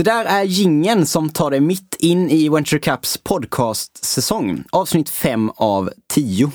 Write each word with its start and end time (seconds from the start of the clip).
Det 0.00 0.04
där 0.04 0.24
är 0.24 0.44
gingen 0.44 1.06
som 1.06 1.30
tar 1.30 1.50
dig 1.50 1.60
mitt 1.60 1.96
in 1.98 2.30
i 2.30 2.48
Venture 2.48 2.80
Caps 2.80 3.16
podcast-säsong, 3.16 4.64
avsnitt 4.70 5.08
5 5.08 5.50
av 5.56 5.90
10. 6.12 6.50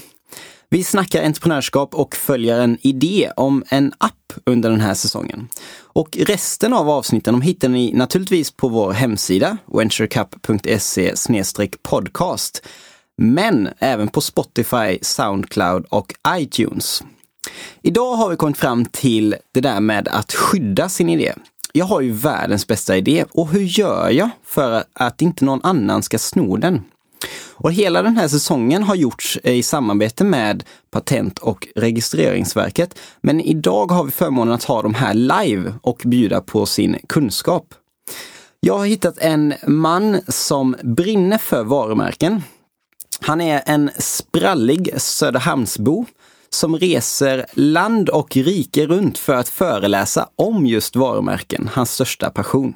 Vi 0.69 0.83
snackar 0.83 1.23
entreprenörskap 1.23 1.95
och 1.95 2.15
följer 2.15 2.59
en 2.59 2.77
idé 2.81 3.31
om 3.35 3.63
en 3.69 3.93
app 3.97 4.33
under 4.45 4.69
den 4.69 4.81
här 4.81 4.93
säsongen. 4.93 5.47
Och 5.77 6.17
resten 6.17 6.73
av 6.73 6.89
avsnitten 6.89 7.33
de 7.33 7.41
hittar 7.41 7.69
ni 7.69 7.93
naturligtvis 7.93 8.51
på 8.51 8.67
vår 8.67 8.91
hemsida, 8.93 9.57
venturecup.se 9.65 11.13
podcast. 11.83 12.65
Men 13.17 13.69
även 13.79 14.07
på 14.07 14.21
Spotify, 14.21 14.99
Soundcloud 15.01 15.85
och 15.89 16.13
iTunes. 16.37 17.03
Idag 17.81 18.15
har 18.15 18.29
vi 18.29 18.35
kommit 18.35 18.57
fram 18.57 18.85
till 18.85 19.35
det 19.51 19.61
där 19.61 19.79
med 19.79 20.07
att 20.07 20.33
skydda 20.33 20.89
sin 20.89 21.09
idé. 21.09 21.33
Jag 21.77 21.85
har 21.85 22.01
ju 22.01 22.11
världens 22.11 22.67
bästa 22.67 22.97
idé 22.97 23.25
och 23.31 23.49
hur 23.49 23.61
gör 23.61 24.09
jag 24.09 24.29
för 24.45 24.83
att 24.93 25.21
inte 25.21 25.45
någon 25.45 25.59
annan 25.63 26.03
ska 26.03 26.17
sno 26.17 26.57
den? 26.57 26.81
Och 27.53 27.73
hela 27.73 28.01
den 28.01 28.17
här 28.17 28.27
säsongen 28.27 28.83
har 28.83 28.95
gjorts 28.95 29.39
i 29.43 29.63
samarbete 29.63 30.23
med 30.23 30.63
Patent 30.91 31.39
och 31.39 31.67
registreringsverket. 31.75 32.99
Men 33.21 33.41
idag 33.41 33.91
har 33.91 34.03
vi 34.03 34.11
förmånen 34.11 34.53
att 34.53 34.63
ha 34.63 34.81
dem 34.81 34.93
här 34.93 35.13
live 35.13 35.73
och 35.81 36.01
bjuda 36.05 36.41
på 36.41 36.65
sin 36.65 36.97
kunskap. 37.07 37.73
Jag 38.59 38.77
har 38.77 38.85
hittat 38.85 39.17
en 39.17 39.53
man 39.67 40.21
som 40.27 40.75
brinner 40.83 41.37
för 41.37 41.63
varumärken. 41.63 42.43
Han 43.21 43.41
är 43.41 43.63
en 43.65 43.89
sprallig 43.97 44.93
Söderhamnsbo 44.97 46.05
som 46.55 46.77
reser 46.77 47.45
land 47.53 48.09
och 48.09 48.35
rike 48.35 48.87
runt 48.87 49.17
för 49.17 49.33
att 49.33 49.49
föreläsa 49.49 50.29
om 50.35 50.65
just 50.65 50.95
varumärken, 50.95 51.69
hans 51.73 51.91
största 51.91 52.29
passion. 52.29 52.73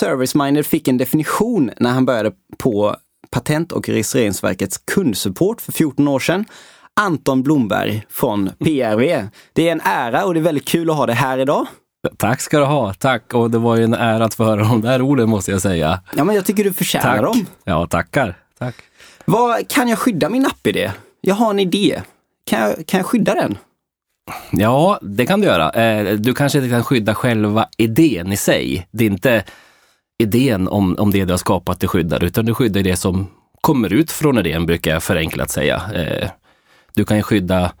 Service-minded 0.00 0.62
fick 0.62 0.88
en 0.88 0.98
definition 0.98 1.70
när 1.76 1.90
han 1.90 2.06
började 2.06 2.32
på 2.58 2.96
Patent 3.30 3.72
och 3.72 3.88
registreringsverkets 3.88 4.78
kundsupport 4.78 5.60
för 5.60 5.72
14 5.72 6.08
år 6.08 6.18
sedan. 6.18 6.44
Anton 7.00 7.42
Blomberg 7.42 8.06
från 8.10 8.50
PRV. 8.58 9.28
Det 9.52 9.68
är 9.68 9.72
en 9.72 9.80
ära 9.84 10.24
och 10.24 10.34
det 10.34 10.40
är 10.40 10.42
väldigt 10.42 10.68
kul 10.68 10.90
att 10.90 10.96
ha 10.96 11.06
det 11.06 11.12
här 11.14 11.38
idag. 11.38 11.66
Tack 12.16 12.40
ska 12.40 12.58
du 12.58 12.64
ha, 12.64 12.94
tack. 12.94 13.34
Och 13.34 13.50
det 13.50 13.58
var 13.58 13.76
ju 13.76 13.84
en 13.84 13.94
ära 13.94 14.24
att 14.24 14.34
få 14.34 14.44
höra 14.44 14.62
de 14.62 14.80
där 14.80 15.02
orden 15.02 15.28
måste 15.28 15.50
jag 15.50 15.62
säga. 15.62 16.00
Ja, 16.16 16.24
men 16.24 16.34
jag 16.34 16.44
tycker 16.44 16.64
du 16.64 16.72
förtjänar 16.72 17.16
tack. 17.16 17.22
dem. 17.22 17.46
Ja, 17.64 17.86
tackar. 17.86 18.38
Tack. 18.58 18.74
Vad 19.24 19.68
Kan 19.68 19.88
jag 19.88 19.98
skydda 19.98 20.28
min 20.28 20.46
app-idé? 20.46 20.92
Jag 21.20 21.34
har 21.34 21.50
en 21.50 21.58
idé. 21.58 22.02
Kan 22.50 22.60
jag, 22.60 22.86
kan 22.86 22.98
jag 22.98 23.06
skydda 23.06 23.34
den? 23.34 23.58
Ja, 24.52 24.98
det 25.02 25.26
kan 25.26 25.40
du 25.40 25.46
göra. 25.46 25.70
Eh, 25.70 26.14
du 26.14 26.34
kanske 26.34 26.58
inte 26.58 26.70
kan 26.70 26.84
skydda 26.84 27.14
själva 27.14 27.68
idén 27.76 28.32
i 28.32 28.36
sig. 28.36 28.86
Det 28.90 29.04
är 29.04 29.10
inte 29.10 29.44
idén 30.18 30.68
om, 30.68 30.96
om 30.98 31.10
det 31.10 31.24
du 31.24 31.32
har 31.32 31.38
skapat 31.38 31.80
du 31.80 31.88
skyddar, 31.88 32.24
utan 32.24 32.44
du 32.46 32.54
skyddar 32.54 32.82
det 32.82 32.96
som 32.96 33.26
kommer 33.60 33.92
ut 33.92 34.10
från 34.10 34.38
idén, 34.38 34.66
brukar 34.66 34.90
jag 34.90 35.02
förenklat 35.02 35.50
säga. 35.50 35.82
Eh, 35.94 36.30
du 36.94 37.04
kan 37.04 37.22
skydda 37.22 37.72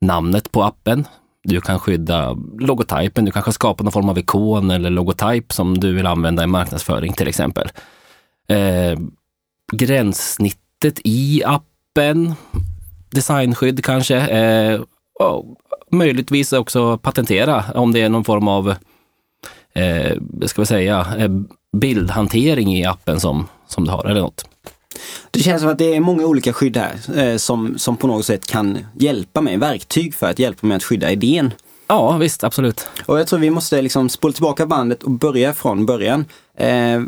namnet 0.00 0.52
på 0.52 0.64
appen. 0.64 1.04
Du 1.44 1.60
kan 1.60 1.78
skydda 1.78 2.36
logotypen. 2.58 3.24
Du 3.24 3.30
kanske 3.30 3.52
skapar 3.52 3.84
någon 3.84 3.92
form 3.92 4.08
av 4.08 4.18
ikon 4.18 4.70
eller 4.70 4.90
logotyp 4.90 5.52
som 5.52 5.78
du 5.78 5.94
vill 5.94 6.06
använda 6.06 6.44
i 6.44 6.46
marknadsföring 6.46 7.12
till 7.12 7.28
exempel. 7.28 7.68
Eh, 8.48 8.98
gränssnittet 9.72 11.00
i 11.04 11.42
appen, 11.44 12.34
designskydd 13.10 13.84
kanske. 13.84 14.16
Eh, 14.16 14.80
möjligtvis 15.90 16.52
också 16.52 16.98
patentera 16.98 17.64
om 17.74 17.92
det 17.92 18.00
är 18.00 18.08
någon 18.08 18.24
form 18.24 18.48
av, 18.48 18.74
eh, 19.74 20.16
ska 20.46 20.62
vi 20.62 20.66
säga, 20.66 21.06
eh, 21.18 21.30
bildhantering 21.76 22.76
i 22.76 22.84
appen 22.84 23.20
som, 23.20 23.48
som 23.66 23.84
du 23.84 23.90
har 23.90 24.04
eller 24.04 24.20
något. 24.20 24.44
Det 25.30 25.40
känns 25.40 25.62
som 25.62 25.70
att 25.70 25.78
det 25.78 25.94
är 25.94 26.00
många 26.00 26.26
olika 26.26 26.52
skydd 26.52 26.76
här 26.76 27.18
eh, 27.18 27.36
som, 27.36 27.78
som 27.78 27.96
på 27.96 28.06
något 28.06 28.24
sätt 28.24 28.46
kan 28.46 28.78
hjälpa 28.94 29.40
mig, 29.40 29.56
verktyg 29.56 30.14
för 30.14 30.26
att 30.30 30.38
hjälpa 30.38 30.66
mig 30.66 30.76
att 30.76 30.84
skydda 30.84 31.10
idén. 31.10 31.52
Ja, 31.86 32.16
visst, 32.16 32.44
absolut. 32.44 32.88
Och 33.06 33.20
jag 33.20 33.26
tror 33.26 33.38
vi 33.38 33.50
måste 33.50 33.82
liksom 33.82 34.08
spola 34.08 34.32
tillbaka 34.32 34.66
bandet 34.66 35.02
och 35.02 35.10
börja 35.10 35.54
från 35.54 35.86
början. 35.86 36.24
Eh, 36.58 37.02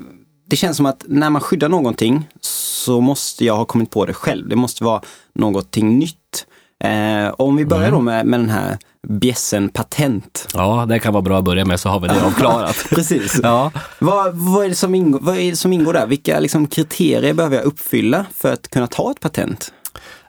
det 0.50 0.56
känns 0.56 0.76
som 0.76 0.86
att 0.86 1.04
när 1.08 1.30
man 1.30 1.42
skyddar 1.42 1.68
någonting 1.68 2.28
så 2.40 3.00
måste 3.00 3.44
jag 3.44 3.56
ha 3.56 3.64
kommit 3.64 3.90
på 3.90 4.06
det 4.06 4.14
själv. 4.14 4.48
Det 4.48 4.56
måste 4.56 4.84
vara 4.84 5.02
någonting 5.34 5.98
nytt. 5.98 6.46
Eh, 6.84 7.34
om 7.38 7.56
vi 7.56 7.64
börjar 7.64 7.88
mm. 7.88 7.98
då 7.98 8.00
med, 8.00 8.26
med 8.26 8.40
den 8.40 8.50
här 8.50 8.78
bjässen 9.08 9.68
patent. 9.68 10.48
Ja, 10.54 10.86
det 10.88 10.98
kan 10.98 11.12
vara 11.12 11.22
bra 11.22 11.38
att 11.38 11.44
börja 11.44 11.64
med 11.64 11.80
så 11.80 11.88
har 11.88 12.00
vi 12.00 12.08
det 12.08 12.22
avklarat. 12.26 12.86
Precis. 12.90 13.40
Ja. 13.42 13.72
Vad, 13.98 14.34
vad, 14.34 14.64
är 14.64 14.68
det 14.68 14.74
som 14.74 14.94
ingår, 14.94 15.18
vad 15.22 15.36
är 15.36 15.50
det 15.50 15.56
som 15.56 15.72
ingår 15.72 15.92
där? 15.92 16.06
Vilka 16.06 16.40
liksom, 16.40 16.66
kriterier 16.66 17.34
behöver 17.34 17.56
jag 17.56 17.64
uppfylla 17.64 18.26
för 18.34 18.52
att 18.52 18.68
kunna 18.68 18.86
ta 18.86 19.10
ett 19.10 19.20
patent? 19.20 19.72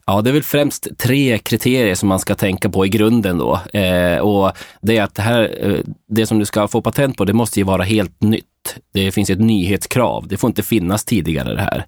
Ja, 0.05 0.21
det 0.21 0.29
är 0.29 0.33
väl 0.33 0.43
främst 0.43 0.87
tre 0.97 1.37
kriterier 1.37 1.95
som 1.95 2.09
man 2.09 2.19
ska 2.19 2.35
tänka 2.35 2.69
på 2.69 2.85
i 2.85 2.89
grunden 2.89 3.37
då. 3.37 3.59
Eh, 3.79 4.17
och 4.17 4.51
det 4.81 4.97
är 4.97 5.03
att 5.03 5.15
det 5.15 5.21
här, 5.21 5.55
eh, 5.61 5.79
det 6.09 6.25
som 6.25 6.39
du 6.39 6.45
ska 6.45 6.67
få 6.67 6.81
patent 6.81 7.17
på, 7.17 7.25
det 7.25 7.33
måste 7.33 7.59
ju 7.59 7.63
vara 7.63 7.83
helt 7.83 8.21
nytt. 8.21 8.45
Det 8.93 9.11
finns 9.11 9.29
ett 9.29 9.39
nyhetskrav. 9.39 10.27
Det 10.27 10.37
får 10.37 10.47
inte 10.47 10.63
finnas 10.63 11.05
tidigare 11.05 11.55
det 11.55 11.61
här. 11.61 11.85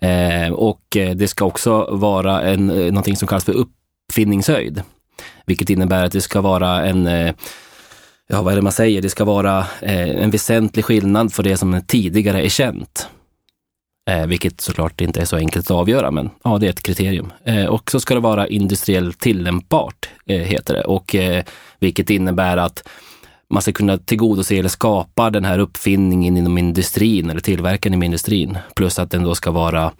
Eh, 0.00 0.52
och 0.52 0.96
eh, 0.96 1.16
det 1.16 1.28
ska 1.28 1.44
också 1.44 1.88
vara 1.90 2.42
en, 2.42 2.70
eh, 2.70 2.86
någonting 2.86 3.16
som 3.16 3.28
kallas 3.28 3.44
för 3.44 3.66
uppfinningshöjd. 4.08 4.82
Vilket 5.46 5.70
innebär 5.70 6.04
att 6.04 6.12
det 6.12 6.20
ska 6.20 6.40
vara 6.40 6.86
en 6.86 7.06
eh, 7.06 7.34
ja, 8.28 8.42
vad 8.42 8.52
är 8.52 8.56
det 8.56 8.62
man 8.62 8.72
säger? 8.72 9.02
Det 9.02 9.08
ska 9.08 9.24
vara 9.24 9.66
en 9.80 10.30
väsentlig 10.30 10.84
skillnad 10.84 11.32
för 11.32 11.42
det 11.42 11.56
som 11.56 11.82
tidigare 11.86 12.44
är 12.44 12.48
känt. 12.48 13.08
Eh, 14.10 14.26
vilket 14.26 14.60
såklart 14.60 15.00
inte 15.00 15.20
är 15.20 15.24
så 15.24 15.36
enkelt 15.36 15.66
att 15.66 15.76
avgöra, 15.76 16.10
men 16.10 16.30
ja, 16.44 16.58
det 16.58 16.66
är 16.66 16.70
ett 16.70 16.82
kriterium. 16.82 17.32
Eh, 17.44 17.66
och 17.66 17.90
så 17.90 18.00
ska 18.00 18.14
det 18.14 18.20
vara 18.20 18.46
industriellt 18.46 19.20
tillämpbart, 19.20 20.08
eh, 20.26 20.40
heter 20.40 20.74
det. 20.74 20.84
Och, 20.84 21.14
eh, 21.14 21.44
vilket 21.78 22.10
innebär 22.10 22.56
att 22.56 22.88
man 23.50 23.62
ska 23.62 23.72
kunna 23.72 23.98
tillgodose 23.98 24.58
eller 24.58 24.68
skapa 24.68 25.30
den 25.30 25.44
här 25.44 25.58
uppfinningen 25.58 26.36
inom 26.36 26.58
industrin 26.58 27.30
eller 27.30 27.40
tillverkaren 27.40 27.94
inom 27.94 28.02
industrin. 28.02 28.58
Plus 28.74 28.98
att 28.98 29.10
den 29.10 29.22
då 29.22 29.34
ska 29.34 29.50
vara 29.50 29.92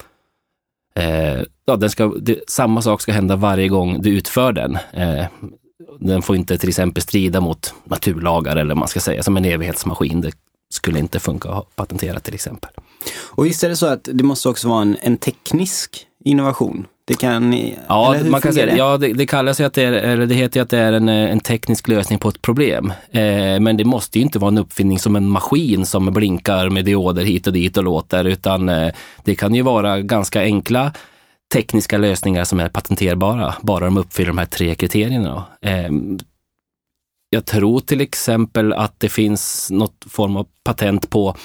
eh, 0.95 1.41
ja, 1.65 1.75
den 1.75 1.89
ska, 1.89 2.07
det, 2.07 2.49
samma 2.49 2.81
sak 2.81 3.01
ska 3.01 3.11
hända 3.11 3.35
varje 3.35 3.67
gång 3.67 4.01
du 4.01 4.09
utför 4.09 4.51
den. 4.51 4.77
Eh, 4.93 5.25
den 5.99 6.21
får 6.21 6.35
inte 6.35 6.57
till 6.57 6.69
exempel 6.69 7.03
strida 7.03 7.41
mot 7.41 7.73
naturlagar 7.83 8.55
eller 8.55 8.75
man 8.75 8.87
ska 8.87 8.99
säga 8.99 9.23
som 9.23 9.37
en 9.37 9.45
evighetsmaskin. 9.45 10.21
Det 10.21 10.31
skulle 10.69 10.99
inte 10.99 11.19
funka 11.19 11.49
att 11.49 11.75
patentera 11.75 12.19
till 12.19 12.33
exempel. 12.33 12.71
Och 13.25 13.45
visst 13.45 13.63
är 13.63 13.69
det 13.69 13.75
så 13.75 13.85
att 13.85 14.09
det 14.13 14.23
måste 14.23 14.49
också 14.49 14.69
vara 14.69 14.81
en, 14.81 14.97
en 15.01 15.17
teknisk 15.17 16.07
innovation? 16.23 16.87
Det 17.07 17.13
kan, 17.13 17.53
ja, 17.87 18.15
man 18.25 18.41
kan 18.41 18.53
säga, 18.53 18.65
det? 18.65 18.77
ja 18.77 18.97
det, 18.97 19.13
det 19.13 19.25
kallas 19.25 19.59
ju 19.59 19.63
att 19.63 19.73
det 19.73 19.83
är, 19.83 19.91
eller 19.91 20.25
det 20.25 20.35
heter 20.35 20.61
att 20.61 20.69
det 20.69 20.77
är 20.77 20.93
en, 20.93 21.09
en 21.09 21.39
teknisk 21.39 21.87
lösning 21.87 22.19
på 22.19 22.29
ett 22.29 22.41
problem. 22.41 22.93
Eh, 23.11 23.59
men 23.59 23.77
det 23.77 23.85
måste 23.85 24.19
ju 24.19 24.23
inte 24.25 24.39
vara 24.39 24.51
en 24.51 24.57
uppfinning 24.57 24.99
som 24.99 25.15
en 25.15 25.29
maskin 25.29 25.85
som 25.85 26.05
blinkar 26.05 26.69
med 26.69 26.85
dioder 26.85 27.23
hit 27.23 27.47
och 27.47 27.53
dit 27.53 27.77
och 27.77 27.83
låter, 27.83 28.25
utan 28.25 28.69
eh, 28.69 28.93
det 29.23 29.35
kan 29.35 29.55
ju 29.55 29.61
vara 29.61 30.01
ganska 30.01 30.41
enkla 30.41 30.93
tekniska 31.53 31.97
lösningar 31.97 32.43
som 32.43 32.59
är 32.59 32.69
patenterbara, 32.69 33.55
bara 33.61 33.85
de 33.85 33.97
uppfyller 33.97 34.27
de 34.27 34.37
här 34.37 34.45
tre 34.45 34.75
kriterierna. 34.75 35.45
Eh, 35.61 35.89
jag 37.29 37.45
tror 37.45 37.79
till 37.79 38.01
exempel 38.01 38.73
att 38.73 38.99
det 38.99 39.09
finns 39.09 39.71
något 39.71 40.05
form 40.09 40.37
av 40.37 40.47
patent 40.63 41.09
på 41.09 41.35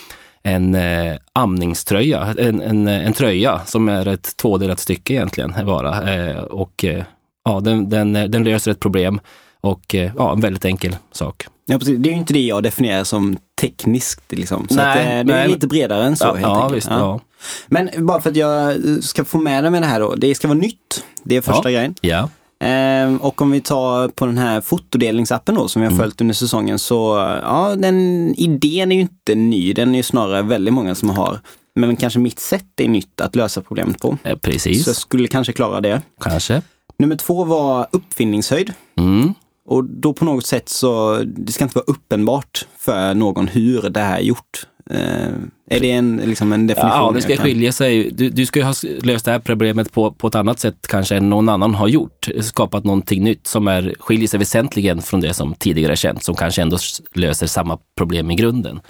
en 0.43 0.75
eh, 0.75 1.17
amningströja, 1.33 2.35
en, 2.39 2.61
en, 2.61 2.89
en 2.89 3.13
tröja 3.13 3.61
som 3.67 3.89
är 3.89 4.09
ett 4.09 4.37
tvådelat 4.37 4.81
stycke 4.81 5.13
egentligen 5.13 5.55
bara. 5.67 6.15
Eh, 6.15 6.43
och 6.43 6.85
eh, 6.85 7.05
ja, 7.45 7.61
den, 7.61 7.89
den, 7.89 8.13
den 8.13 8.45
löser 8.45 8.71
ett 8.71 8.81
problem 8.81 9.21
och 9.61 9.95
eh, 9.95 10.13
ja, 10.17 10.33
en 10.33 10.41
väldigt 10.41 10.65
enkel 10.65 10.97
sak. 11.13 11.47
Ja, 11.67 11.79
precis. 11.79 11.99
Det 11.99 12.09
är 12.09 12.13
ju 12.13 12.19
inte 12.19 12.33
det 12.33 12.41
jag 12.41 12.63
definierar 12.63 13.05
som 13.05 13.37
tekniskt. 13.61 14.33
Liksom. 14.33 14.69
Så 14.69 14.75
nej, 14.75 15.21
att, 15.21 15.27
eh, 15.27 15.27
det 15.27 15.41
är 15.41 15.49
lite 15.49 15.67
bredare 15.67 16.05
än 16.05 16.17
så. 16.17 16.25
Ja, 16.25 16.33
helt 16.33 16.45
ja, 16.45 16.69
visst, 16.69 16.89
ja. 16.91 17.21
Men 17.67 17.91
bara 18.07 18.21
för 18.21 18.31
att 18.31 18.37
jag 18.37 18.75
ska 19.05 19.25
få 19.25 19.39
med 19.39 19.65
det 19.65 19.71
med 19.71 19.83
det 19.83 19.87
här 19.87 20.01
då. 20.01 20.15
Det 20.15 20.35
ska 20.35 20.49
vara 20.49 20.59
nytt. 20.59 21.05
Det 21.23 21.37
är 21.37 21.41
första 21.41 21.71
ja. 21.71 21.77
grejen. 21.77 21.95
Ja. 22.01 22.29
Ehm, 22.65 23.17
och 23.17 23.43
om 23.43 23.51
vi 23.51 23.61
tar 23.61 24.09
på 24.09 24.27
den 24.27 24.39
här 24.39 24.61
fotodelningsappen 24.61 25.55
då 25.55 25.69
som 25.69 25.83
vi 25.83 25.87
har 25.87 25.93
mm. 25.93 26.03
följt 26.03 26.21
under 26.21 26.35
säsongen 26.35 26.79
så 26.79 27.17
ja, 27.43 27.77
den 27.77 28.35
idén 28.37 28.93
är 28.93 28.97
ju 28.97 29.03
inte 29.03 29.35
ny. 29.35 29.73
Den 29.73 29.93
är 29.95 29.97
ju 29.97 30.03
snarare 30.03 30.43
väldigt 30.43 30.75
många 30.75 30.95
som 30.95 31.11
har. 31.11 31.41
Men 31.75 31.97
kanske 31.97 32.19
mitt 32.19 32.39
sätt 32.39 32.81
är 32.81 32.89
nytt 32.89 33.21
att 33.21 33.37
lösa 33.37 33.63
problemet 33.63 34.01
på. 34.01 34.19
Eh, 34.23 34.37
precis. 34.37 34.85
Så 34.85 34.91
jag 34.91 34.97
skulle 34.97 35.29
kanske 35.29 35.53
klara 35.53 35.81
det. 35.81 36.03
Kanske. 36.21 36.63
Nummer 36.99 37.17
två 37.17 37.45
var 37.45 37.87
uppfinningshöjd. 37.91 38.73
Mm. 38.99 39.35
Och 39.67 39.85
då 39.85 40.13
på 40.13 40.25
något 40.25 40.47
sätt 40.47 40.69
så, 40.69 41.23
det 41.25 41.53
ska 41.53 41.65
inte 41.65 41.79
vara 41.79 41.85
uppenbart 41.87 42.67
för 42.79 43.15
någon 43.15 43.49
hur 43.49 43.91
det 43.91 44.01
här 44.01 44.17
är 44.17 44.23
gjort. 44.23 44.67
Eh, 44.91 45.29
är 45.71 45.81
det 45.81 45.91
en, 45.91 46.17
liksom 46.17 46.53
en 46.53 46.67
definition? 46.67 46.99
Ja, 46.99 47.13
det 47.15 47.23
ska 47.23 47.37
skilja 47.37 47.73
sig. 47.73 48.11
Du, 48.11 48.31
du 48.31 48.47
ska 48.47 48.59
ju 48.59 48.65
ha 48.65 48.75
löst 49.03 49.25
det 49.25 49.31
här 49.31 49.39
problemet 49.39 49.93
på, 49.93 50.13
på 50.13 50.27
ett 50.27 50.35
annat 50.35 50.61
sätt 50.61 50.77
kanske 50.89 51.17
än 51.17 51.31
någon 51.31 51.49
annan 51.49 51.75
har 51.75 51.89
gjort. 51.89 52.29
Skapat 52.41 52.85
någonting 52.85 53.25
nytt 53.25 53.47
som 53.47 53.69
är, 53.69 53.95
skiljer 53.99 54.29
sig 54.29 54.39
väsentligen 54.39 55.03
från 55.03 55.21
det 55.21 55.35
som 55.35 55.55
tidigare 55.55 55.93
är 55.93 55.97
känt, 55.97 56.25
som 56.25 56.35
kanske 56.35 56.63
ändå 56.63 56.79
löser 57.15 57.47
samma 57.47 57.79
problem 57.97 58.31
i 58.31 58.35
grunden. 58.35 58.81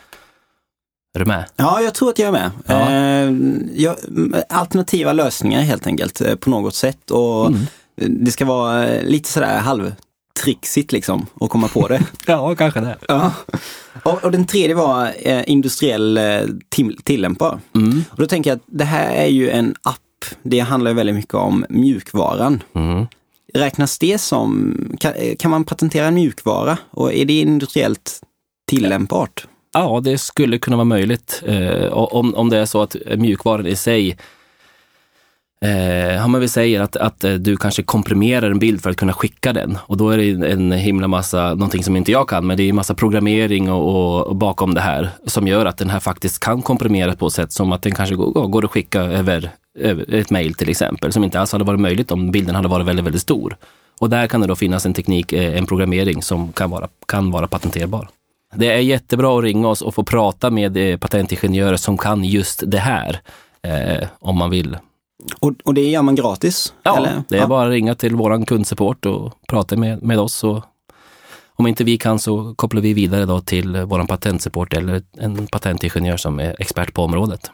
Är 1.14 1.18
du 1.18 1.24
med? 1.26 1.44
Ja, 1.56 1.80
jag 1.80 1.94
tror 1.94 2.10
att 2.10 2.18
jag 2.18 2.28
är 2.28 2.32
med. 2.32 2.50
Ja. 2.66 3.92
Eh, 3.92 4.42
alternativa 4.48 5.12
lösningar 5.12 5.60
helt 5.60 5.86
enkelt 5.86 6.20
eh, 6.20 6.34
på 6.34 6.50
något 6.50 6.74
sätt. 6.74 7.10
Och 7.10 7.46
Mm. 7.46 7.60
Det 8.24 8.30
ska 8.30 8.44
vara 8.44 8.86
lite 9.02 9.28
sådär 9.28 9.58
halvtrixigt 10.32 10.92
liksom 10.92 11.26
att 11.40 11.50
komma 11.50 11.68
på 11.68 11.88
det. 11.88 12.02
Ja, 12.26 12.54
kanske 12.54 12.80
det. 12.80 12.96
ja. 13.08 13.32
och, 14.02 14.24
och 14.24 14.32
den 14.32 14.46
tredje 14.46 14.74
var 14.74 15.12
eh, 15.22 15.42
industriell 15.50 16.18
eh, 16.18 16.40
till, 16.68 16.96
tillämpbar. 17.04 17.60
Mm. 17.74 18.04
Och 18.10 18.18
då 18.18 18.26
tänker 18.26 18.50
jag 18.50 18.56
att 18.56 18.64
det 18.66 18.84
här 18.84 19.14
är 19.14 19.26
ju 19.26 19.50
en 19.50 19.74
app. 19.82 19.98
Det 20.42 20.60
handlar 20.60 20.94
väldigt 20.94 21.14
mycket 21.14 21.34
om 21.34 21.66
mjukvaran. 21.68 22.62
Mm. 22.74 23.06
Räknas 23.54 23.98
det 23.98 24.18
som, 24.18 24.76
kan, 25.00 25.12
kan 25.38 25.50
man 25.50 25.64
patentera 25.64 26.06
en 26.06 26.14
mjukvara? 26.14 26.78
Och 26.90 27.12
är 27.12 27.24
det 27.24 27.40
industriellt 27.40 28.20
tillämpbart? 28.68 29.46
Ja, 29.72 30.00
det 30.04 30.18
skulle 30.18 30.58
kunna 30.58 30.76
vara 30.76 30.84
möjligt. 30.84 31.42
Eh, 31.46 31.92
om, 31.92 32.34
om 32.34 32.50
det 32.50 32.58
är 32.58 32.66
så 32.66 32.82
att 32.82 32.96
mjukvaran 33.16 33.66
i 33.66 33.76
sig 33.76 34.16
Eh, 35.62 36.28
men 36.28 36.40
vi 36.40 36.48
säger 36.48 36.80
att, 36.80 36.96
att 36.96 37.24
eh, 37.24 37.32
du 37.32 37.56
kanske 37.56 37.82
komprimerar 37.82 38.50
en 38.50 38.58
bild 38.58 38.82
för 38.82 38.90
att 38.90 38.96
kunna 38.96 39.12
skicka 39.12 39.52
den 39.52 39.78
och 39.86 39.96
då 39.96 40.10
är 40.10 40.18
det 40.18 40.52
en 40.52 40.72
himla 40.72 41.08
massa, 41.08 41.48
någonting 41.48 41.84
som 41.84 41.96
inte 41.96 42.12
jag 42.12 42.28
kan, 42.28 42.46
men 42.46 42.56
det 42.56 42.62
är 42.62 42.68
en 42.68 42.76
massa 42.76 42.94
programmering 42.94 43.70
och, 43.70 43.88
och, 43.88 44.26
och 44.26 44.36
bakom 44.36 44.74
det 44.74 44.80
här 44.80 45.10
som 45.26 45.48
gör 45.48 45.66
att 45.66 45.78
den 45.78 45.90
här 45.90 46.00
faktiskt 46.00 46.40
kan 46.40 46.62
komprimeras 46.62 47.16
på 47.16 47.26
ett 47.26 47.32
sätt 47.32 47.52
som 47.52 47.72
att 47.72 47.82
den 47.82 47.94
kanske 47.94 48.14
går, 48.14 48.48
går 48.48 48.64
att 48.64 48.70
skicka 48.70 49.00
över, 49.00 49.50
över 49.78 50.14
ett 50.14 50.30
mejl 50.30 50.54
till 50.54 50.68
exempel, 50.68 51.12
som 51.12 51.24
inte 51.24 51.40
alls 51.40 51.52
hade 51.52 51.64
varit 51.64 51.80
möjligt 51.80 52.10
om 52.10 52.30
bilden 52.30 52.54
hade 52.54 52.68
varit 52.68 52.86
väldigt, 52.86 53.04
väldigt 53.04 53.22
stor. 53.22 53.56
Och 54.00 54.10
där 54.10 54.26
kan 54.26 54.40
det 54.40 54.46
då 54.46 54.56
finnas 54.56 54.86
en 54.86 54.94
teknik, 54.94 55.32
eh, 55.32 55.58
en 55.58 55.66
programmering 55.66 56.22
som 56.22 56.52
kan 56.52 56.70
vara, 56.70 56.88
kan 57.06 57.30
vara 57.30 57.46
patenterbar. 57.46 58.08
Det 58.54 58.72
är 58.72 58.78
jättebra 58.78 59.38
att 59.38 59.44
ringa 59.44 59.68
oss 59.68 59.82
och 59.82 59.94
få 59.94 60.04
prata 60.04 60.50
med 60.50 60.76
eh, 60.76 60.96
patentingenjörer 60.96 61.76
som 61.76 61.98
kan 61.98 62.24
just 62.24 62.62
det 62.66 62.78
här, 62.78 63.20
eh, 63.62 64.08
om 64.18 64.36
man 64.36 64.50
vill. 64.50 64.76
Och, 65.38 65.52
och 65.64 65.74
det 65.74 65.90
gör 65.90 66.02
man 66.02 66.14
gratis? 66.14 66.74
Ja, 66.82 66.96
eller? 66.96 67.22
det 67.28 67.38
är 67.38 67.46
bara 67.46 67.66
att 67.66 67.70
ringa 67.70 67.94
till 67.94 68.16
våran 68.16 68.46
kundsupport 68.46 69.06
och 69.06 69.32
prata 69.48 69.76
med, 69.76 70.02
med 70.02 70.18
oss. 70.18 70.44
Och 70.44 70.64
om 71.54 71.66
inte 71.66 71.84
vi 71.84 71.98
kan 71.98 72.18
så 72.18 72.54
kopplar 72.54 72.80
vi 72.80 72.92
vidare 72.92 73.24
då 73.24 73.40
till 73.40 73.76
våran 73.76 74.06
patentsupport 74.06 74.74
eller 74.74 75.02
en 75.18 75.46
patentingenjör 75.46 76.16
som 76.16 76.40
är 76.40 76.56
expert 76.58 76.94
på 76.94 77.02
området. 77.02 77.50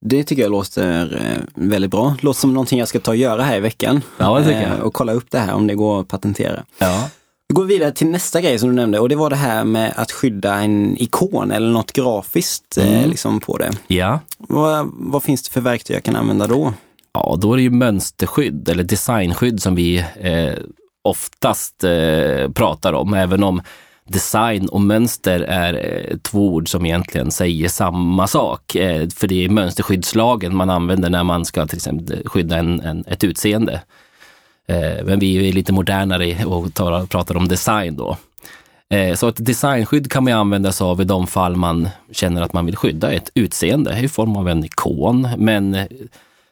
Det 0.00 0.24
tycker 0.24 0.42
jag 0.42 0.50
låter 0.50 1.14
eh, 1.14 1.42
väldigt 1.54 1.90
bra. 1.90 2.16
Låter 2.20 2.40
som 2.40 2.54
någonting 2.54 2.78
jag 2.78 2.88
ska 2.88 3.00
ta 3.00 3.10
och 3.10 3.16
göra 3.16 3.42
här 3.42 3.56
i 3.56 3.60
veckan. 3.60 4.02
Ja, 4.18 4.38
det 4.38 4.44
tycker 4.44 4.62
jag. 4.62 4.78
Eh, 4.78 4.80
och 4.80 4.94
kolla 4.94 5.12
upp 5.12 5.30
det 5.30 5.38
här 5.38 5.54
om 5.54 5.66
det 5.66 5.74
går 5.74 6.00
att 6.00 6.08
patentera. 6.08 6.64
Ja. 6.78 7.08
Vi 7.48 7.54
går 7.54 7.64
vidare 7.64 7.92
till 7.92 8.06
nästa 8.06 8.40
grej 8.40 8.58
som 8.58 8.68
du 8.68 8.74
nämnde 8.74 8.98
och 8.98 9.08
det 9.08 9.16
var 9.16 9.30
det 9.30 9.36
här 9.36 9.64
med 9.64 9.92
att 9.96 10.12
skydda 10.12 10.54
en 10.54 10.96
ikon 11.02 11.50
eller 11.52 11.68
något 11.70 11.92
grafiskt 11.92 12.78
eh, 12.78 12.98
Mm. 12.98 13.10
liksom 13.10 13.40
på 13.40 13.58
det. 13.58 13.70
Ja. 13.86 14.20
Vad, 14.38 14.90
vad 14.92 15.22
finns 15.22 15.42
det 15.42 15.50
för 15.52 15.60
verktyg 15.60 15.96
jag 15.96 16.04
kan 16.04 16.16
använda 16.16 16.46
då? 16.46 16.72
ja, 17.14 17.36
då 17.38 17.52
är 17.52 17.56
det 17.56 17.62
ju 17.62 17.70
mönsterskydd 17.70 18.68
eller 18.68 18.84
designskydd 18.84 19.62
som 19.62 19.74
vi 19.74 19.98
eh, 20.20 20.52
oftast 21.02 21.84
eh, 21.84 22.50
pratar 22.54 22.92
om, 22.92 23.14
även 23.14 23.42
om 23.42 23.62
design 24.08 24.68
och 24.68 24.80
mönster 24.80 25.40
är 25.40 25.74
eh, 25.74 26.16
två 26.18 26.48
ord 26.54 26.68
som 26.70 26.86
egentligen 26.86 27.30
säger 27.30 27.68
samma 27.68 28.26
sak. 28.26 28.74
Eh, 28.74 29.08
för 29.08 29.28
det 29.28 29.44
är 29.44 29.48
mönsterskyddslagen 29.48 30.56
man 30.56 30.70
använder 30.70 31.10
när 31.10 31.24
man 31.24 31.44
ska 31.44 31.66
till 31.66 31.76
exempel 31.76 32.22
skydda 32.28 32.56
en, 32.56 32.80
en, 32.80 33.04
ett 33.06 33.24
utseende. 33.24 33.80
Eh, 34.68 35.04
men 35.04 35.18
vi 35.18 35.48
är 35.48 35.52
lite 35.52 35.72
modernare 35.72 36.44
och 36.44 36.74
tar, 36.74 37.06
pratar 37.06 37.36
om 37.36 37.48
design 37.48 37.96
då. 37.96 38.16
Eh, 38.90 39.14
så 39.14 39.28
ett 39.28 39.44
designskydd 39.44 40.10
kan 40.10 40.24
man 40.24 40.32
använda 40.32 40.72
sig 40.72 40.84
av 40.84 41.00
i 41.00 41.04
de 41.04 41.26
fall 41.26 41.56
man 41.56 41.88
känner 42.12 42.42
att 42.42 42.52
man 42.52 42.66
vill 42.66 42.76
skydda 42.76 43.12
ett 43.12 43.30
utseende 43.34 43.98
i 44.00 44.08
form 44.08 44.36
av 44.36 44.48
en 44.48 44.64
ikon, 44.64 45.28
men 45.36 45.76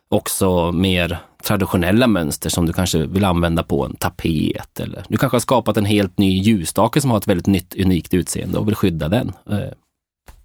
också 0.09 0.73
mer 0.73 1.19
traditionella 1.45 2.07
mönster 2.07 2.51
som 2.51 2.67
du 2.67 2.73
kanske 2.73 3.07
vill 3.07 3.25
använda 3.25 3.63
på 3.63 3.85
en 3.85 3.97
tapet 3.97 4.81
eller 4.81 5.05
du 5.09 5.17
kanske 5.17 5.35
har 5.35 5.41
skapat 5.41 5.77
en 5.77 5.85
helt 5.85 6.19
ny 6.19 6.39
ljusstake 6.43 7.01
som 7.01 7.11
har 7.11 7.19
ett 7.19 7.29
väldigt 7.29 7.47
nytt 7.47 7.75
unikt 7.75 8.15
utseende 8.15 8.59
och 8.59 8.69
vill 8.69 8.75
skydda 8.75 9.09
den. 9.09 9.33
Eh, 9.51 9.59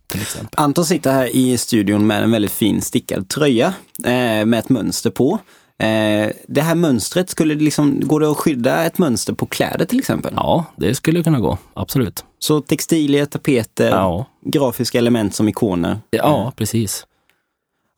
till 0.07 0.21
exempel. 0.21 0.63
Anton 0.63 0.85
sitter 0.85 1.11
här 1.11 1.35
i 1.35 1.57
studion 1.57 2.07
med 2.07 2.23
en 2.23 2.31
väldigt 2.31 2.51
fin 2.51 2.81
stickad 2.81 3.29
tröja 3.29 3.73
med 4.45 4.53
ett 4.53 4.69
mönster 4.69 5.09
på. 5.09 5.39
Eh, 5.81 6.29
det 6.47 6.61
här 6.61 6.75
mönstret, 6.75 7.29
skulle 7.29 7.55
det 7.55 7.63
liksom, 7.63 7.99
går 8.03 8.19
det 8.19 8.31
att 8.31 8.37
skydda 8.37 8.83
ett 8.85 8.97
mönster 8.97 9.33
på 9.33 9.45
kläder 9.45 9.85
till 9.85 9.99
exempel? 9.99 10.33
Ja, 10.35 10.65
det 10.75 10.95
skulle 10.95 11.23
kunna 11.23 11.39
gå, 11.39 11.57
absolut. 11.73 12.25
Så 12.39 12.61
textilier, 12.61 13.25
tapeter, 13.25 13.89
Ja, 13.89 14.25
grafiska 14.45 14.97
element 14.97 15.35
som 15.35 15.49
ikoner. 15.49 15.97
ja 16.11 16.53
precis. 16.55 17.05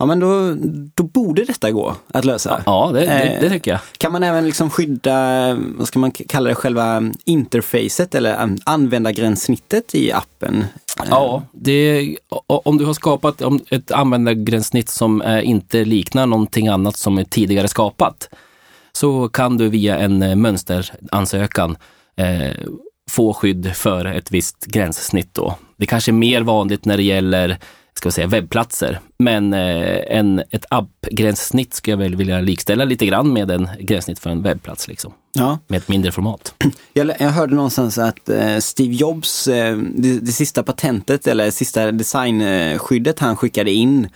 Ja 0.03 0.07
men 0.07 0.19
då, 0.19 0.55
då 0.95 1.03
borde 1.03 1.44
detta 1.44 1.71
gå 1.71 1.95
att 2.07 2.25
lösa. 2.25 2.63
Ja, 2.65 2.91
det, 2.94 3.00
det, 3.00 3.05
Eh, 3.05 3.41
det 3.41 3.50
tycker 3.50 3.71
jag. 3.71 3.79
Kan 3.97 4.11
man 4.11 4.23
även 4.23 4.45
liksom 4.45 4.69
skydda, 4.69 5.53
vad 5.77 5.88
ska 5.88 6.00
man 6.00 6.11
kalla 6.11 6.50
det, 6.50 6.55
själva 6.55 7.03
interfacet 7.25 8.15
eller 8.15 8.57
användargränssnittet 8.63 9.95
i 9.95 10.11
appen? 10.11 10.65
Ja, 11.09 11.44
det, 11.51 12.15
om 12.45 12.77
du 12.77 12.85
har 12.85 12.94
skapat 12.94 13.41
ett 13.69 13.91
användargränssnitt 13.91 14.89
som 14.89 15.21
eh, 15.21 15.50
inte 15.50 15.85
liknar 15.85 16.25
någonting 16.25 16.67
annat 16.67 16.97
som 16.97 17.17
är 17.17 17.23
tidigare 17.23 17.67
skapat, 17.67 18.29
så 18.91 19.29
kan 19.29 19.57
du 19.57 19.69
via 19.69 19.97
en 19.97 20.23
eh, 20.23 20.35
mönsteransökan 20.35 21.77
eh, 22.15 22.57
få 23.11 23.33
skydd 23.33 23.75
för 23.75 24.06
ett 24.06 24.31
visst 24.31 24.65
gränssnitt 24.65 25.33
då. 25.33 25.56
Det 25.77 25.85
kanske 25.85 26.11
är 26.11 26.13
mer 26.13 26.41
vanligt 26.41 26.85
när 26.85 26.97
det 26.97 27.03
gäller 27.03 27.59
ska 28.03 28.09
vi 28.09 28.11
säga, 28.11 28.27
webbplatser, 28.27 29.00
men 29.17 29.53
eh, 29.53 30.17
en, 30.17 30.39
ett 30.50 30.65
app-gränssnitt 30.69 31.73
skulle 31.73 31.91
jag 31.91 31.97
väl 31.97 32.15
vilja 32.15 32.41
likställa 32.41 32.85
lite 32.85 33.05
grann 33.05 33.33
med 33.33 33.51
en 33.51 33.69
gränssnitt 33.79 34.19
för 34.19 34.29
en 34.29 34.41
webbplats, 34.41 34.88
liksom, 34.88 35.13
Ja, 35.33 35.59
med 35.67 35.77
ett 35.77 35.88
mindre 35.88 36.11
format. 36.11 36.53
jag, 36.94 37.07
jag 37.19 37.29
hörde 37.29 37.55
någonstans 37.55 37.97
att 37.97 38.29
eh, 38.29 38.57
Steve 38.57 38.94
Jobs, 38.94 39.47
eh, 39.47 39.77
det, 39.77 40.19
det 40.19 40.31
sista 40.31 40.63
patentet 40.63 41.27
eller 41.27 41.51
sista 41.51 41.91
designskyddet 41.91 43.19
han 43.19 43.37
skickade 43.37 43.71
in 43.71 44.09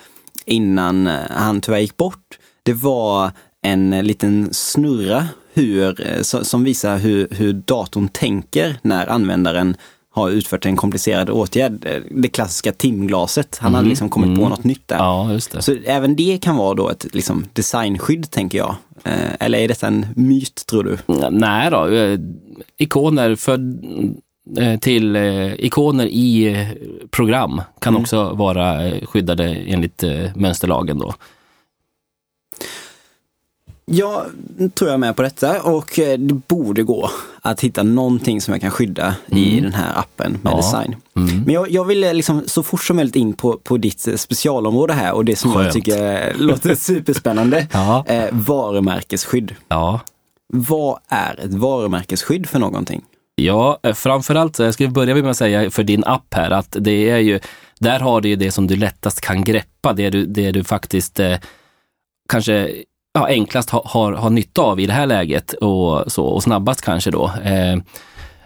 innan 0.45 1.07
han 1.29 1.61
tyvärr 1.61 1.79
gick 1.79 1.97
bort, 1.97 2.37
det 2.63 2.73
var 2.73 3.31
en 3.61 3.89
liten 3.89 4.49
snurra 4.53 5.27
hur, 5.53 5.93
so- 6.21 6.43
som 6.43 6.63
visar 6.63 6.97
hur, 6.97 7.27
hur 7.31 7.53
datorn 7.53 8.07
tänker 8.07 8.79
när 8.81 9.07
användaren 9.07 9.75
har 10.17 10.29
utfört 10.29 10.65
en 10.65 10.75
komplicerad 10.75 11.29
åtgärd. 11.29 11.85
Eh, 11.85 12.01
Det 12.11 12.27
klassiska 12.29 12.71
timglaset, 12.71 13.57
han 13.61 13.73
hade 13.73 13.83
Mhm, 13.83 13.89
liksom 13.89 14.09
kommit 14.09 14.35
på 14.35 14.41
mm. 14.41 14.49
något 14.49 14.63
nytt 14.63 14.87
där. 14.87 14.95
Ja, 14.97 15.31
just 15.31 15.51
det. 15.51 15.61
Så 15.61 15.75
även 15.85 16.15
det 16.15 16.37
kan 16.41 16.55
vara 16.55 16.73
då 16.73 16.89
ett 16.89 17.05
liksom, 17.13 17.45
designskydd, 17.53 18.31
tänker 18.31 18.57
jag. 18.57 18.75
Eh, 19.03 19.13
eller 19.39 19.57
är 19.59 19.67
detta 19.67 19.87
en 19.87 20.05
myt, 20.15 20.63
tror 20.69 20.83
du? 20.83 20.97
Nej 21.31 21.71
då, 21.71 21.87
eh, 21.87 22.19
ikoner 22.77 23.35
för, 23.35 23.59
till 24.79 25.15
ikoner 25.59 26.05
i 26.05 26.57
program 27.11 27.61
kan 27.81 27.93
Mm. 27.93 28.01
också 28.01 28.29
vara 28.33 28.91
skyddade 29.05 29.43
enligt 29.45 30.03
mönsterlagen 30.35 30.97
då. 30.99 31.13
Jag 33.91 34.25
tror 34.75 34.89
jag 34.89 34.93
är 34.93 34.97
med 34.97 35.15
på 35.15 35.21
detta 35.21 35.61
och 35.61 35.99
eh, 35.99 36.17
det 36.19 36.33
borde 36.33 36.83
gå 36.83 37.09
att 37.41 37.61
hitta 37.61 37.83
någonting 37.83 38.41
som 38.41 38.51
jag 38.53 38.61
kan 38.61 38.71
skydda 38.71 39.15
i 39.27 39.51
Mm. 39.51 39.63
den 39.63 39.73
här 39.73 39.99
appen 39.99 40.37
med 40.41 40.51
Ja. 40.53 40.57
design. 40.57 40.95
Mm. 41.15 41.41
Men 41.45 41.53
jag, 41.53 41.71
jag 41.71 41.85
vill 41.85 42.03
eh, 42.03 42.13
liksom 42.13 42.43
så 42.45 42.63
fort 42.63 42.83
som 42.83 42.95
möjligt 42.95 43.15
in 43.15 43.33
på, 43.33 43.57
på 43.57 43.77
ditt 43.77 44.07
eh, 44.07 44.15
specialområde 44.15 44.93
här 44.93 45.13
och 45.13 45.25
det 45.25 45.35
som 45.35 45.51
jag 45.51 45.61
Skönt. 45.61 45.73
tycker 45.73 46.27
eh, 46.29 46.37
låter 46.37 46.75
superspännande. 46.89 47.67
Ja, 47.73 48.03
Eh, 48.07 48.25
varumärkesskydd. 48.31 49.55
ja. 49.67 49.99
Vad 50.53 50.99
är 51.07 51.39
ett 51.39 51.53
varumärkesskydd 51.53 52.49
för 52.49 52.59
någonting? 52.59 53.01
Ja, 53.35 53.79
framförallt, 53.95 54.55
så 54.55 54.63
jag 54.63 54.73
skulle 54.73 54.89
börja 54.89 55.15
med 55.15 55.29
att 55.29 55.37
säga 55.37 55.71
för 55.71 55.83
din 55.83 56.03
app 56.03 56.33
här 56.33 56.51
att 56.51 56.75
det 56.79 57.09
är 57.09 57.17
ju, 57.17 57.39
där 57.79 57.99
har 57.99 58.21
du 58.21 58.29
ju 58.29 58.35
det 58.35 58.51
som 58.51 58.67
du 58.67 58.75
lättast 58.75 59.21
kan 59.21 59.43
greppa, 59.43 59.93
det 59.93 60.09
du, 60.09 60.25
det 60.25 60.51
du 60.51 60.63
faktiskt 60.63 61.19
eh, 61.19 61.37
kanske 62.29 62.69
ja, 63.17 63.27
enklast 63.27 63.69
har, 63.69 63.81
har, 63.85 64.13
har 64.13 64.29
nytta 64.29 64.61
av 64.61 64.79
i 64.79 64.85
det 64.85 64.93
här 64.93 65.05
läget 65.05 65.53
och, 65.53 66.11
så, 66.11 66.25
och 66.25 66.43
snabbast 66.43 66.81
kanske 66.81 67.11
då. 67.11 67.31
Eh, 67.43 67.77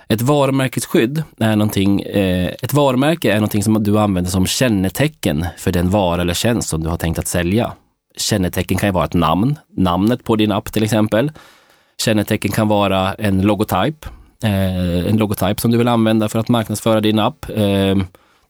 ett 0.08 0.22
varumärkesskydd 0.22 1.24
är 1.40 1.56
någonting, 1.56 2.02
eh, 2.02 2.52
ett 2.62 2.74
varumärke 2.74 3.32
är 3.32 3.36
någonting 3.36 3.64
som 3.64 3.84
du 3.84 4.00
använder 4.00 4.32
som 4.32 4.46
kännetecken 4.46 5.46
för 5.58 5.72
den 5.72 5.90
vara 5.90 6.22
eller 6.22 6.34
tjänst 6.34 6.70
som 6.70 6.84
du 6.84 6.90
har 6.90 6.98
tänkt 6.98 7.20
att 7.20 7.28
sälja. 7.28 7.72
Kännetecken 8.18 8.78
kan 8.78 8.90
ju 8.90 8.94
vara 8.94 9.06
ett 9.06 9.14
namn, 9.14 9.56
namnet 9.78 10.24
på 10.24 10.36
din 10.36 10.52
app 10.52 10.74
till 10.74 10.84
exempel. 10.84 11.32
Kännetecken 12.02 12.52
kan 12.52 12.68
vara 12.68 13.14
en 13.14 13.42
logotyp, 13.42 14.06
eh, 14.44 15.10
en 15.10 15.18
logotyp 15.18 15.60
som 15.60 15.72
du 15.72 15.78
vill 15.78 15.88
använda 15.88 16.30
för 16.30 16.40
att 16.40 16.50
marknadsföra 16.50 17.02
din 17.02 17.20
app. 17.20 17.46
Eh, 17.50 17.96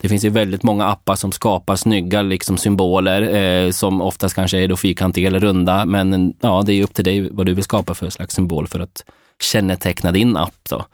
det 0.02 0.10
finns 0.10 0.26
ju 0.26 0.30
väldigt 0.30 0.64
många 0.64 0.86
appar 0.86 1.16
som 1.16 1.32
skapar 1.32 1.76
snygga 1.76 2.22
liksom, 2.22 2.58
symboler 2.58 3.22
eh, 3.22 3.72
som 3.72 4.02
oftast 4.02 4.36
kanske 4.36 4.58
är 4.58 4.68
då 4.68 4.78
fyrkantiga 4.78 5.28
eller 5.28 5.40
runda, 5.40 5.86
men 5.86 6.34
ja, 6.42 6.64
det 6.66 6.74
är 6.74 6.84
upp 6.84 6.94
till 6.94 7.06
dig 7.06 7.30
vad 7.32 7.46
du 7.46 7.54
vill 7.54 7.64
skapa 7.64 7.94
för 7.94 8.10
slags 8.10 8.36
symbol 8.36 8.68
för 8.68 8.80
att 8.80 9.04
känneteckna 9.42 10.12
din 10.12 10.38
app. 10.38 10.70
Då. 10.70 10.86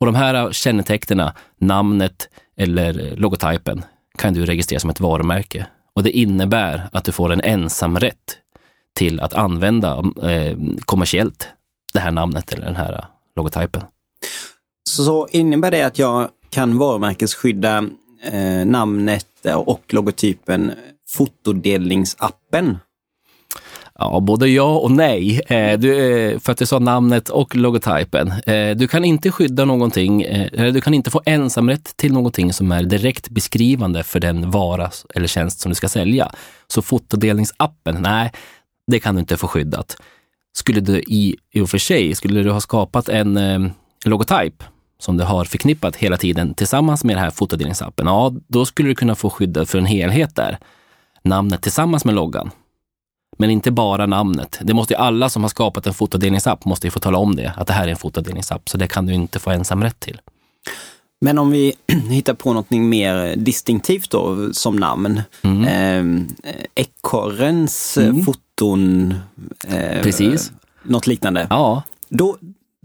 Och 0.00 0.06
de 0.06 0.14
här 0.14 0.34
eh, 0.34 0.50
kännetecknen, 0.50 1.30
namnet 1.60 2.28
eller 2.56 3.16
logotypen, 3.16 3.84
kan 4.18 4.34
du 4.34 4.46
registrera 4.46 4.80
som 4.80 4.90
ett 4.90 5.00
varumärke. 5.00 5.66
Och 5.94 6.02
det 6.02 6.10
innebär 6.10 6.88
att 6.92 7.04
du 7.04 7.12
får 7.12 7.32
en 7.32 7.40
ensamrätt 7.40 8.38
till 8.94 9.20
att 9.20 9.34
använda 9.34 10.04
eh, 10.22 10.56
kommersiellt 10.80 11.48
det 11.92 12.00
här 12.00 12.10
namnet 12.10 12.52
eller 12.52 12.66
den 12.66 12.76
här 12.76 12.92
eh, 12.92 13.04
logotypen. 13.36 13.82
Så 14.90 15.28
innebär 15.30 15.70
det 15.70 15.82
att 15.82 15.98
jag 15.98 16.28
kan 16.50 16.78
varumärkesskydda 16.78 17.84
eh, 18.22 18.66
namnet 18.66 19.26
och 19.54 19.94
logotypen 19.94 20.72
fotodelningsappen? 21.08 22.78
Ja, 24.00 24.20
både 24.20 24.48
ja 24.48 24.78
och 24.78 24.90
nej. 24.90 25.40
Eh, 25.46 25.78
du, 25.78 26.20
eh, 26.32 26.38
för 26.38 26.52
att 26.52 26.58
du 26.58 26.66
sa 26.66 26.78
namnet 26.78 27.28
och 27.28 27.56
logotypen. 27.56 28.32
Eh, 28.46 28.76
du 28.76 28.88
kan 28.88 29.04
inte 29.04 29.30
skydda 29.30 29.64
någonting, 29.64 30.22
eller 30.22 30.72
du 30.72 30.80
kan 30.80 30.94
inte 30.94 31.10
få 31.10 31.22
ensamrätt 31.24 31.96
till 31.96 32.12
någonting 32.12 32.52
som 32.52 32.72
är 32.72 32.82
direkt 32.82 33.28
beskrivande 33.28 34.02
för 34.02 34.20
den 34.20 34.50
vara 34.50 34.90
eller 35.14 35.26
tjänst 35.26 35.60
som 35.60 35.70
du 35.70 35.74
ska 35.74 35.88
sälja. 35.88 36.32
Så 36.68 36.82
fotodelningsappen, 36.82 38.02
nej, 38.02 38.32
det 38.86 39.00
kan 39.00 39.14
du 39.14 39.20
inte 39.20 39.36
få 39.36 39.48
skyddat. 39.48 39.96
Skulle 40.56 40.80
du 40.80 40.98
i, 40.98 41.36
i 41.54 41.60
och 41.60 41.70
för 41.70 41.78
sig, 41.78 42.14
skulle 42.14 42.42
du 42.42 42.50
ha 42.50 42.60
skapat 42.60 43.08
en 43.08 43.72
logotyp 44.04 44.62
som 44.98 45.16
du 45.16 45.24
har 45.24 45.44
förknippat 45.44 45.96
hela 45.96 46.16
tiden 46.16 46.54
tillsammans 46.54 47.04
med 47.04 47.16
den 47.16 47.24
här 47.24 47.30
fotodelningsappen, 47.30 48.06
ja, 48.06 48.32
då 48.46 48.66
skulle 48.66 48.88
du 48.88 48.94
kunna 48.94 49.14
få 49.14 49.30
skyddat 49.30 49.70
för 49.70 49.78
en 49.78 49.86
helhet 49.86 50.36
där. 50.36 50.58
Namnet 51.22 51.62
tillsammans 51.62 52.04
med 52.04 52.14
loggan. 52.14 52.50
Men 53.38 53.50
inte 53.50 53.70
bara 53.70 54.06
namnet. 54.06 54.58
Det 54.62 54.74
måste 54.74 54.94
ju 54.94 54.98
alla 54.98 55.28
som 55.28 55.42
har 55.42 55.48
skapat 55.48 55.86
en 55.86 55.94
fotodelningsapp 55.94 56.64
måste 56.64 56.86
ju 56.86 56.90
få 56.90 56.98
tala 56.98 57.18
om 57.18 57.36
det, 57.36 57.52
att 57.56 57.66
det 57.66 57.72
här 57.72 57.86
är 57.86 57.90
en 57.90 57.96
fotodelningsapp. 57.96 58.68
Så 58.68 58.78
det 58.78 58.86
kan 58.86 59.06
du 59.06 59.14
inte 59.14 59.38
få 59.38 59.50
ensamrätt 59.50 60.00
till. 60.00 60.20
Men 61.20 61.38
om 61.38 61.50
vi 61.50 61.74
hittar 62.10 62.34
på 62.34 62.52
något 62.52 62.70
mer 62.70 63.36
distinktivt 63.36 64.10
då 64.10 64.52
som 64.52 64.76
namn. 64.76 65.22
Mm. 65.42 66.26
Eh, 66.42 66.54
Ekorrens 66.74 67.98
mm. 67.98 68.24
foton. 68.24 69.14
Eh, 69.68 70.02
Precis. 70.02 70.52
Något 70.82 71.06
liknande. 71.06 71.46
Ja. 71.50 71.82
Då, 72.08 72.38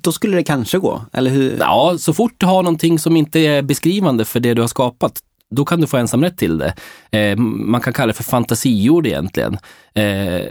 då 0.04 0.12
skulle 0.12 0.38
det 0.38 0.44
kanske 0.44 0.80
gå, 0.80 1.06
eller 1.14 1.32
hur? 1.32 1.58
Ja, 1.60 1.96
så 2.00 2.14
fort 2.14 2.34
du 2.38 2.46
har 2.46 2.64
någonting 2.64 3.00
som 3.00 3.18
inte 3.18 3.40
är 3.40 3.62
beskrivande 3.62 4.26
för 4.26 4.40
det 4.40 4.54
du 4.54 4.62
har 4.62 4.68
skapat, 4.68 5.20
då 5.52 5.66
kan 5.66 5.82
du 5.82 5.88
få 5.88 5.98
ensamrätt 5.98 6.38
till 6.38 6.58
det. 6.58 6.74
Eh, 7.18 7.38
man 7.38 7.82
kan 7.82 7.94
kalla 7.94 8.08
det 8.08 8.14
för 8.14 8.24
fantasiord 8.24 9.08
egentligen. 9.08 9.58
Eh, 9.94 10.42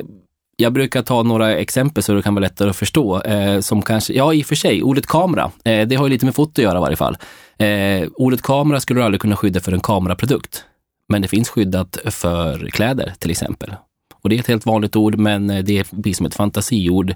jag 0.56 0.72
brukar 0.72 1.02
ta 1.02 1.22
några 1.22 1.56
exempel 1.56 2.02
så 2.02 2.14
det 2.14 2.22
kan 2.22 2.34
vara 2.34 2.42
lättare 2.42 2.70
att 2.70 2.76
förstå. 2.76 3.22
Eh, 3.22 3.60
som 3.60 3.82
kanske, 3.82 4.12
ja 4.12 4.34
i 4.34 4.42
och 4.42 4.46
för 4.46 4.54
sig, 4.54 4.82
ordet 4.82 5.06
kamera, 5.06 5.50
eh, 5.64 5.88
det 5.88 5.96
har 5.96 6.06
ju 6.06 6.10
lite 6.10 6.24
med 6.24 6.34
foto 6.34 6.50
att 6.50 6.58
göra 6.64 6.78
i 6.78 6.80
varje 6.80 6.96
fall. 6.96 7.16
Eh, 7.58 8.08
ordet 8.14 8.42
kamera 8.42 8.80
skulle 8.80 9.00
du 9.00 9.04
aldrig 9.04 9.20
kunna 9.20 9.36
skydda 9.36 9.60
för 9.60 9.72
en 9.72 9.80
kameraprodukt. 9.80 10.64
Men 11.08 11.22
det 11.22 11.28
finns 11.28 11.48
skyddat 11.48 11.98
för 12.04 12.70
kläder 12.70 13.12
till 13.18 13.30
exempel. 13.30 13.74
Och 14.22 14.28
det 14.28 14.36
är 14.36 14.40
ett 14.40 14.48
helt 14.48 14.66
vanligt 14.66 14.96
ord, 14.96 15.18
men 15.18 15.50
eh, 15.50 15.64
det 15.64 15.90
blir 15.90 16.14
som 16.14 16.26
ett 16.26 16.34
fantasiord 16.34 17.14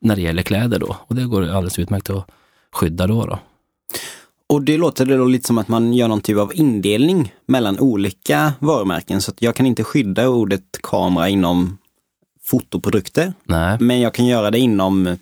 när 0.00 0.16
det 0.16 0.22
gäller 0.22 0.42
kläder 0.42 0.78
då. 0.78 0.96
Och 1.00 1.14
det 1.14 1.24
går 1.24 1.42
alldeles 1.42 1.78
utmärkt 1.78 2.10
att 2.10 2.26
skydda 2.72 3.06
då. 3.06 3.26
då. 3.26 3.38
Och 4.46 4.62
det 4.62 4.76
låter 4.76 5.06
det 5.06 5.16
då 5.16 5.24
lite 5.24 5.46
som 5.46 5.58
att 5.58 5.68
man 5.68 5.92
gör 5.92 6.08
någon 6.08 6.20
typ 6.20 6.38
av 6.38 6.52
indelning 6.54 7.34
mellan 7.46 7.78
olika 7.78 8.52
varumärken. 8.58 9.20
Så 9.20 9.30
att 9.30 9.42
jag 9.42 9.54
kan 9.56 9.66
inte 9.66 9.84
skydda 9.84 10.28
ordet 10.28 10.62
kamera 10.82 11.28
inom 11.28 11.78
fotoprodukter. 12.42 13.32
Nej. 13.44 13.76
Men 13.80 14.00
jag 14.00 14.14
kan 14.14 14.26
göra 14.26 14.50
det 14.50 14.58
inom 14.58 15.16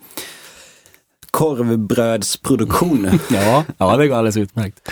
korvbrödsproduktion. 1.31 3.19
ja, 3.31 3.63
ja, 3.77 3.97
det 3.97 4.07
går 4.07 4.15
alldeles 4.15 4.37
utmärkt. 4.37 4.89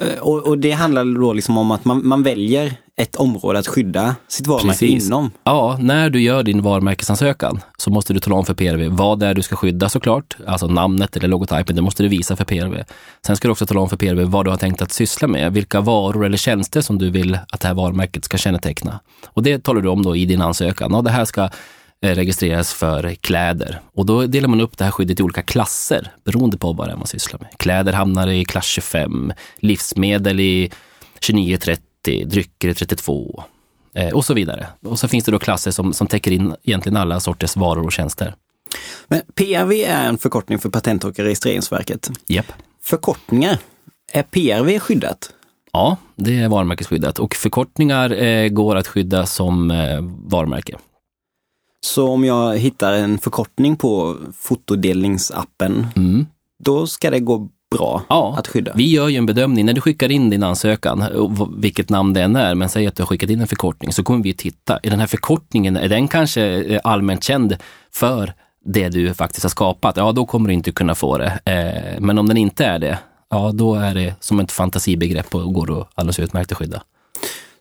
Eh, 0.00 0.18
och, 0.18 0.46
och, 0.46 0.58
det 0.58 0.70
handlar 0.70 1.20
då 1.20 1.32
liksom 1.32 1.58
om 1.58 1.70
att 1.70 1.84
man, 1.84 2.06
man 2.06 2.22
väljer 2.22 2.76
ett 2.96 3.16
område 3.16 3.58
att 3.58 3.66
skydda 3.66 4.16
sitt 4.28 4.46
varumärke 4.46 4.78
Precis. 4.78 5.06
inom. 5.06 5.30
Ja, 5.44 5.76
när 5.80 6.10
du 6.10 6.20
gör 6.20 6.42
din 6.42 6.62
varumärkesansökan 6.62 7.60
så 7.76 7.90
måste 7.90 8.12
du 8.12 8.20
tala 8.20 8.36
om 8.36 8.44
för 8.44 8.54
PRV 8.54 8.88
vad 8.88 9.18
det 9.18 9.26
är 9.26 9.34
du 9.34 9.42
ska 9.42 9.56
skydda 9.56 9.88
såklart. 9.88 10.36
Alltså 10.46 10.66
namnet 10.66 11.16
eller 11.16 11.28
logotypen, 11.28 11.76
det 11.76 11.82
måste 11.82 12.02
du 12.02 12.08
visa 12.08 12.36
för 12.36 12.44
PRV. 12.44 12.82
Sen 13.26 13.36
ska 13.36 13.48
du 13.48 13.52
också 13.52 13.66
tala 13.66 13.80
om 13.80 13.88
för 13.88 13.96
PRV 13.96 14.24
vad 14.24 14.46
du 14.46 14.50
har 14.50 14.58
tänkt 14.58 14.82
att 14.82 14.92
syssla 14.92 15.28
med, 15.28 15.52
vilka 15.52 15.80
varor 15.80 16.26
eller 16.26 16.36
tjänster 16.36 16.80
som 16.80 16.98
du 16.98 17.10
vill 17.10 17.38
att 17.52 17.60
det 17.60 17.68
här 17.68 17.74
varumärket 17.74 18.24
ska 18.24 18.36
känneteckna. 18.36 19.00
Och 19.26 19.42
det 19.42 19.62
talar 19.62 19.80
du 19.80 19.88
om 19.88 20.02
då 20.02 20.16
i 20.16 20.26
din 20.26 20.42
ansökan. 20.42 20.94
Och 20.94 21.04
det 21.04 21.10
här 21.10 21.24
ska 21.24 21.48
registreras 22.00 22.72
för 22.72 23.14
kläder. 23.14 23.80
Och 23.94 24.06
då 24.06 24.26
delar 24.26 24.48
man 24.48 24.60
upp 24.60 24.78
det 24.78 24.84
här 24.84 24.90
skyddet 24.90 25.20
i 25.20 25.22
olika 25.22 25.42
klasser 25.42 26.12
beroende 26.24 26.58
på 26.58 26.72
vad 26.72 26.88
det 26.88 26.92
är 26.92 26.96
man 26.96 27.06
sysslar 27.06 27.40
med. 27.40 27.48
Kläder 27.58 27.92
hamnar 27.92 28.28
i 28.28 28.44
klass 28.44 28.66
25, 28.66 29.32
livsmedel 29.60 30.40
i 30.40 30.70
29-30 31.20 31.78
30, 32.06 32.24
drycker 32.24 32.74
32 32.74 33.44
eh, 33.94 34.14
och 34.14 34.24
så 34.24 34.34
vidare. 34.34 34.66
Och 34.82 34.98
så 34.98 35.08
finns 35.08 35.24
det 35.24 35.32
då 35.32 35.38
klasser 35.38 35.70
som, 35.70 35.92
som 35.92 36.06
täcker 36.06 36.30
in 36.30 36.54
egentligen 36.62 36.96
alla 36.96 37.20
sorters 37.20 37.56
varor 37.56 37.84
och 37.84 37.92
tjänster. 37.92 38.34
Men 39.08 39.20
PRV 39.34 39.72
är 39.72 40.08
en 40.08 40.18
förkortning 40.18 40.58
för 40.58 40.68
Patent 40.68 41.04
och 41.04 41.18
registreringsverket. 41.18 42.10
Yep. 42.28 42.46
Förkortningar, 42.82 43.58
är 44.12 44.22
PRV 44.22 44.78
skyddat? 44.78 45.30
Ja, 45.72 45.96
det 46.16 46.38
är 46.38 46.48
varumärkesskyddat 46.48 47.18
och 47.18 47.34
förkortningar 47.34 48.22
eh, 48.22 48.48
går 48.48 48.76
att 48.76 48.86
skydda 48.86 49.26
som 49.26 49.70
eh, 49.70 50.00
varumärke. 50.02 50.76
Så 51.86 52.08
om 52.08 52.24
jag 52.24 52.58
hittar 52.58 52.92
en 52.92 53.18
förkortning 53.18 53.76
på 53.76 54.16
fotodelningsappen, 54.38 55.86
mm. 55.96 56.26
då 56.64 56.86
ska 56.86 57.10
det 57.10 57.20
gå 57.20 57.48
bra 57.70 58.02
ja, 58.08 58.34
att 58.38 58.46
skydda? 58.46 58.72
Vi 58.74 58.90
gör 58.90 59.08
ju 59.08 59.16
en 59.16 59.26
bedömning. 59.26 59.66
När 59.66 59.72
du 59.72 59.80
skickar 59.80 60.10
in 60.10 60.30
din 60.30 60.42
ansökan, 60.42 61.04
vilket 61.56 61.90
namn 61.90 62.12
det 62.12 62.22
än 62.22 62.36
är, 62.36 62.54
men 62.54 62.68
säg 62.68 62.86
att 62.86 62.96
du 62.96 63.02
har 63.02 63.06
skickat 63.06 63.30
in 63.30 63.40
en 63.40 63.46
förkortning, 63.46 63.92
så 63.92 64.02
kommer 64.02 64.22
vi 64.22 64.34
titta. 64.34 64.78
Är 64.82 64.90
den 64.90 65.00
här 65.00 65.06
förkortningen, 65.06 65.76
är 65.76 65.88
den 65.88 66.08
kanske 66.08 66.42
eh, 66.42 66.80
allmänt 66.84 67.24
känd 67.24 67.56
för 67.92 68.32
det 68.64 68.88
du 68.88 69.14
faktiskt 69.14 69.42
har 69.42 69.50
skapat? 69.50 69.96
Ja, 69.96 70.12
då 70.12 70.26
kommer 70.26 70.48
du 70.48 70.54
inte 70.54 70.72
kunna 70.72 70.94
få 70.94 71.18
det. 71.18 71.38
Eh, 71.44 72.00
men 72.00 72.18
om 72.18 72.28
den 72.28 72.36
inte 72.36 72.64
är 72.64 72.78
det, 72.78 72.98
ja 73.30 73.50
då 73.54 73.74
är 73.74 73.94
det 73.94 74.14
som 74.20 74.40
ett 74.40 74.52
fantasibegrepp 74.52 75.34
och 75.34 75.54
går 75.54 75.66
då 75.66 75.88
alldeles 75.94 76.18
utmärkt 76.18 76.52
att 76.52 76.58
skydda. 76.58 76.82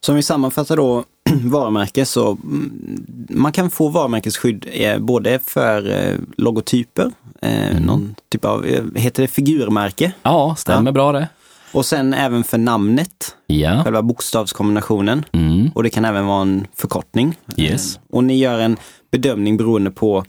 Så 0.05 0.11
om 0.11 0.15
vi 0.15 0.23
sammanfattar 0.23 0.77
då 0.77 1.03
varumärke 1.43 2.05
så 2.05 2.31
mm, 2.31 3.05
man 3.29 3.51
kan 3.51 3.69
få 3.69 3.89
varumärkesskydd 3.89 4.65
eh, 4.71 4.99
både 4.99 5.39
för 5.39 5.89
eh, 5.89 6.17
logotyper, 6.37 7.11
eh, 7.41 7.71
mm. 7.71 7.83
någon 7.83 8.15
typ 8.31 8.45
av, 8.45 8.65
heter 8.95 9.21
det 9.21 9.27
figurmärke? 9.27 10.11
Ja, 10.23 10.55
stämmer 10.57 10.89
ja. 10.89 10.93
bra 10.93 11.11
det. 11.11 11.27
Och 11.71 11.85
sen 11.85 12.13
även 12.13 12.43
för 12.43 12.57
namnet, 12.57 13.35
ja. 13.47 13.83
själva 13.83 14.01
bokstavskombinationen. 14.01 15.25
Mm. 15.31 15.69
Och 15.75 15.83
det 15.83 15.89
kan 15.89 16.05
även 16.05 16.25
vara 16.25 16.41
en 16.41 16.67
förkortning. 16.75 17.35
Yes. 17.57 17.99
Och 18.09 18.23
ni 18.23 18.37
gör 18.37 18.59
en 18.59 18.77
bedömning 19.11 19.57
beroende 19.57 19.91
på 19.91 20.25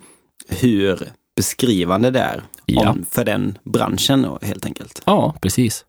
hur 0.48 1.08
beskrivande 1.36 2.10
det 2.10 2.20
är 2.20 2.42
ja. 2.66 2.90
om, 2.90 3.06
för 3.10 3.24
den 3.24 3.58
branschen 3.64 4.28
helt 4.42 4.66
enkelt. 4.66 5.02
Ja, 5.04 5.34
precis. 5.40 5.84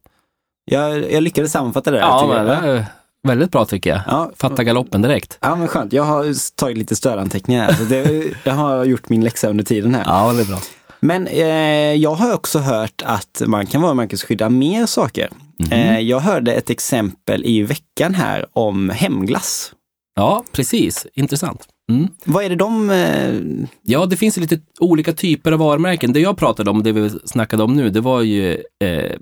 Jag, 0.65 1.11
jag 1.11 1.23
lyckades 1.23 1.51
sammanfatta 1.51 1.91
det. 1.91 1.99
Ja, 1.99 2.27
men, 2.27 2.45
det, 2.45 2.85
Väldigt 3.27 3.51
bra 3.51 3.65
tycker 3.65 3.89
jag. 3.89 4.01
Ja. 4.07 4.31
Fatta 4.35 4.63
galoppen 4.63 5.01
direkt. 5.01 5.37
Ja 5.41 5.55
men 5.55 5.67
skönt. 5.67 5.93
Jag 5.93 6.03
har 6.03 6.55
tagit 6.55 6.77
lite 6.77 6.95
stödanteckningar 6.95 7.63
här. 7.63 7.73
Så 7.73 7.83
det, 7.83 8.23
jag 8.43 8.53
har 8.53 8.85
gjort 8.85 9.09
min 9.09 9.23
läxa 9.23 9.49
under 9.49 9.63
tiden 9.63 9.95
här. 9.95 10.03
Ja, 10.05 10.33
det 10.33 10.41
är 10.41 10.45
bra. 10.45 10.59
Men 10.99 11.27
eh, 11.27 11.93
jag 11.93 12.15
har 12.15 12.33
också 12.33 12.59
hört 12.59 13.01
att 13.05 13.41
man 13.45 13.65
kan 13.65 13.81
varumärkesskydda 13.81 14.49
mer 14.49 14.85
saker. 14.85 15.29
Mm 15.59 15.71
eh, 15.71 15.99
jag 15.99 16.19
hörde 16.19 16.53
ett 16.53 16.69
exempel 16.69 17.45
i 17.45 17.61
veckan 17.63 18.13
här 18.13 18.45
om 18.53 18.89
hemglass. 18.89 19.71
Ja, 20.15 20.43
precis. 20.51 21.07
Intressant. 21.13 21.67
Mm. 21.91 22.07
Vad 22.23 22.43
är 22.43 22.49
det 22.49 22.55
de... 22.55 22.89
Eh... 22.89 23.67
Ja, 23.83 24.05
det 24.05 24.17
finns 24.17 24.37
lite 24.37 24.59
olika 24.79 25.13
typer 25.13 25.51
av 25.51 25.59
varumärken. 25.59 26.13
Det 26.13 26.19
jag 26.19 26.37
pratade 26.37 26.69
om, 26.69 26.83
det 26.83 26.91
vi 26.91 27.09
snackade 27.25 27.63
om 27.63 27.73
nu, 27.73 27.89
det 27.89 28.01
var 28.01 28.21
ju 28.21 28.51
eh, 28.83 29.15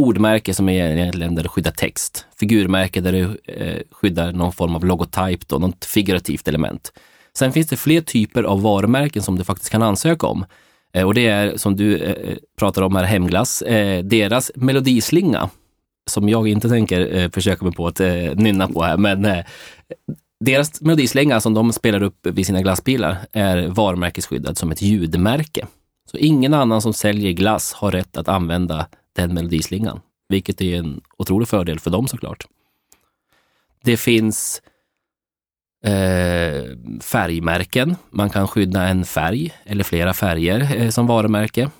ordmärke 0.00 0.54
som 0.54 0.68
är 0.68 0.92
egentligen 0.92 1.34
där 1.34 1.42
du 1.42 1.48
skyddar 1.48 1.70
text. 1.70 2.26
Figurmärke 2.40 3.00
där 3.00 3.12
du 3.12 3.52
eh, 3.54 3.82
skyddar 3.90 4.32
någon 4.32 4.52
form 4.52 4.74
av 4.74 4.84
logotyp, 4.84 5.48
då, 5.48 5.58
något 5.58 5.84
figurativt 5.84 6.48
element. 6.48 6.92
Sen 7.34 7.52
finns 7.52 7.66
det 7.66 7.76
fler 7.76 8.00
typer 8.00 8.42
av 8.42 8.62
varumärken 8.62 9.22
som 9.22 9.38
du 9.38 9.44
faktiskt 9.44 9.70
kan 9.70 9.82
ansöka 9.82 10.26
om. 10.26 10.44
Eh, 10.92 11.06
och 11.06 11.14
det 11.14 11.26
är 11.26 11.56
som 11.56 11.76
du 11.76 11.96
eh, 11.96 12.10
eh 12.10 12.36
pratar 12.58 12.82
om 12.82 12.96
här, 12.96 13.04
Hemglass, 13.04 13.62
eh, 13.62 14.04
deras 14.04 14.52
melodislinga, 14.54 15.50
som 16.10 16.28
jag 16.28 16.48
inte 16.48 16.68
tänker 16.68 17.16
eh, 17.16 17.30
försöka 17.30 17.64
mig 17.64 17.74
på 17.74 17.86
att 17.86 18.00
eh, 18.00 18.34
nynna 18.34 18.68
på 18.68 18.82
här, 18.82 18.96
men 18.96 19.24
eh, 19.24 19.44
deras 20.44 20.80
melodislinga 20.80 21.40
som 21.40 21.54
de 21.54 21.72
spelar 21.72 22.02
upp 22.02 22.26
vid 22.26 22.46
sina 22.46 22.62
glassbilar 22.62 23.16
är 23.32 23.68
varumärkesskyddad 23.68 24.58
som 24.58 24.70
ett 24.70 24.82
ljudmärke. 24.82 25.66
Så 26.10 26.16
ingen 26.16 26.54
annan 26.54 26.82
som 26.82 26.92
säljer 26.92 27.32
glass 27.32 27.72
har 27.72 27.90
rätt 27.90 28.16
att 28.16 28.28
använda 28.28 28.86
den 29.16 29.34
melodislingan, 29.34 30.00
vilket 30.28 30.60
är 30.60 30.78
en 30.78 31.00
otrolig 31.18 31.48
fördel 31.48 31.80
för 31.80 31.90
dem 31.90 32.08
såklart. 32.08 32.44
Det 33.84 33.96
finns 33.96 34.62
eh, 35.84 36.64
färgmärken. 37.00 37.96
Man 38.10 38.30
kan 38.30 38.48
skydda 38.48 38.82
en 38.88 39.04
färg 39.04 39.52
eller 39.64 39.84
flera 39.84 40.14
färger 40.14 40.76
eh, 40.76 40.90
som 40.90 41.06
varumärke. 41.06 41.70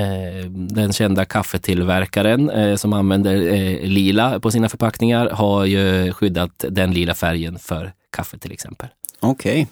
Eh, 0.00 0.50
den 0.50 0.92
kända 0.92 1.24
kaffetillverkaren 1.24 2.50
eh, 2.50 2.76
som 2.76 2.92
använder 2.92 3.34
eh, 3.34 3.80
lila 3.80 4.40
på 4.40 4.50
sina 4.50 4.68
förpackningar 4.68 5.30
har 5.30 5.64
ju 5.64 6.12
skyddat 6.12 6.64
den 6.68 6.92
lila 6.92 7.14
färgen 7.14 7.58
för 7.58 7.92
kaffe 8.10 8.38
till 8.38 8.52
exempel. 8.52 8.88
Okej. 9.20 9.68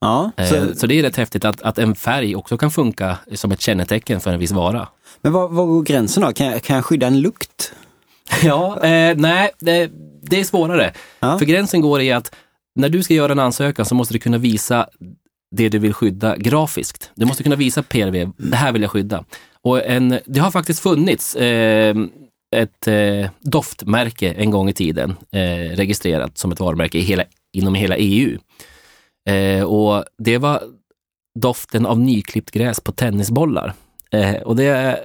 Ja, 0.00 0.30
Eh, 0.36 0.46
så, 0.46 0.74
Så 0.74 0.86
det 0.86 0.98
är 0.98 1.02
rätt 1.02 1.16
häftigt 1.16 1.44
att, 1.44 1.62
att 1.62 1.78
en 1.78 1.94
färg 1.94 2.36
också 2.36 2.56
kan 2.58 2.70
funka 2.70 3.18
som 3.34 3.52
ett 3.52 3.60
kännetecken 3.60 4.20
för 4.20 4.32
en 4.32 4.38
viss 4.38 4.52
vara. 4.52 4.88
men 5.22 5.32
vad, 5.32 5.50
vad 5.50 5.68
går 5.68 5.82
gränsen 5.82 6.22
då? 6.22 6.32
Kan 6.32 6.46
jag, 6.46 6.62
kan 6.62 6.76
jag 6.76 6.84
skydda 6.84 7.06
en 7.06 7.20
lukt? 7.20 7.72
Ja, 8.42 8.84
eh, 8.84 9.16
nej, 9.16 9.50
det, 9.58 9.90
det 10.22 10.40
är 10.40 10.44
svårare. 10.44 10.92
Ja. 11.20 11.38
För 11.38 11.46
gränsen 11.46 11.80
går 11.80 12.00
i 12.00 12.12
att 12.12 12.34
när 12.74 12.88
du 12.88 13.02
ska 13.02 13.14
göra 13.14 13.32
en 13.32 13.38
ansökan 13.38 13.84
så 13.86 13.94
måste 13.94 14.14
du 14.14 14.18
kunna 14.18 14.38
visa 14.38 14.88
det 15.56 15.68
du 15.68 15.78
vill 15.78 15.94
skydda 15.94 16.36
grafiskt. 16.36 17.10
Du 17.14 17.26
måste 17.26 17.42
kunna 17.42 17.56
visa 17.56 17.82
PRV, 17.82 18.30
det 18.36 18.56
här 18.56 18.72
vill 18.72 18.82
jag 18.82 18.90
skydda. 18.90 19.24
Och 19.62 19.84
en, 19.86 20.18
det 20.26 20.40
har 20.40 20.50
faktiskt 20.50 20.80
funnits 20.80 21.36
eh, 21.36 21.96
ett 22.56 22.88
eh, 22.88 23.30
doftmärke 23.40 24.32
en 24.32 24.50
gång 24.50 24.68
i 24.68 24.72
tiden, 24.72 25.16
eh, 25.32 25.76
registrerat 25.76 26.38
som 26.38 26.52
ett 26.52 26.60
varumärke 26.60 26.98
i 26.98 27.00
hela, 27.00 27.24
inom 27.52 27.74
hela 27.74 27.96
EU. 27.96 28.38
Eh, 29.30 29.64
och 29.64 30.04
det 30.18 30.38
var 30.38 30.62
doften 31.40 31.86
av 31.86 32.00
nyklippt 32.00 32.50
gräs 32.50 32.80
på 32.80 32.92
tennisbollar. 32.92 33.72
Eh, 34.10 34.34
och 34.34 34.56
det, 34.56 35.00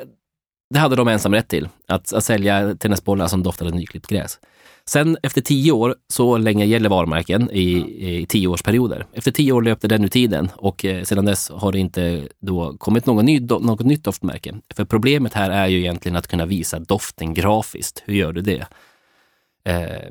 det 0.74 0.80
hade 0.80 0.96
de 0.96 1.08
ensam 1.08 1.34
rätt 1.34 1.48
till, 1.48 1.70
att, 1.88 2.14
att 2.14 2.24
sälja 2.24 2.76
tennisbollar 2.76 3.28
som 3.28 3.44
doftade 3.44 3.72
nyklippt 3.72 4.08
gräs. 4.08 4.40
Sen 4.88 5.18
efter 5.24 5.42
tio 5.42 5.72
år, 5.72 5.96
så 6.14 6.38
länge 6.38 6.66
gäller 6.66 6.90
varumärken 6.90 7.50
i, 7.52 7.68
i 8.22 8.26
tioårsperioder. 8.26 9.06
Efter 9.14 9.32
tio 9.32 9.52
år 9.52 9.62
löpte 9.62 9.88
den 9.88 10.04
ur 10.04 10.08
tiden 10.08 10.50
och 10.56 10.86
eh, 10.86 11.04
sedan 11.04 11.26
dess 11.26 11.50
har 11.50 11.72
det 11.72 11.80
inte 11.80 12.28
då 12.42 12.78
kommit 12.78 13.06
någon 13.06 13.26
ny, 13.26 13.40
do, 13.40 13.60
något 13.60 13.86
nytt 13.86 14.04
doftmärke. 14.04 14.56
För 14.76 14.86
problemet 14.86 15.34
här 15.34 15.50
är 15.50 15.68
ju 15.68 15.80
egentligen 15.80 16.16
att 16.16 16.28
kunna 16.28 16.46
visa 16.46 16.80
doften 16.80 17.34
grafiskt. 17.34 18.04
Hur 18.06 18.14
gör 18.14 18.34
du 18.34 18.42
det? 18.42 18.68
Eh, 19.66 20.10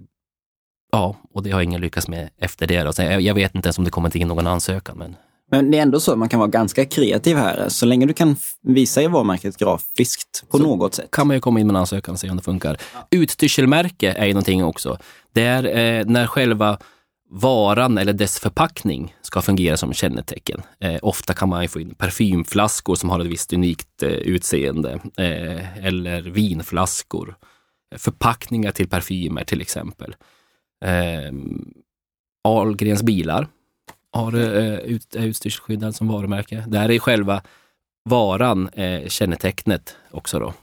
ja, 0.95 1.17
och 1.35 1.43
det 1.43 1.51
har 1.51 1.61
ingen 1.63 1.81
lyckats 1.81 2.09
med 2.09 2.31
efter 2.39 2.67
det. 2.67 2.83
Då. 2.83 2.93
Så 2.93 3.03
jag, 3.03 3.21
jag 3.21 3.35
vet 3.35 3.55
inte 3.55 3.67
ens 3.67 3.79
om 3.79 3.85
det 3.85 3.91
kommer 3.91 4.17
in 4.17 4.29
någon 4.29 4.47
ansökan, 4.47 4.99
men 4.99 5.17
Men 5.51 5.71
det 5.71 5.79
är 5.79 5.83
ändå 5.83 6.01
så 6.01 6.13
att 6.13 6.19
man 6.19 6.29
kan 6.29 6.41
vara 6.41 6.51
ganska 6.51 6.85
kreativ 6.85 7.37
här. 7.37 7.69
Så 7.69 7.87
länge 7.87 8.07
du 8.07 8.13
kan 8.13 8.37
visa 8.63 9.03
i 9.03 9.07
varumärket 9.07 9.57
grafiskt 9.57 10.45
på 10.51 10.59
något 10.59 10.95
sätt. 10.95 11.11
kan 11.11 11.27
man 11.27 11.37
ju 11.37 11.41
komma 11.41 11.61
in 11.61 11.67
med 11.67 11.75
en 11.75 11.81
ansökan 11.81 12.13
och 12.13 12.21
se 12.21 12.31
om 12.31 12.37
det 12.37 12.43
funkar. 12.43 12.77
Utstyrselmärke 13.11 14.13
är 14.13 14.27
ju 14.27 14.33
någonting 14.33 14.65
också. 14.65 14.99
Det 15.33 15.43
är 15.43 15.65
eh, 15.65 16.07
när 16.07 16.27
själva 16.27 16.79
varan 17.31 17.99
eller 17.99 18.13
dess 18.13 18.39
förpackning 18.39 19.15
ska 19.23 19.43
fungera 19.43 19.77
som 19.77 19.93
kännetecken. 19.93 20.63
Eh, 20.81 20.99
ofta 21.03 21.35
kan 21.35 21.49
man 21.49 21.63
ju 21.63 21.69
få 21.69 21.81
in 21.81 21.95
parfymflaskor 21.95 22.95
som 22.95 23.11
har 23.11 23.21
ett 23.21 23.27
visst 23.27 23.53
unikt 23.53 24.03
eh, 24.03 24.09
utseende. 24.09 24.93
Eh, 25.19 25.87
eller 25.87 26.23
vinflaskor. 26.23 27.37
Förpackningar 27.97 28.73
till 28.73 28.89
parfymer 28.89 29.45
till 29.45 29.61
exempel. 29.61 30.15
Eh, 30.85 31.33
Ahlgrens 32.49 33.03
bilar 33.03 33.49
har, 34.13 34.35
eh, 34.35 34.79
ut, 34.79 35.15
är 35.15 35.27
utstyrselskyddad 35.27 35.95
som 35.95 36.09
varumärke. 36.09 36.65
Där 36.69 36.91
är 36.91 36.99
själva 36.99 37.43
varan 38.11 38.69
eh, 38.69 39.09
kännetecknet 39.09 39.97
också 40.11 40.39
då. 40.39 40.55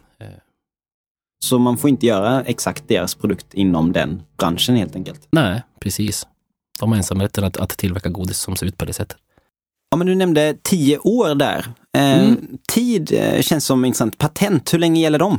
Så 1.44 1.60
man 1.60 1.78
får 1.78 1.90
inte 1.90 2.06
göra 2.06 2.44
exakt 2.44 2.88
deras 2.88 3.16
produkt 3.16 3.54
inom 3.54 3.92
den 3.92 4.22
branschen 4.38 4.76
helt 4.76 4.96
enkelt. 4.96 5.28
Nej, 5.32 5.62
precis. 5.80 6.28
De 6.80 6.90
har 6.92 6.98
ensamrätten 6.98 7.44
att, 7.44 7.58
att 7.58 7.70
tillverka 7.70 8.10
godis 8.10 8.38
som 8.38 8.56
ser 8.56 8.66
ut 8.66 8.78
på 8.78 8.86
det 8.86 8.94
sättet. 8.94 9.18
Ja, 9.92 9.98
men 9.98 10.08
du 10.08 10.16
nämnde 10.16 10.56
tio 10.62 10.98
år 10.98 11.36
där. 11.36 11.66
Eh, 11.98 12.24
Mm. 12.24 12.58
Tid 12.68 13.14
eh, 13.14 13.42
känns 13.42 13.66
som 13.66 13.86
intressant. 13.86 14.18
Patent, 14.18 14.74
hur 14.74 14.80
länge 14.80 15.02
gäller 15.02 15.20
de? 15.20 15.38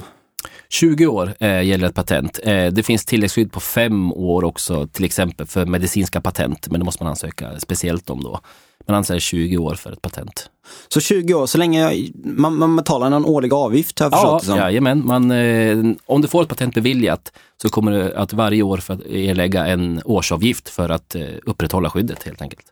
20 0.73 1.07
år 1.07 1.35
eh, 1.41 1.63
gäller 1.63 1.87
ett 1.87 1.95
patent. 1.95 2.41
Eh, 2.43 2.67
det 2.67 2.83
finns 2.83 3.05
tilläggsskydd 3.05 3.53
på 3.53 3.61
fem 3.61 4.13
år 4.13 4.45
också, 4.45 4.87
till 4.87 5.05
exempel 5.05 5.47
för 5.47 5.67
medicinska 5.67 6.21
patent, 6.21 6.69
men 6.71 6.81
det 6.81 6.85
måste 6.85 7.03
man 7.03 7.11
ansöka 7.11 7.61
speciellt 7.61 8.11
om 8.11 8.23
då. 8.23 8.41
Man 8.87 8.97
ansöker 8.97 9.21
20 9.21 9.59
år 9.59 9.75
för 9.75 9.93
ett 9.93 10.03
patent. 10.03 10.51
Så 10.89 11.01
20 11.01 11.35
år, 11.35 11.47
så 11.47 11.59
länge 11.59 11.81
jag, 11.81 12.11
man, 12.15 12.59
man 12.59 12.77
betalar 12.77 13.11
någon 13.11 13.25
årlig 13.25 13.53
avgift 13.53 13.99
har 13.99 14.07
jag 14.07 14.13
förstått 14.13 14.31
Ja, 14.31 14.39
det 14.39 14.45
som. 14.45 14.57
jajamän. 14.57 15.07
Man, 15.07 15.31
eh, 15.31 15.95
om 16.07 16.23
du 16.23 16.29
får 16.29 16.43
ett 16.43 16.49
patent 16.49 16.75
beviljat 16.75 17.33
så 17.63 17.69
kommer 17.69 17.93
du 17.93 18.15
att 18.15 18.33
varje 18.33 18.63
år 18.63 18.79
för 18.79 18.95
att 18.95 19.07
erlägga 19.07 19.67
en 19.67 20.01
årsavgift 20.05 20.69
för 20.69 20.89
att 20.89 21.15
eh, 21.15 21.23
upprätthålla 21.47 21.91
skyddet 21.91 22.23
helt 22.23 22.43
enkelt. 22.43 22.65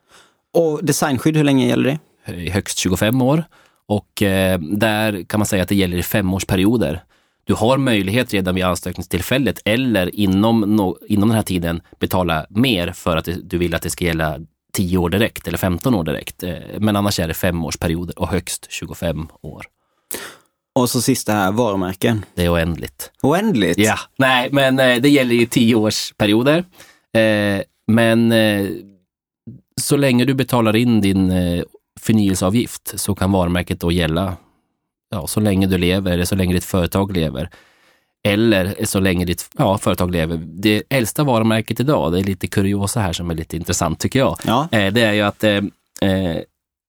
Och 0.55 0.85
designskydd, 0.85 1.37
hur 1.37 1.45
länge 1.45 1.69
gäller 1.69 1.85
det? 1.85 1.99
i 2.33 2.51
högst 2.51 2.79
25 2.79 3.23
år. 3.23 3.45
Och 3.87 4.23
eh, 4.23 4.59
där 4.61 5.25
kan 5.25 5.41
man 5.41 5.47
säga 5.47 5.63
att 5.63 5.69
det 5.69 5.75
gäller 5.75 5.97
i 5.97 6.03
femårsperioder. 6.03 7.03
Du 7.51 7.55
har 7.55 7.79
möjlighet 7.79 8.33
redan 8.35 8.55
vid 8.55 8.65
ansökningstillfället 8.65 9.61
eller 9.65 10.15
inom, 10.15 10.61
no, 10.61 10.99
inom 11.07 11.29
den 11.29 11.37
här 11.37 11.43
tiden 11.43 11.83
betala 11.99 12.47
mer 12.51 12.93
för 12.93 13.17
att 13.17 13.29
du 13.43 13.59
vill 13.59 13.75
att 13.75 13.83
det 13.83 13.91
ska 13.91 14.05
gälla 14.05 14.39
10 14.73 14.99
år 14.99 15.11
direkt 15.11 15.49
eller 15.49 15.59
15 15.59 15.95
år 15.95 16.05
direkt. 16.05 16.43
Eh, 16.43 16.53
men 16.79 16.97
annars 16.97 17.21
är 17.21 17.29
det 17.29 17.35
femårsperioder 17.35 18.19
och 18.19 18.29
högst 18.29 18.67
25 18.71 19.29
år. 19.43 19.67
Och 20.75 20.91
så 20.91 21.03
sista 21.03 21.33
här, 21.33 21.53
varumärken. 21.53 22.25
Det 22.35 22.45
är 22.45 22.53
oändligt. 22.53 23.11
Oändligt. 23.23 23.79
Ja, 23.79 23.99
nej, 24.19 24.49
men 24.53 24.79
eh, 24.79 24.97
det 24.97 25.09
gäller 25.09 25.35
i 25.35 25.47
10 25.47 25.75
årsperioder. 25.75 26.65
Eh, 27.17 27.63
men 27.87 28.35
så 29.81 29.97
länge 29.97 30.25
du 30.25 30.35
betalar 30.35 30.77
in 30.77 31.01
din 31.01 31.33
förnyelseavgift 32.01 33.01
så 33.01 33.15
kan 33.15 33.33
varumärket 33.33 33.81
då 33.81 33.93
gälla 33.93 34.37
ja, 35.11 35.27
så 35.27 35.41
länge 35.41 35.67
du 35.67 35.79
lever 35.79 36.11
eller 36.11 36.25
så 36.25 36.35
länge 36.35 36.55
ditt 36.55 36.65
företag 36.65 37.17
lever. 37.17 37.51
Eller 38.25 38.85
så 38.85 39.01
länge 39.01 39.25
ditt 39.25 39.51
ja, 39.59 39.79
företag 39.79 40.11
lever. 40.11 40.37
Det 40.37 40.83
äldsta 40.89 41.25
varumärket 41.25 41.81
idag, 41.81 42.13
det 42.13 42.19
är 42.19 42.25
lite 42.25 42.47
kuriosa 42.47 43.01
här 43.01 43.13
som 43.13 43.31
är 43.31 43.35
lite 43.35 43.57
intressant 43.57 44.01
tycker 44.01 44.19
jag. 44.19 44.39
Ja. 44.47 44.69
Eh, 44.73 44.93
det 44.93 45.03
är 45.03 45.13
ju 45.13 45.23
att 45.23 45.45
eh, 45.45 45.57
eh, 46.01 46.37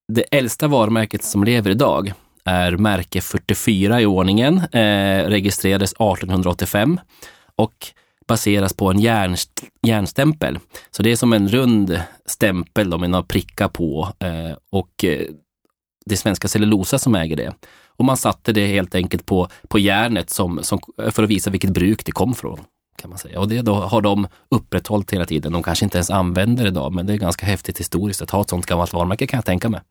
det 0.08 0.22
äldsta 0.32 0.68
varumärket 0.68 1.24
som 1.24 1.44
lever 1.44 1.72
idag 1.72 2.14
är 2.46 2.72
märke 2.72 3.22
44 3.22 4.02
i 4.02 4.06
ordningen, 4.06 4.58
eh, 4.58 5.26
registrerades 5.28 5.92
1885 5.92 7.00
och 7.56 7.88
baseras 8.28 8.74
på 8.74 8.92
en 8.92 9.00
järn, 9.00 9.36
järnstämpel. 9.82 10.60
Så 10.92 11.04
det 11.04 11.12
är 11.12 11.16
som 11.16 11.34
en 11.34 11.50
rund 11.50 12.02
stämpel 12.26 12.90
då, 12.90 12.98
med 12.98 13.10
några 13.10 13.24
prickar 13.24 13.68
på 13.68 14.14
eh, 14.20 14.58
och 14.70 15.04
eh, 15.04 15.28
det 16.06 16.14
är 16.14 16.18
svenska 16.18 16.48
Cellulosa 16.48 17.00
som 17.00 17.16
äger 17.16 17.36
det. 17.36 17.54
Och 18.02 18.06
man 18.06 18.18
satte 18.18 18.52
det 18.54 18.68
helt 18.68 18.96
enkelt 18.96 19.26
på, 19.26 19.48
på 19.68 19.80
järnet 19.80 20.30
som, 20.30 20.60
som, 20.64 20.80
för 21.12 21.24
att 21.24 21.30
visa 21.30 21.50
vilket 21.50 21.70
bruk 21.70 22.06
det 22.06 22.12
kom 22.12 22.34
från. 22.36 22.60
kan 23.02 23.10
man 23.10 23.20
säga. 23.20 23.40
Och 23.40 23.48
det 23.48 23.62
då 23.62 23.74
har 23.74 24.02
de 24.02 24.28
upprätthållit 24.50 25.14
hela 25.14 25.26
tiden. 25.26 25.52
De 25.54 25.64
kanske 25.64 25.86
inte 25.86 25.98
ens 25.98 26.10
använder 26.10 26.64
det 26.64 26.70
idag, 26.70 26.94
men 26.94 27.06
det 27.06 27.14
är 27.14 27.18
ganska 27.18 27.46
häftigt 27.46 27.80
historiskt 27.80 28.22
att 28.22 28.30
ha 28.30 28.42
ett 28.42 28.50
sånt 28.50 28.66
gammalt 28.66 28.94
varumärke 28.94 29.28
kan 29.28 29.38
jag 29.38 29.46
tänka 29.46 29.70
mig. 29.70 29.82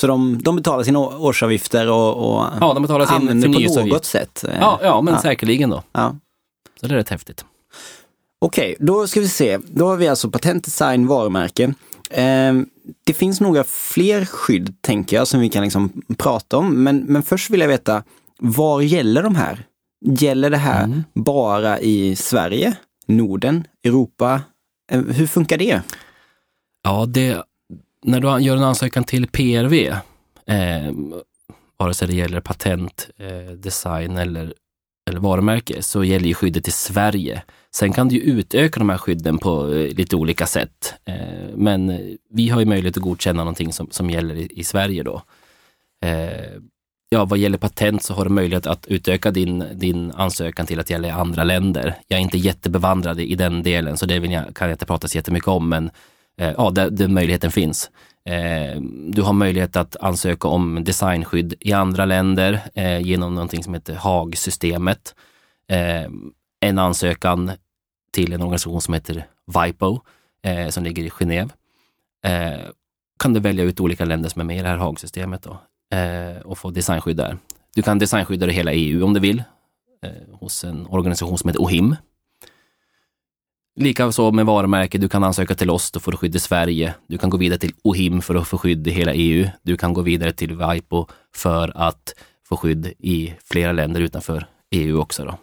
Så 0.00 0.06
de, 0.06 0.42
de 0.42 0.56
betalar 0.56 0.84
sina 0.84 0.98
årsavgifter 0.98 1.90
och, 1.90 2.16
och 2.36 2.44
Ja, 2.60 2.72
de 2.74 2.82
betalar 2.82 3.06
sin 3.06 3.14
använder 3.14 3.48
på 3.82 3.86
något 3.86 4.04
sätt. 4.04 4.44
eh, 4.44 4.54
Ja, 4.60 4.78
ja 4.82 5.00
men 5.00 5.14
Ja. 5.14 5.20
säkerligen 5.20 5.70
då. 5.70 5.82
ja. 5.92 6.14
Så 6.80 6.86
det 6.86 6.94
är 6.94 6.98
rätt 6.98 7.08
häftigt. 7.08 7.44
Okej, 8.38 8.76
då 8.78 9.06
ska 9.06 9.20
vi 9.20 9.28
se. 9.28 9.58
Då 9.66 9.86
har 9.88 9.96
vi 9.96 10.08
alltså 10.08 10.30
patent, 10.30 10.64
design, 10.64 11.06
varumärke. 11.06 11.74
Eh, 12.10 12.54
det 13.04 13.12
finns 13.14 13.40
några 13.40 13.64
fler 13.64 14.24
skydd, 14.24 14.74
tänker 14.82 15.16
jag, 15.16 15.28
som 15.28 15.40
vi 15.40 15.48
kan 15.48 15.62
liksom 15.64 16.02
prata 16.18 16.56
om. 16.56 16.82
Men, 16.84 16.98
men 16.98 17.22
först 17.22 17.50
vill 17.50 17.60
jag 17.60 17.68
veta, 17.68 18.02
var 18.38 18.80
gäller 18.80 19.22
de 19.22 19.34
här? 19.36 19.64
Gäller 20.06 20.50
det 20.50 20.56
här 20.56 20.84
Mm. 20.84 21.04
bara 21.14 21.80
i 21.80 22.16
Sverige, 22.16 22.76
Norden, 23.06 23.64
Europa? 23.84 24.42
Eh, 24.92 25.00
hur 25.00 25.26
funkar 25.26 25.58
det? 25.58 25.80
Ja, 26.84 27.06
det, 27.08 27.42
när 28.04 28.20
du 28.20 28.44
gör 28.44 28.56
en 28.56 28.62
ansökan 28.62 29.04
till 29.04 29.26
PRV, 29.28 29.74
eh, 30.46 30.92
vare 31.78 31.94
sig 31.94 32.08
det 32.08 32.14
gäller 32.14 32.40
patent, 32.40 33.08
eh, 33.18 33.52
design 33.52 34.16
eller, 34.16 34.54
eller 35.10 35.20
varumärke, 35.20 35.82
så 35.82 36.04
gäller 36.04 36.26
ju 36.28 36.34
skyddet 36.34 36.68
i 36.68 36.70
Sverige. 36.70 37.42
Sen 37.74 37.92
kan 37.92 38.08
du 38.08 38.18
utöka 38.20 38.80
de 38.80 38.88
här 38.88 38.98
skydden 38.98 39.38
på 39.38 39.72
eh, 39.74 39.94
lite 39.94 40.16
olika 40.16 40.46
sätt. 40.46 40.94
Eh, 41.04 41.45
men 41.56 41.90
eh, 41.90 41.98
vi 42.30 42.48
har 42.48 42.60
ju 42.60 42.66
möjlighet 42.66 42.96
att 42.96 43.02
godkänna 43.02 43.38
någonting 43.38 43.72
som, 43.72 43.88
som 43.90 44.10
gäller 44.10 44.34
i, 44.34 44.48
i 44.50 44.64
Sverige 44.64 45.02
då. 45.02 45.22
Eh, 46.04 46.60
ja, 47.08 47.24
vad 47.24 47.38
gäller 47.38 47.58
patent 47.58 48.02
så 48.02 48.14
har 48.14 48.24
du 48.24 48.30
möjlighet 48.30 48.66
att 48.66 48.86
utöka 48.86 49.30
din, 49.30 49.64
din 49.74 50.12
ansökan 50.12 50.66
till 50.66 50.80
att 50.80 50.90
gälla 50.90 51.08
i 51.08 51.10
andra 51.10 51.44
länder. 51.44 51.94
Jag 52.08 52.18
är 52.18 52.22
inte 52.22 52.38
jättebevandrad 52.38 53.20
i 53.20 53.34
den 53.34 53.62
delen, 53.62 53.96
så 53.96 54.06
det 54.06 54.18
vill 54.18 54.32
jag, 54.32 54.56
kan 54.56 54.68
jag 54.68 54.74
inte 54.74 54.86
prata 54.86 55.08
så 55.08 55.18
jättemycket 55.18 55.48
om, 55.48 55.68
men 55.68 55.90
eh, 56.40 56.52
ja, 56.56 56.70
den 56.70 57.14
möjligheten 57.14 57.50
finns. 57.50 57.90
Eh, 58.28 58.80
du 59.08 59.22
har 59.22 59.32
möjlighet 59.32 59.76
att 59.76 59.96
ansöka 59.96 60.48
om 60.48 60.84
designskydd 60.84 61.54
i 61.60 61.72
andra 61.72 62.04
länder 62.04 62.60
eh, 62.74 63.00
genom 63.00 63.34
någonting 63.34 63.62
som 63.62 63.74
heter 63.74 63.94
HAG-systemet. 63.94 65.14
Eh, 65.68 66.10
en 66.60 66.78
ansökan 66.78 67.52
till 68.12 68.32
en 68.32 68.42
organisation 68.42 68.80
som 68.80 68.94
heter 68.94 69.26
VIPO, 69.46 70.00
eh, 70.46 70.68
som 70.68 70.84
ligger 70.84 71.02
i 71.02 71.08
Genève. 71.08 71.50
Eh, 72.24 72.70
kan 73.18 73.32
du 73.32 73.40
välja 73.40 73.64
ut 73.64 73.80
olika 73.80 74.04
länder 74.04 74.28
som 74.28 74.40
är 74.40 74.44
med 74.44 74.58
i 74.58 74.62
det 74.62 74.68
här 74.68 74.76
Haagsystemet 74.76 75.42
då, 75.42 75.58
eh, 75.96 76.40
och 76.44 76.58
få 76.58 76.70
designskydd 76.70 77.16
där. 77.16 77.38
Du 77.74 77.82
kan 77.82 77.98
designskydda 77.98 78.46
det 78.46 78.52
hela 78.52 78.72
EU 78.72 79.04
om 79.04 79.14
du 79.14 79.20
vill, 79.20 79.42
eh, 80.02 80.38
hos 80.38 80.64
en 80.64 80.86
organisation 80.86 81.38
som 81.38 81.48
heter 81.48 81.60
OHIM. 81.60 81.96
Likaså 83.78 84.30
med 84.30 84.46
varumärke, 84.46 84.98
du 84.98 85.08
kan 85.08 85.24
ansöka 85.24 85.54
till 85.54 85.70
oss, 85.70 85.90
då 85.90 86.00
får 86.00 86.12
du 86.12 86.18
skydd 86.18 86.36
i 86.36 86.38
Sverige. 86.38 86.94
Du 87.06 87.18
kan 87.18 87.30
gå 87.30 87.36
vidare 87.36 87.58
till 87.58 87.72
OHIM 87.84 88.22
för 88.22 88.34
att 88.34 88.48
få 88.48 88.58
skydd 88.58 88.86
i 88.86 88.90
hela 88.90 89.14
EU. 89.14 89.48
Du 89.62 89.76
kan 89.76 89.92
gå 89.92 90.02
vidare 90.02 90.32
till 90.32 90.56
WIPO 90.56 91.06
för 91.34 91.72
att 91.74 92.14
få 92.48 92.56
skydd 92.56 92.92
i 92.98 93.34
flera 93.44 93.72
länder 93.72 94.00
utanför 94.00 94.46
EU 94.70 95.00
också. 95.00 95.24
Då. 95.24 95.38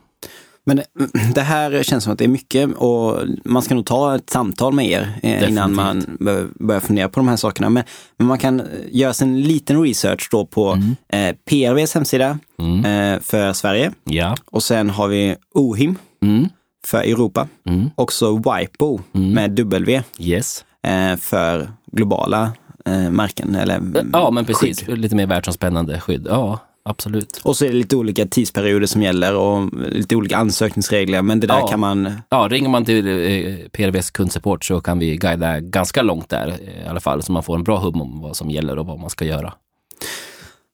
Men 0.66 0.82
det 1.36 1.42
här 1.42 1.84
känns 1.84 2.04
som 2.04 2.14
att 2.14 2.20
det 2.20 2.26
är 2.26 2.30
mycket 2.30 2.70
och 2.76 3.20
man 3.46 3.62
ska 3.62 3.76
nog 3.76 3.86
ta 3.86 4.16
ett 4.16 4.30
samtal 4.30 4.74
med 4.74 4.86
er 4.86 5.00
Definitivt. 5.00 5.50
innan 5.50 5.76
man 5.76 6.18
börjar 6.60 6.80
fundera 6.80 7.10
på 7.10 7.20
de 7.20 7.28
här 7.28 7.36
sakerna. 7.36 7.70
Men, 7.70 7.84
men 8.18 8.28
man 8.28 8.38
kan 8.38 8.62
göra 8.92 9.14
en 9.22 9.42
liten 9.42 9.84
research 9.84 10.28
då 10.32 10.46
på 10.46 10.72
mm. 10.72 10.96
eh, 11.10 11.36
PRVs 11.50 11.94
hemsida 11.94 12.40
mm. 12.60 12.86
eh, 12.86 13.22
för 13.22 13.54
Sverige. 13.54 13.92
Ja. 14.04 14.36
Och 14.46 14.64
sen 14.64 14.90
har 14.90 15.08
vi 15.08 15.36
OHIM 15.54 15.96
mm. 16.22 16.48
för 16.86 16.98
Europa. 16.98 17.48
Mm. 17.70 17.90
Också 17.96 18.36
WIPO 18.38 19.00
mm. 19.14 19.34
med 19.34 19.52
W 19.52 20.04
yes. 20.20 20.66
eh, 20.88 21.16
för 21.18 21.72
globala 21.92 22.52
eh, 22.86 23.12
märken. 23.12 23.56
Eller, 23.56 23.82
ja, 24.14 24.32
men 24.32 24.46
precis. 24.46 24.84
Skydd. 24.84 24.98
Lite 24.98 25.16
mer 25.16 25.28
världsomspännande 25.28 26.00
skydd. 26.00 26.28
Ja, 26.30 26.60
Absolut. 26.86 27.42
Och 27.44 27.58
så 27.58 27.66
är 27.66 27.70
det 27.70 27.76
lite 27.76 27.96
olika 27.96 28.26
tidsperioder 28.26 28.88
som 28.88 29.02
gäller 29.02 29.36
och 29.36 29.74
lite 29.74 30.16
olika 30.16 30.38
ansökningsregler, 30.38 31.22
men 31.22 31.40
det 31.40 31.48
där 31.48 31.60
ja. 31.60 31.68
kan 31.68 31.80
man... 31.80 32.14
Ja, 32.30 32.48
ringer 32.52 32.70
man 32.70 32.86
till 32.86 33.08
eh, 33.08 33.68
PRVs 33.72 34.12
kundsupport 34.12 34.66
så 34.66 34.82
kan 34.82 35.00
vi 35.00 35.18
guida 35.18 35.60
ganska 35.60 36.02
långt 36.02 36.30
där 36.30 36.48
eh, 36.48 36.86
i 36.86 36.88
alla 36.88 37.00
fall, 37.00 37.24
så 37.24 37.32
man 37.32 37.44
får 37.44 37.56
en 37.56 37.64
bra 37.64 37.78
hum 37.78 38.02
om 38.02 38.22
vad 38.22 38.38
som 38.38 38.50
gäller 38.50 38.80
och 38.80 38.86
vad 38.86 39.00
man 39.00 39.10
ska 39.10 39.26
göra. 39.26 39.54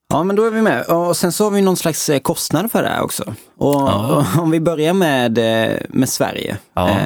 Ja, 0.09 0.23
men 0.23 0.35
då 0.35 0.45
är 0.45 0.51
vi 0.51 0.61
med. 0.61 0.85
Och 0.85 1.17
sen 1.17 1.31
så 1.31 1.43
har 1.43 1.51
vi 1.51 1.61
någon 1.61 1.77
slags 1.77 2.09
eh, 2.09 2.19
kostnad 2.19 2.71
för 2.71 2.83
det 2.83 2.89
här 2.89 3.01
också. 3.01 3.23
Och, 3.57 3.73
ja. 3.73 4.25
och 4.35 4.41
om 4.43 4.51
vi 4.51 4.59
börjar 4.59 4.93
med, 4.93 5.39
med 5.89 6.09
Sverige. 6.09 6.57
Ja. 6.73 6.97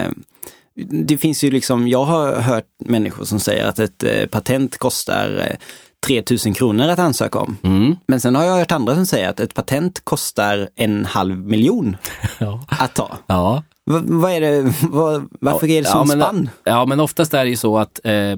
Det 0.89 1.17
finns 1.17 1.43
ju 1.43 1.51
liksom, 1.51 1.87
jag 1.87 2.05
har 2.05 2.35
hört 2.35 2.67
människor 2.85 3.25
som 3.25 3.39
säger 3.39 3.65
att 3.65 3.79
ett 3.79 4.31
patent 4.31 4.77
kostar 4.77 5.57
3000 6.03 6.53
kronor 6.53 6.87
att 6.87 6.99
ansöka 6.99 7.39
om. 7.39 7.57
Mm. 7.63 7.95
Men 8.07 8.21
sen 8.21 8.35
har 8.35 8.43
jag 8.43 8.57
hört 8.57 8.71
andra 8.71 8.95
som 8.95 9.05
säger 9.05 9.29
att 9.29 9.39
ett 9.39 9.53
patent 9.53 10.05
kostar 10.05 10.69
en 10.75 11.05
halv 11.05 11.37
miljon 11.37 11.97
ja. 12.39 12.65
att 12.67 12.95
ta. 12.95 13.17
Ja. 13.27 13.63
V 13.91 13.99
vad 14.03 14.31
är 14.31 14.41
det, 14.41 14.73
vad, 14.81 15.29
varför 15.41 15.69
är 15.69 15.81
det 15.81 15.87
sån 15.87 16.09
ja, 16.09 16.15
spann? 16.15 16.49
Ja, 16.63 16.85
men 16.85 16.99
oftast 16.99 17.33
är 17.33 17.43
det 17.43 17.49
ju 17.49 17.57
så 17.57 17.77
att 17.77 17.99
eh, 18.03 18.35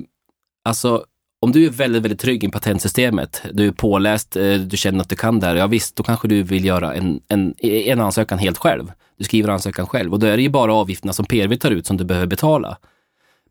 alltså 0.65 1.03
om 1.41 1.51
du 1.51 1.65
är 1.65 1.69
väldigt, 1.69 2.03
väldigt 2.03 2.19
trygg 2.19 2.43
i 2.43 2.49
patentsystemet, 2.49 3.41
du 3.53 3.67
är 3.67 3.71
påläst, 3.71 4.35
eh, 4.35 4.53
du 4.53 4.77
känner 4.77 4.99
att 4.99 5.09
du 5.09 5.15
kan 5.15 5.39
det 5.39 5.47
här, 5.47 5.55
ja 5.55 5.67
visst, 5.67 5.95
då 5.95 6.03
kanske 6.03 6.27
du 6.27 6.43
vill 6.43 6.65
göra 6.65 6.93
en, 6.93 7.19
en, 7.27 7.53
en 7.61 8.01
ansökan 8.01 8.39
helt 8.39 8.57
själv. 8.57 8.91
Du 9.17 9.23
skriver 9.23 9.49
ansökan 9.49 9.87
själv 9.87 10.13
och 10.13 10.19
då 10.19 10.27
är 10.27 10.37
det 10.37 10.43
ju 10.43 10.49
bara 10.49 10.73
avgifterna 10.73 11.13
som 11.13 11.25
PRV 11.25 11.55
tar 11.55 11.71
ut 11.71 11.87
som 11.87 11.97
du 11.97 12.03
behöver 12.03 12.27
betala. 12.27 12.77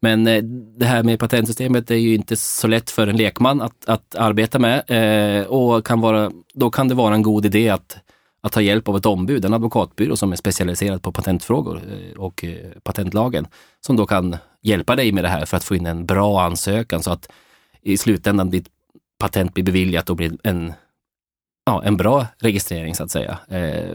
Men 0.00 0.26
eh, 0.26 0.42
det 0.78 0.86
här 0.86 1.02
med 1.02 1.18
patentsystemet 1.18 1.90
är 1.90 1.94
ju 1.94 2.14
inte 2.14 2.36
så 2.36 2.66
lätt 2.66 2.90
för 2.90 3.06
en 3.06 3.16
lekman 3.16 3.60
att, 3.60 3.88
att 3.88 4.14
arbeta 4.14 4.58
med 4.58 4.82
eh, 4.86 5.46
och 5.46 5.86
kan 5.86 6.00
vara, 6.00 6.30
då 6.54 6.70
kan 6.70 6.88
det 6.88 6.94
vara 6.94 7.14
en 7.14 7.22
god 7.22 7.46
idé 7.46 7.68
att, 7.68 7.96
att 8.42 8.52
ta 8.52 8.60
hjälp 8.60 8.88
av 8.88 8.96
ett 8.96 9.06
ombud, 9.06 9.44
en 9.44 9.54
advokatbyrå 9.54 10.16
som 10.16 10.32
är 10.32 10.36
specialiserad 10.36 11.02
på 11.02 11.12
patentfrågor 11.12 11.82
eh, 11.88 12.20
och 12.20 12.44
patentlagen, 12.82 13.46
som 13.80 13.96
då 13.96 14.06
kan 14.06 14.36
hjälpa 14.62 14.96
dig 14.96 15.12
med 15.12 15.24
det 15.24 15.28
här 15.28 15.44
för 15.44 15.56
att 15.56 15.64
få 15.64 15.76
in 15.76 15.86
en 15.86 16.06
bra 16.06 16.42
ansökan 16.42 17.02
så 17.02 17.10
att 17.10 17.30
i 17.82 17.96
slutändan 17.96 18.50
ditt 18.50 18.68
patent 19.18 19.54
blir 19.54 19.64
beviljat 19.64 20.10
och 20.10 20.16
blir 20.16 20.32
en, 20.42 20.72
ja, 21.66 21.82
en 21.84 21.96
bra 21.96 22.26
registrering 22.38 22.94
så 22.94 23.04
att 23.04 23.10
säga. 23.10 23.38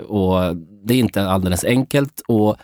och 0.08 0.56
det 0.84 0.94
är 0.94 1.00
inte 1.00 1.28
alldeles 1.28 1.64
enkelt 1.64 2.22
och 2.28 2.58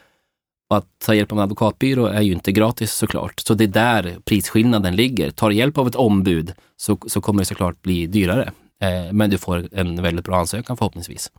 att 0.69 0.86
ta 1.06 1.15
hjälp 1.15 1.32
av 1.32 1.38
en 1.38 1.43
advokatbyrå 1.43 2.06
är 2.06 2.21
ju 2.21 2.34
inte 2.34 2.51
gratis 2.51 2.93
såklart. 2.93 3.39
Så 3.39 3.54
det 3.54 3.63
är 3.63 3.67
där 3.67 4.17
prisskillnaden 4.25 4.95
ligger. 4.95 5.32
Tar 5.32 5.49
du 5.49 5.56
hjälp 5.56 5.78
av 5.78 5.88
ett 5.88 5.95
ombud 5.95 6.54
så, 6.78 6.97
så 7.08 7.21
kommer 7.21 7.41
det 7.41 7.45
såklart 7.45 7.82
bli 7.82 8.08
dyrare. 8.08 8.51
Eh, 8.82 9.13
men 9.13 9.30
du 9.30 9.38
får 9.38 9.67
en 9.71 10.01
väldigt 10.01 10.25
bra 10.25 10.38
ansökan 10.38 10.78
förhoppningsvis. 10.78 11.32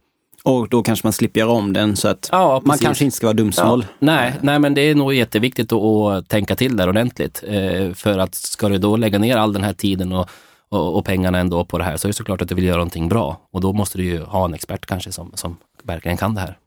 Och 0.42 0.68
då 0.68 0.82
kanske 0.82 1.06
man 1.06 1.12
slipper 1.12 1.40
göra 1.40 1.50
om 1.50 1.72
den 1.72 1.96
så 1.96 2.08
att 2.08 2.28
ja, 2.32 2.62
man 2.64 2.78
kanske 2.78 3.04
inte 3.04 3.16
ska 3.16 3.26
vara 3.26 3.34
dumsnål. 3.34 3.86
Ja. 3.88 3.94
Nej, 3.98 4.34
nej, 4.42 4.58
men 4.58 4.74
det 4.74 4.80
är 4.80 4.94
nog 4.94 5.14
jätteviktigt 5.14 5.72
att, 5.72 5.82
att 5.82 6.28
tänka 6.28 6.56
till 6.56 6.76
där 6.76 6.88
ordentligt. 6.88 7.44
Eh, 7.46 7.92
för 7.92 8.18
att 8.18 8.34
ska 8.34 8.68
du 8.68 8.78
då 8.78 8.96
lägga 8.96 9.18
ner 9.18 9.36
all 9.36 9.52
den 9.52 9.64
här 9.64 9.72
tiden 9.72 10.12
och, 10.12 10.30
och, 10.68 10.96
och, 10.96 11.04
pengarna 11.04 11.38
ändå 11.38 11.64
på 11.64 11.78
det 11.78 11.84
här 11.84 11.96
så 11.96 12.06
är 12.06 12.08
det 12.08 12.14
såklart 12.14 12.42
att 12.42 12.48
du 12.48 12.54
vill 12.54 12.64
göra 12.64 12.76
någonting 12.76 13.08
bra. 13.08 13.40
Och 13.50 13.60
då 13.60 13.72
måste 13.72 13.98
du 13.98 14.04
ju 14.04 14.22
ha 14.22 14.44
en 14.44 14.54
expert 14.54 14.86
kanske 14.86 15.12
som, 15.12 15.32
som 15.34 15.56
verkligen 15.82 16.16
kan 16.16 16.34
det 16.34 16.40
här. 16.40 16.58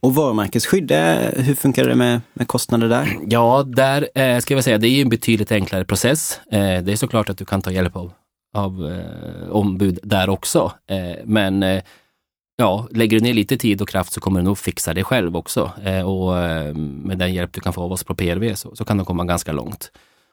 Och 0.00 0.14
varumärkesskydd, 0.14 0.92
hur 1.36 1.54
funkar 1.54 1.84
det 1.84 1.94
med, 1.94 2.20
med 2.34 2.48
kostnader 2.48 2.88
där? 2.88 3.18
Ja, 3.28 3.64
där 3.66 4.08
eh, 4.14 4.38
ska 4.38 4.54
jag 4.54 4.64
säga, 4.64 4.78
det 4.78 4.88
är 4.88 5.02
en 5.02 5.08
betydligt 5.08 5.52
enklare 5.52 5.84
process. 5.84 6.40
Eh, 6.52 6.82
det 6.82 6.92
är 6.92 6.96
såklart 6.96 7.30
att 7.30 7.38
du 7.38 7.44
kan 7.44 7.62
ta 7.62 7.70
hjälp 7.70 7.96
av, 7.96 8.12
av 8.54 8.92
eh, 8.92 9.50
ombud 9.50 9.98
där 10.02 10.28
också. 10.28 10.72
Eh, 10.90 11.24
men 11.24 11.62
eh, 11.62 11.82
ja, 12.56 12.88
lägger 12.90 13.18
du 13.18 13.24
ner 13.24 13.34
lite 13.34 13.56
tid 13.56 13.82
och 13.82 13.88
kraft 13.88 14.12
så 14.12 14.20
kommer 14.20 14.40
du 14.40 14.44
nog 14.44 14.58
fixa 14.58 14.94
det 14.94 15.04
själv 15.04 15.36
också. 15.36 15.70
Eh, 15.84 16.02
och 16.10 16.32
med 16.76 17.18
den 17.18 17.34
hjälp 17.34 17.52
du 17.52 17.60
kan 17.60 17.72
få 17.72 17.82
av 17.82 17.92
oss 17.92 18.04
på 18.04 18.14
PRV 18.14 18.54
så, 18.54 18.76
så 18.76 18.84
kan 18.84 18.98
du 18.98 19.04
komma 19.04 19.24
ganska 19.24 19.52
långt. 19.52 19.90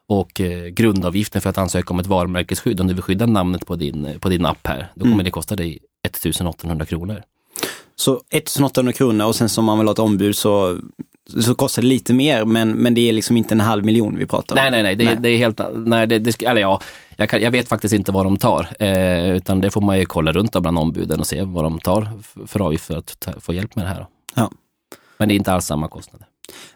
Och 0.07 0.41
grundavgiften 0.71 1.41
för 1.41 1.49
att 1.49 1.57
ansöka 1.57 1.93
om 1.93 1.99
ett 1.99 2.07
varumärkesskydd, 2.07 2.81
om 2.81 2.87
du 2.87 2.93
vill 2.93 3.03
skydda 3.03 3.25
namnet 3.25 3.65
på 3.65 3.75
din, 3.75 4.19
på 4.19 4.29
din 4.29 4.45
app 4.45 4.67
här, 4.67 4.91
då 4.95 5.01
kommer 5.01 5.13
mm. 5.13 5.23
det 5.23 5.31
kosta 5.31 5.55
dig 5.55 5.79
1800 6.07 6.85
kronor. 6.85 7.23
Så 7.99 8.21
1800 8.29 8.93
kronor 8.93 9.25
och 9.25 9.35
sen 9.35 9.49
som 9.49 9.65
man 9.65 9.77
vill 9.77 9.87
ha 9.87 9.91
ett 9.91 9.99
ombud 9.99 10.35
så, 10.35 10.77
så 11.41 11.55
kostar 11.55 11.81
det 11.81 11.87
lite 11.87 12.13
mer 12.13 12.45
men, 12.45 12.71
men 12.71 12.93
det 12.93 13.09
är 13.09 13.13
liksom 13.13 13.37
inte 13.37 13.53
en 13.53 13.59
halv 13.59 13.85
miljon 13.85 14.17
vi 14.17 14.25
pratar 14.25 14.55
om. 14.55 14.61
Nej, 14.61 14.71
nej, 14.71 14.83
nej. 14.83 14.95
Det, 14.95 15.05
nej. 15.05 15.17
det 15.19 15.29
är 15.29 15.37
helt, 15.37 15.61
nej, 15.73 16.07
det, 16.07 16.19
det, 16.19 16.43
eller 16.43 16.61
ja, 16.61 16.81
jag, 17.15 17.29
kan, 17.29 17.41
jag, 17.41 17.51
vet 17.51 17.67
faktiskt 17.67 17.93
inte 17.93 18.11
vad 18.11 18.25
de 18.25 18.37
tar. 18.37 18.67
Eh, 18.79 19.29
utan 19.35 19.61
det 19.61 19.71
får 19.71 19.81
man 19.81 19.99
ju 19.99 20.05
kolla 20.05 20.31
runt 20.31 20.51
bland 20.51 20.77
ombuden 20.77 21.19
och 21.19 21.27
se 21.27 21.41
vad 21.41 21.63
de 21.63 21.79
tar 21.79 22.07
för 22.47 22.61
avgift 22.61 22.85
för 22.85 22.97
att 22.97 23.19
ta, 23.19 23.31
få 23.39 23.53
hjälp 23.53 23.75
med 23.75 23.85
det 23.85 23.89
här. 23.89 24.05
Ja. 24.35 24.51
Men 25.17 25.27
det 25.27 25.33
är 25.33 25.35
inte 25.35 25.53
alls 25.53 25.65
samma 25.65 25.87
kostnader. 25.87 26.27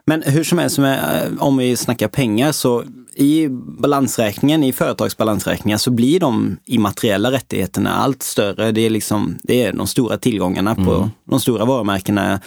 Men 0.05 0.23
hur 0.23 0.43
som 0.43 0.57
helst, 0.57 0.79
eh, 0.79 0.95
om 1.39 1.57
vi 1.57 1.75
snackar 1.75 2.07
pengar 2.07 2.51
så 2.51 2.83
i 3.15 3.47
balansräkningen, 3.49 4.63
i 4.63 4.73
företagsbalansräkningar 4.73 5.77
så 5.77 5.91
blir 5.91 6.19
de 6.19 6.57
immateriella 6.65 7.31
rättigheterna 7.31 7.93
allt 7.93 8.23
större. 8.23 8.71
Det 8.71 8.81
är 8.81 8.89
liksom, 8.89 9.39
det 9.43 9.63
är 9.63 9.73
de 9.73 9.87
stora 9.87 10.17
tillgångarna 10.17 10.71
mm. 10.71 10.85
på 10.85 11.09
de 11.25 11.39
stora 11.39 11.65
varumärkena, 11.65 12.39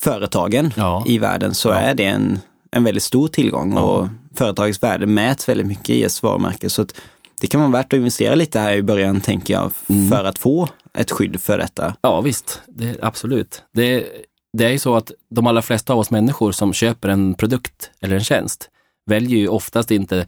företagen 0.00 0.72
ja. 0.76 1.04
i 1.06 1.18
världen, 1.18 1.54
så 1.54 1.68
ja. 1.68 1.74
är 1.74 1.94
det 1.94 2.04
en, 2.04 2.38
en 2.70 2.84
väldigt 2.84 3.02
stor 3.02 3.28
tillgång 3.28 3.74
ja. 3.74 3.80
och 3.80 4.08
företagets 4.34 4.82
värde 4.82 5.06
mäts 5.06 5.48
väldigt 5.48 5.66
mycket 5.66 5.90
i 5.90 6.02
ett 6.02 6.22
varumärke. 6.22 6.70
Så 6.70 6.86
det 7.40 7.46
kan 7.46 7.60
vara 7.60 7.70
värt 7.70 7.92
att 7.92 7.96
investera 7.96 8.34
lite 8.34 8.58
här 8.58 8.72
i 8.72 8.82
början, 8.82 9.20
tänker 9.20 9.54
jag, 9.54 9.70
mm. 9.88 10.08
för 10.08 10.24
att 10.24 10.38
få 10.38 10.68
ett 10.98 11.10
skydd 11.10 11.40
för 11.40 11.58
detta. 11.58 11.94
Ja 12.00 12.20
visst, 12.20 12.62
det, 12.68 12.96
absolut. 13.02 13.62
Det, 13.72 14.06
det 14.52 14.64
är 14.64 14.70
ju 14.70 14.78
så 14.78 14.94
att 14.96 15.12
de 15.30 15.46
allra 15.46 15.62
flesta 15.62 15.92
av 15.92 15.98
oss 15.98 16.10
människor 16.10 16.52
som 16.52 16.72
köper 16.72 17.08
en 17.08 17.34
produkt 17.34 17.90
eller 18.00 18.14
en 18.14 18.24
tjänst 18.24 18.68
väljer 19.06 19.38
ju 19.38 19.48
oftast 19.48 19.90
inte 19.90 20.26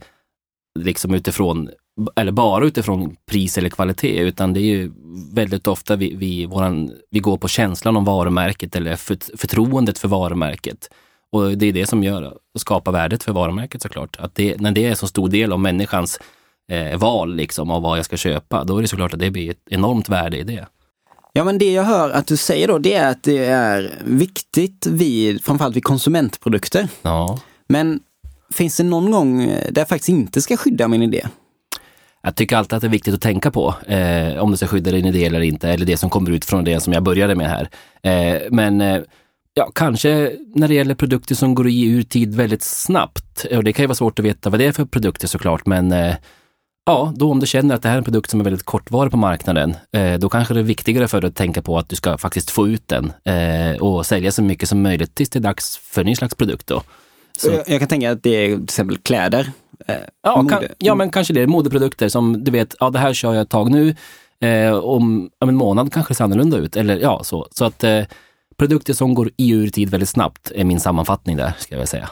liksom 0.79 1.13
utifrån, 1.13 1.69
eller 2.15 2.31
bara 2.31 2.65
utifrån 2.65 3.15
pris 3.25 3.57
eller 3.57 3.69
kvalitet, 3.69 4.19
utan 4.19 4.53
det 4.53 4.59
är 4.59 4.75
ju 4.75 4.91
väldigt 5.33 5.67
ofta 5.67 5.95
vi, 5.95 6.15
vi, 6.15 6.45
våran, 6.45 6.91
vi 7.11 7.19
går 7.19 7.37
på 7.37 7.47
känslan 7.47 7.97
om 7.97 8.05
varumärket 8.05 8.75
eller 8.75 8.95
för, 8.95 9.37
förtroendet 9.37 9.97
för 9.97 10.07
varumärket. 10.07 10.89
Och 11.31 11.57
det 11.57 11.65
är 11.65 11.73
det 11.73 11.85
som 11.85 12.03
gör, 12.03 12.37
skapar 12.57 12.91
värdet 12.91 13.23
för 13.23 13.33
varumärket 13.33 13.81
såklart. 13.81 14.15
Att 14.19 14.35
det, 14.35 14.61
när 14.61 14.71
det 14.71 14.85
är 14.85 14.95
så 14.95 15.07
stor 15.07 15.29
del 15.29 15.53
av 15.53 15.59
människans 15.59 16.19
eh, 16.71 16.97
val 16.97 17.35
liksom 17.35 17.71
av 17.71 17.81
vad 17.81 17.97
jag 17.97 18.05
ska 18.05 18.17
köpa, 18.17 18.63
då 18.63 18.77
är 18.77 18.81
det 18.81 18.87
såklart 18.87 19.13
att 19.13 19.19
det 19.19 19.31
blir 19.31 19.51
ett 19.51 19.63
enormt 19.69 20.09
värde 20.09 20.37
i 20.37 20.43
det. 20.43 20.67
Ja 21.33 21.43
men 21.43 21.57
det 21.57 21.73
jag 21.73 21.83
hör 21.83 22.09
att 22.09 22.27
du 22.27 22.37
säger 22.37 22.67
då, 22.67 22.77
det 22.77 22.93
är 22.93 23.11
att 23.11 23.23
det 23.23 23.45
är 23.45 23.91
viktigt 24.05 24.85
vid, 24.85 25.43
framförallt 25.43 25.75
vid 25.75 25.83
konsumentprodukter. 25.83 26.87
Ja. 27.01 27.39
Men 27.67 27.99
finns 28.53 28.77
det 28.77 28.83
någon 28.83 29.11
gång 29.11 29.41
eh, 29.43 29.71
där 29.71 29.81
jag 29.81 29.89
faktiskt 29.89 30.09
inte 30.09 30.41
ska 30.41 30.57
skydda 30.57 30.87
min 30.87 31.01
idé? 31.01 31.25
Jag 32.23 32.35
tycker 32.35 32.57
alltid 32.57 32.73
att 32.73 32.81
det 32.81 32.87
är 32.87 32.91
viktigt 32.91 33.13
att 33.13 33.21
tänka 33.21 33.51
på 33.51 33.75
eh, 33.87 34.37
om 34.37 34.51
du 34.51 34.57
ska 34.57 34.67
skydda 34.67 34.91
din 34.91 35.05
idé 35.05 35.25
eller 35.25 35.41
inte, 35.41 35.69
eller 35.69 35.85
det 35.85 35.97
som 35.97 36.09
kommer 36.09 36.31
ut 36.31 36.45
från 36.45 36.63
det 36.63 36.79
som 36.79 36.93
jag 36.93 37.03
började 37.03 37.35
med 37.35 37.49
här. 37.49 37.69
Eh, 38.03 38.41
men 38.51 38.81
eh, 38.81 39.01
ja, 39.53 39.71
kanske 39.75 40.31
när 40.55 40.67
det 40.67 40.73
gäller 40.73 40.95
produkter 40.95 41.35
som 41.35 41.55
går 41.55 41.65
att 41.65 41.71
ge 41.71 41.87
ur 41.87 42.03
tid 42.03 42.35
väldigt 42.35 42.63
snabbt. 42.63 43.45
Och 43.51 43.63
det 43.63 43.73
kan 43.73 43.83
ju 43.83 43.87
vara 43.87 43.95
svårt 43.95 44.19
att 44.19 44.25
veta 44.25 44.49
vad 44.49 44.59
det 44.59 44.65
är 44.65 44.71
för 44.71 44.85
produkter 44.85 45.27
såklart, 45.27 45.65
men 45.65 45.91
eh, 45.91 46.15
Ja, 46.87 47.13
då 47.15 47.31
om 47.31 47.39
du 47.39 47.47
känner 47.47 47.75
att 47.75 47.81
det 47.81 47.89
här 47.89 47.95
är 47.95 47.97
en 47.97 48.03
produkt 48.03 48.29
som 48.29 48.39
är 48.39 48.43
väldigt 48.43 48.65
kortvarig 48.65 49.11
på 49.11 49.17
marknaden, 49.17 49.75
eh, 49.91 50.13
då 50.13 50.29
kanske 50.29 50.53
det 50.53 50.59
är 50.59 50.63
viktigare 50.63 51.07
för 51.07 51.21
dig 51.21 51.27
att 51.27 51.35
tänka 51.35 51.61
på 51.61 51.77
att 51.77 51.89
du 51.89 51.95
ska 51.95 52.17
faktiskt 52.17 52.51
få 52.51 52.67
ut 52.67 52.87
den 52.87 53.13
eh, 53.23 53.81
och 53.81 54.05
sälja 54.05 54.31
så 54.31 54.43
mycket 54.43 54.69
som 54.69 54.81
möjligt 54.81 55.15
tills 55.15 55.29
det 55.29 55.39
är 55.39 55.41
dags 55.41 55.77
för 55.77 56.01
en 56.01 56.07
ny 56.07 56.15
slags 56.15 56.35
produkt. 56.35 56.67
Då. 56.67 56.83
Jag, 57.43 57.69
jag, 57.69 57.79
kan 57.79 57.87
tänka 57.87 58.11
att 58.11 58.23
det 58.23 58.29
är 58.29 58.55
till 58.55 58.63
exempel 58.63 58.97
kläder. 58.97 59.51
Eh, 59.87 59.95
ja, 60.23 60.45
kan, 60.49 60.63
ja, 60.77 60.95
men 60.95 61.09
kanske 61.09 61.33
det. 61.33 61.47
Modeprodukter 61.47 62.09
som 62.09 62.43
du 62.43 62.51
vet, 62.51 62.75
ja 62.79 62.89
det 62.89 62.99
här 62.99 63.13
kör 63.13 63.33
jag 63.33 63.41
ett 63.41 63.49
tag 63.49 63.71
nu. 63.71 63.95
Eh, 64.39 64.73
om, 64.73 65.29
om 65.39 65.49
en 65.49 65.55
månad 65.55 65.93
kanske 65.93 66.13
det 66.13 66.15
ser 66.15 66.23
annorlunda 66.23 66.57
ut. 66.57 66.75
Eller 66.75 66.97
ja, 66.97 67.23
så. 67.23 67.47
Så 67.51 67.65
att 67.65 67.83
eh, 67.83 68.03
produkter 68.57 68.93
som 68.93 69.13
går 69.13 69.31
i 69.37 69.49
ur 69.49 69.69
tid 69.69 69.89
väldigt 69.89 70.09
snabbt 70.09 70.51
är 70.55 70.63
min 70.63 70.79
sammanfattning 70.79 71.37
där, 71.37 71.53
ska 71.59 71.75
jag 71.75 71.87
säga. 71.87 72.09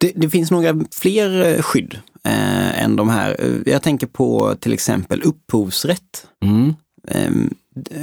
Det, 0.00 0.12
det 0.16 0.30
finns 0.30 0.50
några 0.50 0.74
fler 0.92 1.46
eh, 1.46 1.62
skydd 1.62 1.98
eh, 2.24 2.84
än 2.84 2.96
de 2.96 3.08
här. 3.08 3.36
Eh, 3.38 3.72
jag 3.72 3.82
tänker 3.82 4.06
på 4.06 4.54
till 4.60 4.72
exempel 4.72 5.22
upphovsrätt. 5.22 6.26
Mm. 6.44 6.74
Eh, 7.08 7.30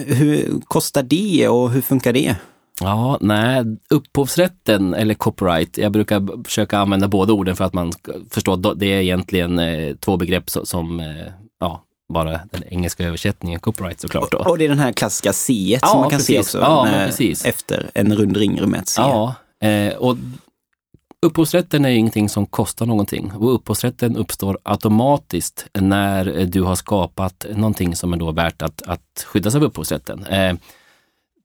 hur 0.06 0.62
kostar 0.64 1.04
det 1.04 1.48
och 1.48 1.72
hur 1.72 1.82
funkar 1.82 2.14
det? 2.14 2.36
Ja, 2.82 3.18
nej, 3.22 3.64
upphovsrätten 3.90 4.94
eller 4.94 5.14
copyright, 5.14 5.78
jag 5.78 5.92
brukar 5.92 6.44
försöka 6.44 6.80
använda 6.80 7.08
båda 7.08 7.34
orden 7.34 7.56
för 7.56 7.66
att 7.66 7.74
man 7.74 7.92
ska 7.92 8.12
förstå 8.30 8.54
att 8.54 8.80
det 8.80 8.86
är 8.86 9.02
egentligen 9.02 9.60
eh, 9.60 9.96
två 9.96 10.18
begrepp 10.18 10.50
som, 10.50 10.66
som 10.66 11.00
eh, 11.00 11.06
ja, 11.60 11.84
bara 12.14 12.32
den 12.52 12.64
engelska 12.70 13.04
översättningen, 13.04 13.60
copyright 13.60 14.00
såklart. 14.00 14.32
Då. 14.32 14.38
Och 14.38 14.58
det 14.58 14.66
är 14.66 14.70
den 14.70 14.80
här 14.80 14.92
klassiska 14.92 15.34
C 15.34 15.54
Ja, 15.82 15.88
som 15.88 16.00
man 16.02 16.10
kan 16.10 16.20
se 16.20 16.38
precis. 16.38 16.56
också 16.56 16.66
Ja, 16.66 16.88
precis. 16.92 17.46
efter 17.46 17.90
en 17.94 18.16
rund 18.16 18.38
ring 18.38 18.70
med 18.70 18.80
ett 18.80 18.88
C. 18.88 19.02
Ja, 19.02 19.36
eh, 19.68 19.94
och 19.94 20.18
upphovsrätten 21.26 21.86
är 21.86 21.90
ingenting 21.90 22.30
som 22.30 22.46
kostar 22.46 22.86
någonting. 22.86 23.32
Och 23.32 23.56
upphovsrätten 23.56 24.18
uppstår 24.18 24.58
automatiskt 24.64 25.66
när 25.80 26.46
du 26.46 26.62
har 26.62 26.76
skapat 26.76 27.46
någonting 27.56 27.96
som 27.96 28.14
är 28.14 28.18
då 28.18 28.32
värt 28.32 28.62
att, 28.62 28.82
att 28.82 29.26
skyddas 29.26 29.56
av 29.56 29.64
upphovsrätten. 29.64 30.26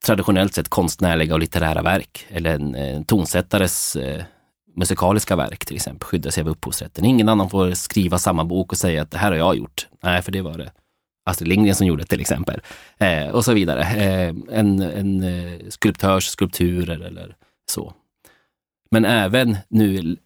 Traditionellt 0.05 0.55
sett 0.55 0.69
konstnärliga 0.69 1.35
och 1.35 1.41
litterära 1.41 1.83
verk 1.83 2.27
eller 2.29 2.55
en 2.55 2.75
en 2.75 3.05
tonsättares 3.05 3.97
eh, 3.97 4.23
musikaliska 4.77 5.37
verk 5.37 5.67
till 5.67 5.77
exempel 5.77 6.07
skyddar 6.07 6.31
sig 6.31 6.41
av 6.41 6.49
upphovsrätten. 6.49 7.05
Ingen 7.05 7.29
annan 7.29 7.51
får 7.51 7.71
skriva 7.71 8.19
samma 8.19 8.45
bok 8.45 8.73
och 8.73 8.79
säga 8.79 9.03
att 9.03 9.11
det 9.11 9.19
här 9.19 9.31
har 9.31 9.39
jag 9.39 9.57
gjort. 9.57 9.89
Nej, 10.03 10.23
för 10.23 10.33
det 10.33 10.43
var 10.43 10.59
det 10.59 10.73
Astrid 11.25 11.49
Lindgren 11.49 11.75
som 11.75 11.87
gjorde 11.87 12.05
till 12.05 12.21
exempel. 12.21 12.61
Eh, 12.99 13.29
och 13.29 13.45
så 13.45 13.53
vidare. 13.53 13.81
Eh, 13.81 14.35
en 14.51 14.83
en 14.83 15.23
eh, 15.23 15.69
skulptörs 15.69 16.27
skulpturer 16.27 17.01
eller 17.01 17.37
så. 17.71 17.95
Men 18.91 19.05
även 19.05 19.57
nu 19.69 20.17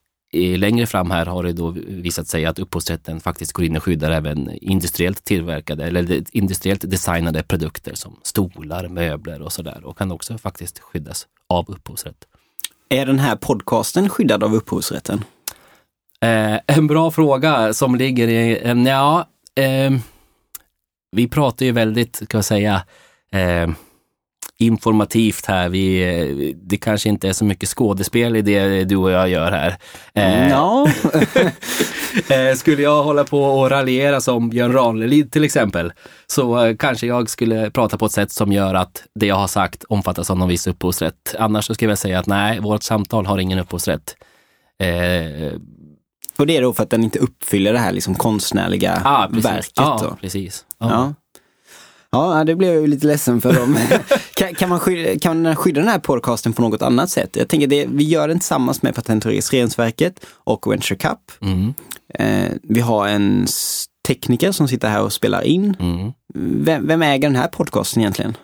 längre 0.57 0.87
fram 0.87 1.11
här 1.11 1.27
har 1.27 1.43
det 1.43 1.53
då 1.53 1.71
visat 1.87 2.29
sig 2.29 2.47
att 2.47 2.59
upphovsrätten 2.59 3.21
faktiskt 3.21 3.53
går 3.53 3.65
in 3.65 3.77
och 3.77 3.83
skyddar 3.83 4.11
även 4.11 4.51
industriellt 4.51 5.25
tillverkade 5.25 5.85
eller 5.85 6.25
industriellt 6.37 6.91
designade 6.91 7.43
produkter 7.43 7.95
som 7.95 8.17
stolar, 8.23 8.89
möbler 8.89 9.43
och 9.43 9.53
sådär 9.53 9.85
och 9.85 9.99
kan 9.99 10.13
också 10.13 10.39
faktiskt 10.39 10.79
skyddas 10.79 11.27
av 11.49 11.71
upphovsrätt. 11.71 12.27
Är 12.89 13.07
den 13.07 13.19
här 13.19 13.37
podcasten 13.37 14.09
skyddad 14.09 14.45
av 14.45 14.55
upphovsrätten? 14.55 15.25
Eh, 16.21 16.59
en 16.67 16.87
bra 16.87 17.11
fråga 17.11 17.75
som 17.75 17.95
ligger 17.95 18.29
i, 18.29 18.61
eh, 18.69 18.83
ja, 18.83 19.29
eh, 19.55 19.93
vi 21.13 21.29
pratar 21.29 21.67
ju 21.67 21.73
väldigt, 21.73 22.17
ska 22.17 22.37
jag 22.37 22.45
säga, 22.45 22.83
eh, 23.33 23.69
informativt 24.59 25.47
här. 25.47 25.69
Vi, 25.69 26.03
eh, 26.03 26.57
det 26.63 26.77
kanske 26.77 27.09
inte 27.09 27.29
är 27.29 27.33
så 27.33 27.45
mycket 27.45 27.69
skådespel 27.69 28.37
i 28.37 28.43
det 28.43 28.85
du 28.85 28.97
och 28.97 29.11
jag 29.11 29.29
gör 29.29 29.53
här. 29.53 29.77
Eh, 30.15 30.49
Ja, 30.51 30.89
Eh, 32.29 32.55
skulle 32.57 32.83
jag 32.83 33.03
hålla 33.03 33.25
på 33.25 33.45
och 33.45 33.71
raljera 33.71 34.21
som 34.21 34.49
Björn 34.49 34.73
Ranelid 34.73 35.33
till 35.33 35.45
exempel, 35.45 35.93
så 36.27 36.65
eh, 36.65 36.77
kanske 36.77 37.07
jag 37.07 37.31
skulle 37.31 37.71
prata 37.71 37.99
på 37.99 38.07
ett 38.07 38.13
sätt 38.13 38.33
som 38.33 38.53
gör 38.53 38.75
att 38.75 39.05
det 39.15 39.27
jag 39.27 39.37
har 39.37 39.47
sagt 39.47 39.85
omfattas 39.85 40.31
av 40.31 40.39
någon 40.39 40.49
viss 40.49 40.67
upphovsrätt. 40.67 41.35
Annars 41.39 41.65
så 41.65 41.75
skulle 41.75 41.91
jag 41.91 41.99
säga 41.99 42.19
att 42.19 42.27
nej, 42.27 42.61
vårt 42.61 42.83
samtal 42.83 43.27
har 43.27 43.39
ingen 43.39 43.59
upphovsrätt. 43.59 44.17
Eh, 44.83 45.53
och 46.39 46.47
det 46.47 46.57
är 46.57 46.63
då 46.63 46.73
för 46.73 46.83
att 46.83 46.91
den 46.91 47.05
inte 47.05 47.19
uppfyller 47.19 47.73
det 47.73 47.79
här 47.79 47.93
liksom 47.93 48.15
konstnärliga 48.15 49.03
ah, 49.05 49.27
precis. 49.29 49.45
verket. 49.45 49.73
Ja, 49.77 50.01
då. 50.03 50.17
precis. 50.21 50.65
Ja. 50.79 50.91
Ja. 50.91 51.15
Ja, 52.11 52.45
det 52.45 52.55
blev 52.55 52.73
jag 52.73 52.81
ju 52.81 52.87
lite 52.87 53.07
ledsen 53.07 53.41
för 53.41 53.53
dem. 53.53 53.77
kan, 54.47 54.55
kan, 54.55 54.69
man 54.69 54.81
skydda, 54.81 55.19
kan 55.19 55.43
man 55.43 55.57
skydda 55.57 55.81
den 55.81 55.89
här 55.91 55.99
podcasten 55.99 56.53
på 56.53 56.63
något 56.63 56.83
annat 56.83 57.11
sätt? 57.11 57.37
Jag 57.37 57.49
tänker 57.49 57.67
det, 57.67 57.87
vi 57.87 58.05
gör 58.05 58.29
den 58.29 58.39
tillsammans 58.39 58.83
med 58.83 58.95
Patent 58.95 59.25
och 59.25 59.31
registreringsverket 59.31 60.27
och 60.35 60.73
Venture 60.73 60.97
Cup. 60.99 61.19
Mm, 61.41 61.75
Eh, 62.19 62.53
vi 62.63 62.81
har 62.81 63.09
en 63.09 63.47
tekniker 64.09 64.53
som 64.53 64.69
sitter 64.69 64.89
här 64.89 65.03
och 65.03 65.13
spelar 65.13 65.43
in. 65.43 65.77
mm. 65.81 66.13
Vem, 66.65 66.87
vem 66.87 67.03
äger 67.03 67.29
den 67.29 67.37
här 67.37 67.49
podcasten 67.49 68.03
egentligen? 68.03 68.37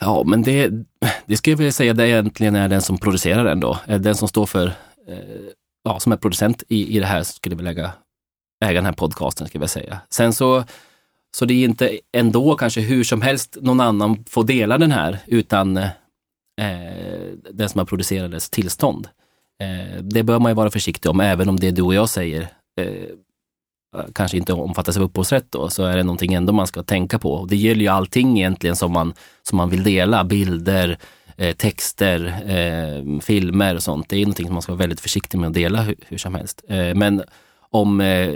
Ja, 0.00 0.22
men 0.26 0.42
det, 0.42 0.70
det 1.26 1.36
skulle 1.36 1.52
jag 1.52 1.58
vilja 1.58 1.72
säga 1.72 1.94
det 1.94 2.08
egentligen 2.08 2.56
är 2.56 2.68
den 2.68 2.82
som 2.82 2.98
producerar 2.98 3.44
den 3.44 3.60
då. 3.60 3.78
Eh, 3.86 4.00
Den 4.00 4.14
som 4.14 4.28
står 4.28 4.46
för, 4.46 4.66
eh, 5.08 5.16
ja, 5.84 6.00
som 6.00 6.12
är 6.12 6.16
producent 6.16 6.62
i, 6.68 6.96
i 6.96 7.00
det 7.00 7.06
här 7.06 7.22
skulle 7.22 7.56
vi 7.56 7.62
lägga, 7.62 7.92
äga 8.64 8.72
den 8.74 8.84
här 8.84 8.92
podcasten, 8.92 9.46
skulle 9.48 9.62
jag 9.62 9.70
säga. 9.70 10.00
Sen 10.10 10.32
så, 10.32 10.64
så 11.36 11.44
det 11.44 11.54
är 11.54 11.64
inte 11.64 11.98
ändå 12.12 12.56
kanske 12.56 12.80
hur 12.80 13.04
som 13.04 13.22
helst 13.22 13.56
någon 13.60 13.80
annan 13.80 14.24
får 14.28 14.44
dela 14.44 14.78
den 14.78 14.92
här, 14.92 15.18
utan 15.26 15.76
eh, 15.76 15.90
den 17.50 17.68
som 17.68 17.78
har 17.78 17.86
producerat 17.86 18.30
dess 18.30 18.50
tillstånd. 18.50 19.08
Eh, 19.62 20.02
det 20.02 20.22
bör 20.22 20.38
man 20.38 20.50
ju 20.50 20.56
vara 20.56 20.70
försiktig 20.70 21.10
om, 21.10 21.20
även 21.20 21.48
om 21.48 21.60
det 21.60 21.70
du 21.70 21.82
och 21.82 21.94
jag 21.94 22.08
säger 22.08 22.48
eh, 22.80 23.04
kanske 24.14 24.36
inte 24.36 24.52
omfattas 24.52 24.96
av 24.96 25.02
upphovsrätt 25.02 25.46
då, 25.50 25.68
så 25.68 25.84
är 25.84 25.96
det 25.96 26.02
någonting 26.02 26.34
ändå 26.34 26.52
man 26.52 26.66
ska 26.66 26.82
tänka 26.82 27.18
på. 27.18 27.32
Och 27.32 27.48
det 27.48 27.56
gäller 27.56 27.80
ju 27.80 27.88
allting 27.88 28.38
egentligen 28.38 28.76
som 28.76 28.92
man, 28.92 29.14
som 29.42 29.56
man 29.56 29.70
vill 29.70 29.82
dela, 29.82 30.24
bilder, 30.24 30.98
eh, 31.36 31.56
texter, 31.56 32.24
eh, 32.46 33.20
filmer 33.20 33.74
och 33.74 33.82
sånt. 33.82 34.08
Det 34.08 34.16
är 34.16 34.20
någonting 34.20 34.46
som 34.46 34.54
man 34.54 34.62
ska 34.62 34.72
vara 34.72 34.78
väldigt 34.78 35.00
försiktig 35.00 35.38
med 35.38 35.48
att 35.48 35.54
dela 35.54 35.82
hur, 35.82 35.96
hur 36.08 36.18
som 36.18 36.34
helst. 36.34 36.64
Eh, 36.68 36.94
men 36.94 37.22
om 37.70 38.00
eh, 38.00 38.34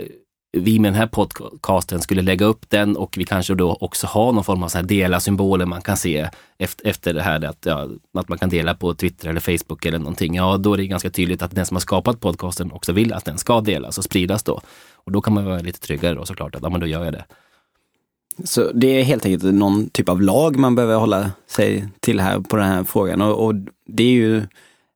vi 0.51 0.79
med 0.79 0.93
den 0.93 0.99
här 0.99 1.07
podcasten 1.07 2.01
skulle 2.01 2.21
lägga 2.21 2.45
upp 2.45 2.69
den 2.69 2.97
och 2.97 3.17
vi 3.17 3.23
kanske 3.23 3.55
då 3.55 3.73
också 3.73 4.07
har 4.07 4.31
någon 4.31 4.43
form 4.43 4.63
av 4.63 4.67
så 4.67 4.77
här 4.77 4.85
dela-symboler 4.85 5.65
man 5.65 5.81
kan 5.81 5.97
se 5.97 6.29
efter, 6.57 6.87
efter 6.87 7.13
det 7.13 7.21
här 7.21 7.45
att, 7.45 7.65
ja, 7.65 7.87
att 8.13 8.29
man 8.29 8.37
kan 8.37 8.49
dela 8.49 8.75
på 8.75 8.93
Twitter 8.93 9.29
eller 9.29 9.39
Facebook 9.39 9.85
eller 9.85 9.99
någonting. 9.99 10.35
Ja, 10.35 10.57
då 10.57 10.73
är 10.73 10.77
det 10.77 10.87
ganska 10.87 11.09
tydligt 11.09 11.41
att 11.41 11.55
den 11.55 11.65
som 11.65 11.75
har 11.75 11.81
skapat 11.81 12.19
podcasten 12.19 12.71
också 12.71 12.91
vill 12.91 13.13
att 13.13 13.25
den 13.25 13.37
ska 13.37 13.61
delas 13.61 13.97
och 13.97 14.03
spridas 14.03 14.43
då. 14.43 14.61
Och 14.93 15.11
då 15.11 15.21
kan 15.21 15.33
man 15.33 15.45
vara 15.45 15.59
lite 15.59 15.79
tryggare 15.79 16.15
då 16.15 16.25
såklart, 16.25 16.55
att 16.55 16.63
ja, 16.63 16.69
men 16.69 16.79
då 16.79 16.87
gör 16.87 17.05
jag 17.05 17.13
det. 17.13 17.25
Så 18.43 18.71
det 18.73 18.87
är 18.87 19.03
helt 19.03 19.25
enkelt 19.25 19.55
någon 19.55 19.89
typ 19.89 20.09
av 20.09 20.21
lag 20.21 20.55
man 20.55 20.75
behöver 20.75 20.95
hålla 20.95 21.31
sig 21.47 21.87
till 21.99 22.19
här 22.19 22.39
på 22.39 22.55
den 22.55 22.65
här 22.65 22.83
frågan. 22.83 23.21
Och, 23.21 23.45
och 23.45 23.55
det 23.87 24.03
är 24.03 24.11
ju 24.11 24.47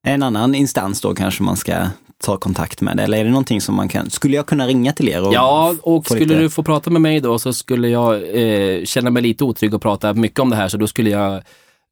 en 0.04 0.24
annan 0.24 0.56
instans 0.56 1.02
då 1.02 1.16
kanske 1.16 1.44
man 1.44 1.58
ska 1.58 1.88
ta 2.22 2.38
kontakt 2.38 2.82
med. 2.82 3.00
Eller 3.00 3.18
är 3.18 3.24
det 3.24 3.30
någonting 3.30 3.62
som 3.62 3.76
man 3.76 3.90
kan, 3.90 4.10
skulle 4.10 4.36
jag 4.36 4.46
kunna 4.46 4.68
ringa 4.68 4.94
till 4.94 5.10
er? 5.10 5.28
Och 5.28 5.34
Ja, 5.34 5.76
och 5.82 6.06
skulle 6.06 6.20
lite- 6.20 6.36
du 6.40 6.50
få 6.50 6.64
prata 6.64 6.90
med 6.90 7.02
mig 7.02 7.20
då 7.20 7.40
så 7.40 7.54
skulle 7.54 7.90
jag 7.90 8.14
eh, 8.16 8.86
känna 8.86 9.10
mig 9.10 9.24
lite 9.24 9.44
otrygg 9.44 9.74
och 9.74 9.82
prata 9.82 10.14
mycket 10.14 10.40
om 10.40 10.50
det 10.50 10.56
här, 10.56 10.68
så 10.68 10.78
då 10.78 10.88
skulle 10.88 11.10
jag 11.10 11.42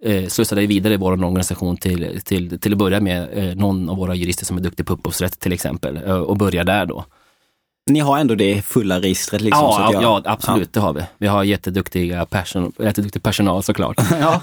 eh, 0.04 0.28
slussa 0.28 0.56
dig 0.56 0.68
vidare 0.68 0.94
i 0.94 0.98
vår 0.98 1.12
organisation 1.12 1.78
till, 1.78 2.22
till, 2.26 2.60
till 2.60 2.72
att 2.72 2.78
börja 2.80 3.00
med 3.00 3.28
eh, 3.34 3.56
någon 3.56 3.90
av 3.90 3.98
våra 3.98 4.16
jurister 4.16 4.46
som 4.46 4.58
är 4.58 4.62
duktig 4.62 4.86
på 4.86 4.94
upphovsrätt 4.94 5.40
till 5.40 5.54
exempel, 5.54 5.98
eh, 6.06 6.16
och 6.16 6.38
börja 6.38 6.64
där 6.64 6.86
då. 6.86 7.06
Ni 7.90 8.00
har 8.00 8.18
ändå 8.18 8.36
det 8.36 8.62
fulla 8.66 9.00
registret 9.02 9.42
liksom? 9.42 9.64
ja, 9.64 9.90
jag, 9.94 10.04
ja, 10.04 10.22
absolut, 10.26 10.74
det 10.74 10.80
har 10.80 10.94
vi. 10.94 11.02
Vi 11.18 11.28
har 11.28 11.44
jätteduktiga 11.44 12.26
person, 12.26 12.72
jätteduktig 12.80 13.24
personal 13.24 13.64
såklart. 13.64 13.98
Ja. 14.22 14.42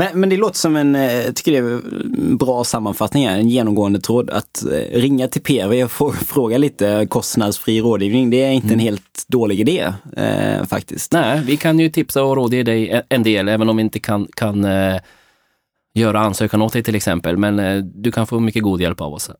Men, 0.00 0.20
men 0.20 0.28
det 0.28 0.36
låter 0.36 0.58
som 0.58 0.76
en, 0.76 0.94
eh, 0.94 1.12
jag 1.14 1.36
tycker 1.36 1.52
det 1.52 1.58
är 1.58 1.62
en 1.62 2.36
bra 2.36 2.64
sammanfattning, 2.64 3.28
här, 3.28 3.38
en 3.38 3.48
genomgående 3.48 4.00
tråd. 4.00 4.30
Att 4.30 4.64
eh, 4.64 4.98
ringa 5.00 5.28
till 5.28 5.42
PRV 5.42 5.84
och 5.84 5.90
få, 5.90 6.12
fråga 6.12 6.58
lite 6.58 7.06
kostnadsfri 7.10 7.80
rådgivning, 7.80 8.30
det 8.30 8.42
är 8.42 8.50
inte 8.50 8.74
en 8.74 8.78
helt 8.80 9.24
dålig 9.28 9.60
idé 9.60 9.92
eh, 10.16 10.64
faktiskt. 10.66 11.12
Nej, 11.12 11.42
vi 11.46 11.56
kan 11.56 11.78
ju 11.78 11.90
tipsa 11.90 12.22
och 12.22 12.36
rådge 12.36 12.62
dig 12.62 13.02
en- 13.08 13.22
del, 13.22 13.48
även 13.48 13.68
om 13.68 13.76
vi 13.76 13.82
inte 13.82 13.98
kan, 14.00 14.28
kan 14.36 14.64
eh, 14.64 14.96
göra 15.94 16.20
ansökan 16.20 16.62
åt 16.62 16.72
dig 16.72 16.82
till 16.82 16.94
exempel. 16.94 17.36
Men 17.36 17.58
eh, 17.58 17.76
du 17.84 18.12
kan 18.12 18.26
få 18.26 18.40
mycket 18.40 18.62
god 18.62 18.80
hjälp 18.80 19.00
av 19.00 19.12
oss. 19.12 19.30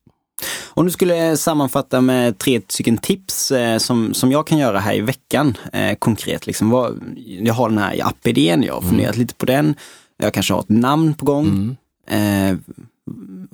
Om 0.69 0.85
du 0.85 0.91
skulle 0.91 1.37
sammanfatta 1.37 2.01
med 2.01 2.37
tre 2.37 2.61
stycken 2.67 2.97
tips 2.97 3.51
eh, 3.51 3.77
som, 3.77 4.13
som 4.13 4.31
jag 4.31 4.47
kan 4.47 4.57
göra 4.57 4.79
här 4.79 4.93
i 4.93 5.01
veckan 5.01 5.57
eh, 5.73 5.95
konkret. 5.99 6.47
Liksom, 6.47 6.69
vad, 6.69 7.01
jag 7.41 7.53
har 7.53 7.69
den 7.69 7.77
här 7.77 7.99
app-idén, 8.03 8.63
jag 8.63 8.73
har 8.73 8.81
funderat 8.81 9.17
lite 9.17 9.33
på 9.35 9.45
den. 9.45 9.75
Jag 10.21 10.33
kanske 10.33 10.53
har 10.53 10.59
ett 10.61 10.69
namn 10.69 11.13
på 11.13 11.25
gång. 11.25 11.77
Mm. 12.07 12.51
Eh, 12.51 12.57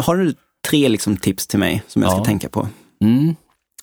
har 0.06 0.16
du 0.18 0.34
tre 0.70 0.88
liksom, 0.90 1.18
tips 1.18 1.48
till 1.48 1.60
mig 1.60 1.84
som 1.88 2.02
jag 2.02 2.12
ska 2.12 2.20
Ja. 2.20 2.26
tänka 2.26 2.50
på? 2.50 2.68
Mm. 3.02 3.36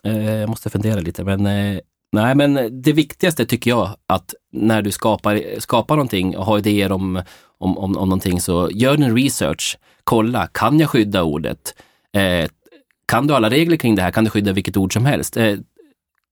Eh, 0.05 0.31
jag 0.35 0.49
måste 0.49 0.71
fundera 0.71 1.01
lite, 1.01 1.25
men 1.25 1.47
eh, 1.47 1.79
nej, 2.13 2.35
men 2.35 2.83
det 2.83 2.93
viktigaste 2.93 3.47
tycker 3.47 3.71
jag 3.71 3.97
att 4.07 4.35
när 4.53 4.83
du 4.83 4.91
skapar, 4.91 5.61
skapar 5.61 5.97
någonting 5.97 6.37
och 6.37 6.45
har 6.45 6.59
idéer 6.59 6.93
om, 6.93 7.23
om, 7.59 7.79
om, 7.79 7.97
om 7.97 8.09
någonting 8.09 8.41
så 8.41 8.71
gör 8.73 8.97
din 8.97 9.17
research. 9.17 9.79
Kolla, 10.05 10.47
kan 10.47 10.81
jag 10.81 10.91
skydda 10.91 11.23
ordet? 11.23 11.75
Eh, 12.17 12.49
kan 13.07 13.27
du 13.27 13.35
alla 13.35 13.51
regler 13.51 13.77
kring 13.77 13.95
det 13.95 14.03
här? 14.03 14.11
Kan 14.11 14.25
du 14.25 14.31
skydda 14.31 14.53
vilket 14.53 14.77
ord 14.77 14.93
som 14.93 15.07
helst? 15.07 15.37
Eh, 15.37 15.59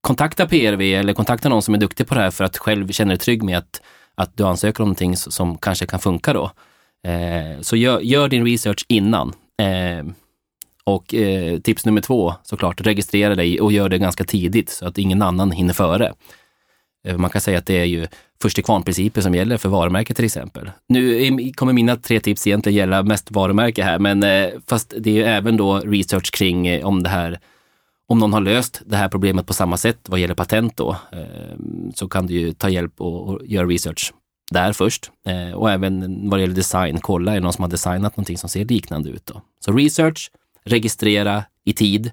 kontakta 0.01 0.45
PRV 0.47 0.81
eller 0.81 1.13
kontakta 1.13 1.49
någon 1.49 1.61
som 1.61 1.73
är 1.73 1.77
duktig 1.77 2.07
på 2.07 2.15
det 2.15 2.21
här 2.21 2.31
för 2.31 2.43
att 2.43 2.57
själv 2.57 2.87
känna 2.91 3.09
dig 3.09 3.17
trygg 3.19 3.43
med 3.43 3.57
att, 3.57 3.81
att 4.15 4.37
du 4.37 4.43
ansöker 4.43 4.83
om 4.83 4.87
någonting 4.87 5.17
som 5.17 5.57
kanske 5.57 5.85
kan 5.85 5.99
funka 5.99 6.33
då. 6.33 6.51
Eh, 7.07 7.61
så 7.61 7.75
gör, 7.75 7.99
gör 7.99 8.27
din 8.27 8.45
research 8.45 8.85
innan. 8.87 9.33
Eh, 9.61 10.05
och 10.83 11.13
eh, 11.13 11.59
tips 11.59 11.85
nummer 11.85 12.01
två, 12.01 12.33
såklart, 12.43 12.81
registrera 12.81 13.35
dig 13.35 13.61
och 13.61 13.71
gör 13.71 13.89
det 13.89 13.97
ganska 13.97 14.23
tidigt 14.23 14.69
så 14.69 14.87
att 14.87 14.97
ingen 14.97 15.21
annan 15.21 15.51
hinner 15.51 15.73
före. 15.73 16.13
Eh, 17.07 17.17
Man 17.17 17.29
kan 17.29 17.41
säga 17.41 17.57
att 17.57 17.65
det 17.65 17.79
är 17.79 17.85
ju 17.85 18.07
först 18.41 18.55
till 18.55 18.63
kvarn-principen 18.63 19.23
som 19.23 19.35
gäller 19.35 19.57
för 19.57 19.69
varumärke 19.69 20.13
till 20.13 20.25
exempel. 20.25 20.71
Nu 20.87 21.51
kommer 21.55 21.73
mina 21.73 21.95
tre 21.95 22.19
tips 22.19 22.47
egentligen 22.47 22.77
gälla 22.77 23.03
mest 23.03 23.31
varumärke 23.31 23.83
här, 23.83 23.99
men 23.99 24.23
eh, 24.23 24.49
fast 24.67 24.93
det 24.97 25.09
är 25.09 25.13
ju 25.13 25.23
även 25.23 25.57
då 25.57 25.79
research 25.79 26.31
kring 26.31 26.67
eh, 26.67 26.85
om 26.85 27.03
det 27.03 27.09
här 27.09 27.39
om 28.07 28.19
någon 28.19 28.33
har 28.33 28.41
löst 28.41 28.81
det 28.85 28.95
här 28.95 29.09
problemet 29.09 29.47
på 29.47 29.53
samma 29.53 29.77
sätt 29.77 29.99
vad 30.09 30.19
gäller 30.19 30.35
patent 30.35 30.77
då, 30.77 30.95
eh, 31.11 31.57
så 31.95 32.07
kan 32.07 32.27
du 32.27 32.33
ju 32.33 32.53
ta 32.53 32.69
hjälp 32.69 33.01
och, 33.01 33.41
göra 33.45 33.67
research 33.67 34.13
där 34.51 34.73
först. 34.73 35.11
Eh, 35.27 35.53
och 35.53 35.71
även 35.71 36.29
vad 36.29 36.39
det 36.39 36.41
gäller 36.41 36.55
design, 36.55 36.99
kolla 37.01 37.31
är 37.31 37.35
det 37.35 37.41
någon 37.41 37.53
som 37.53 37.63
har 37.63 37.69
designat 37.69 38.17
någonting 38.17 38.37
som 38.37 38.49
ser 38.49 38.65
liknande 38.65 39.09
ut. 39.09 39.25
Då. 39.25 39.41
Så 39.65 39.71
research, 39.71 40.31
registrera 40.63 41.43
i 41.65 41.73
tid. 41.73 42.11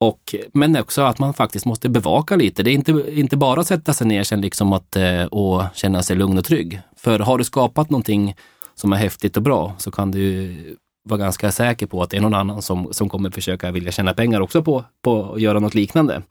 Och, 0.00 0.34
men 0.52 0.76
också 0.76 1.02
att 1.02 1.18
man 1.18 1.34
faktiskt 1.34 1.66
måste 1.66 1.88
bevaka 1.88 2.36
lite. 2.36 2.62
Det 2.62 2.70
är 2.70 2.74
inte, 2.74 3.04
inte 3.08 3.36
bara 3.36 3.60
att 3.60 3.66
sätta 3.66 3.92
sig 3.92 4.06
ner 4.06 4.22
sen 4.22 4.40
liksom 4.40 4.72
att, 4.72 4.96
eh, 4.96 5.24
och 5.24 5.62
känna 5.74 6.02
sig 6.02 6.16
lugn 6.16 6.38
och 6.38 6.44
trygg. 6.44 6.80
För 6.96 7.18
har 7.18 7.38
du 7.38 7.44
skapat 7.44 7.90
någonting 7.90 8.34
som 8.74 8.92
är 8.92 8.96
häftigt 8.96 9.36
och 9.36 9.42
bra 9.42 9.74
så 9.78 9.90
kan 9.90 10.10
du 10.10 10.76
vara 11.04 11.20
ganska 11.20 11.52
säker 11.52 11.86
på 11.86 12.02
att 12.02 12.10
det 12.10 12.16
är 12.16 12.20
någon 12.20 12.34
annan 12.34 12.62
som, 12.62 12.88
som 12.90 13.08
kommer 13.08 13.30
försöka 13.30 13.70
vilja 13.70 13.92
tjäna 13.92 14.14
pengar 14.14 14.40
också 14.40 14.62
på, 14.62 14.84
på 15.02 15.32
att 15.32 15.40
göra 15.40 15.60
något 15.60 15.74
liknande. 15.74 16.22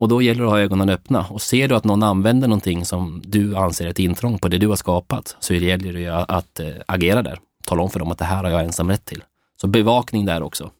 Och 0.00 0.08
då 0.08 0.22
gäller 0.22 0.40
det 0.40 0.46
att 0.46 0.52
ha 0.52 0.60
ögonen 0.60 0.88
öppna. 0.88 1.26
Och 1.30 1.42
ser 1.42 1.68
du 1.68 1.74
att 1.76 1.84
någon 1.84 2.02
använder 2.02 2.48
någonting 2.48 2.84
som 2.84 3.22
du 3.24 3.56
anser 3.56 3.86
är 3.86 3.90
ett 3.90 3.98
intrång 3.98 4.38
på 4.38 4.48
det 4.48 4.58
du 4.58 4.66
har 4.68 4.76
skapat, 4.76 5.36
så 5.40 5.54
gäller 5.54 5.92
det 5.92 6.08
att, 6.28 6.60
eh, 6.60 6.68
agera 6.86 7.22
där. 7.22 7.38
Tala 7.66 7.82
om 7.82 7.90
för 7.90 7.98
dem 7.98 8.10
att 8.10 8.18
det 8.18 8.24
här 8.24 8.44
har 8.44 8.50
jag 8.50 8.64
ensam 8.64 8.90
rätt 8.90 9.04
till. 9.04 9.22
Så 9.60 9.66
bevakning 9.66 10.26
där 10.26 10.42
också. 10.42 10.70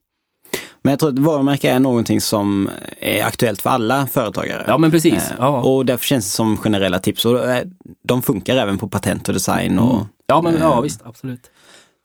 Men 0.83 0.91
jag 0.91 1.01
tror 1.01 1.09
att 1.11 1.19
varumärke 1.19 1.71
är 1.71 1.79
någonting 1.79 2.21
som 2.21 2.71
är 3.01 3.25
aktuellt 3.25 3.63
för 3.63 3.71
alla 3.71 4.07
företagare. 4.07 4.65
Ja, 4.67 4.79
men 4.79 4.91
precis. 4.91 5.31
Eh, 5.31 5.37
Ja. 5.39 5.63
Och 5.63 5.87
därför 5.87 6.05
känns 6.05 6.25
det 6.25 6.31
som 6.31 6.57
generella 6.57 6.99
tips. 6.99 7.25
Och 7.25 7.49
eh, 7.51 7.65
de 8.05 8.23
funkar 8.23 8.57
även 8.57 8.79
på 8.79 8.89
patent 8.89 9.29
och 9.29 9.35
design. 9.35 9.79
Och, 9.79 10.07
Ja, 10.27 10.43
men 10.43 10.57
ja, 10.61 10.81
visst, 10.81 11.01
absolut. 11.05 11.51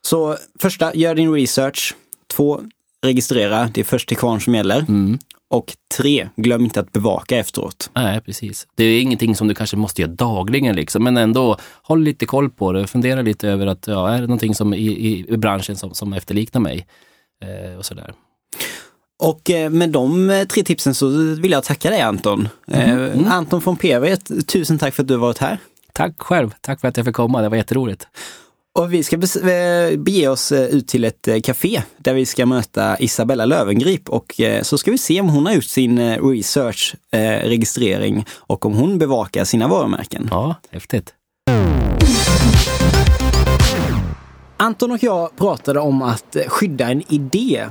Så 0.06 0.36
första, 0.60 0.94
gör 0.94 1.14
din 1.14 1.32
research. 1.32 1.94
Två, 2.36 2.60
registrera. 3.02 3.70
Det 3.74 3.80
är 3.80 3.84
först 3.84 4.08
till 4.08 4.16
kvarn 4.16 4.40
som 4.40 4.54
gäller. 4.54 4.78
Mm. 4.78 5.18
Och 5.50 5.76
tre, 5.96 6.28
glöm 6.36 6.64
inte 6.64 6.80
att 6.80 6.92
bevaka 6.92 7.36
efteråt. 7.36 7.90
Nej, 7.94 8.20
precis. 8.20 8.66
Det 8.74 8.84
är 8.84 9.00
ingenting 9.00 9.36
som 9.36 9.48
du 9.48 9.54
kanske 9.54 9.76
måste 9.76 10.02
göra 10.02 10.12
dagligen, 10.12 10.76
liksom, 10.76 11.04
men 11.04 11.16
ändå 11.16 11.56
håll 11.82 12.02
lite 12.02 12.26
koll 12.26 12.50
på 12.50 12.72
det. 12.72 12.86
Fundera 12.86 13.22
lite 13.22 13.48
över 13.48 13.66
att, 13.66 13.86
ja, 13.86 14.08
är 14.08 14.20
det 14.20 14.26
någonting 14.26 14.54
som 14.54 14.74
i, 14.74 14.86
i, 14.86 15.26
i 15.28 15.36
branschen 15.36 15.76
som, 15.76 15.94
som 15.94 16.12
efterliknar 16.12 16.60
mig? 16.60 16.86
Eh, 17.44 17.78
och 17.78 17.84
sådär. 17.84 18.12
Och 19.18 19.50
eh, 19.50 19.70
med 19.70 19.90
de 19.90 20.30
eh, 20.30 20.44
tre 20.44 20.62
tipsen 20.62 20.94
så 20.94 21.08
vill 21.34 21.50
jag 21.50 21.64
tacka 21.64 21.90
dig 21.90 22.00
Anton. 22.00 22.48
Eh, 22.66 23.32
Anton 23.32 23.62
från 23.62 23.76
PV, 23.76 24.16
tusen 24.46 24.78
tack 24.78 24.94
för 24.94 25.02
att 25.02 25.08
du 25.08 25.14
har 25.14 25.20
varit 25.20 25.38
här. 25.38 25.58
Tack 25.92 26.14
själv. 26.18 26.50
Tack 26.60 26.80
för 26.80 26.88
att 26.88 26.96
jag 26.96 27.06
fick 27.06 27.14
komma. 27.14 27.42
Det 27.42 27.48
var 27.48 27.56
jätteroligt. 27.56 28.06
Och 28.76 28.92
vi 28.92 29.02
ska 29.02 29.16
eh, 29.16 29.98
bege 29.98 30.28
oss 30.28 30.52
eh, 30.52 30.64
ut 30.64 30.88
till 30.88 31.04
ett 31.04 31.28
eh, 31.28 31.40
café 31.40 31.82
där 31.98 32.14
vi 32.14 32.26
ska 32.26 32.46
möta 32.46 32.98
Isabella 32.98 33.44
Lövengrip 33.44 34.08
och 34.08 34.40
så 34.62 34.78
ska 34.78 34.90
vi 34.90 34.98
se 34.98 35.20
om 35.20 35.28
hon 35.28 35.46
har 35.46 35.52
gjort 35.52 35.64
sin 35.64 36.16
research, 36.32 36.94
registrering 37.42 38.26
och 38.36 38.66
om 38.66 38.74
hon 38.74 38.98
bevakar 38.98 39.44
sina 39.44 39.68
varumärken. 39.68 40.28
Ja, 40.30 40.54
häftigt. 40.70 41.14
Anton 44.56 44.90
och 44.90 45.02
jag 45.02 45.36
pratade 45.36 45.80
om 45.80 46.02
att 46.02 46.36
skydda 46.46 46.88
en 46.90 47.02
idé. 47.12 47.66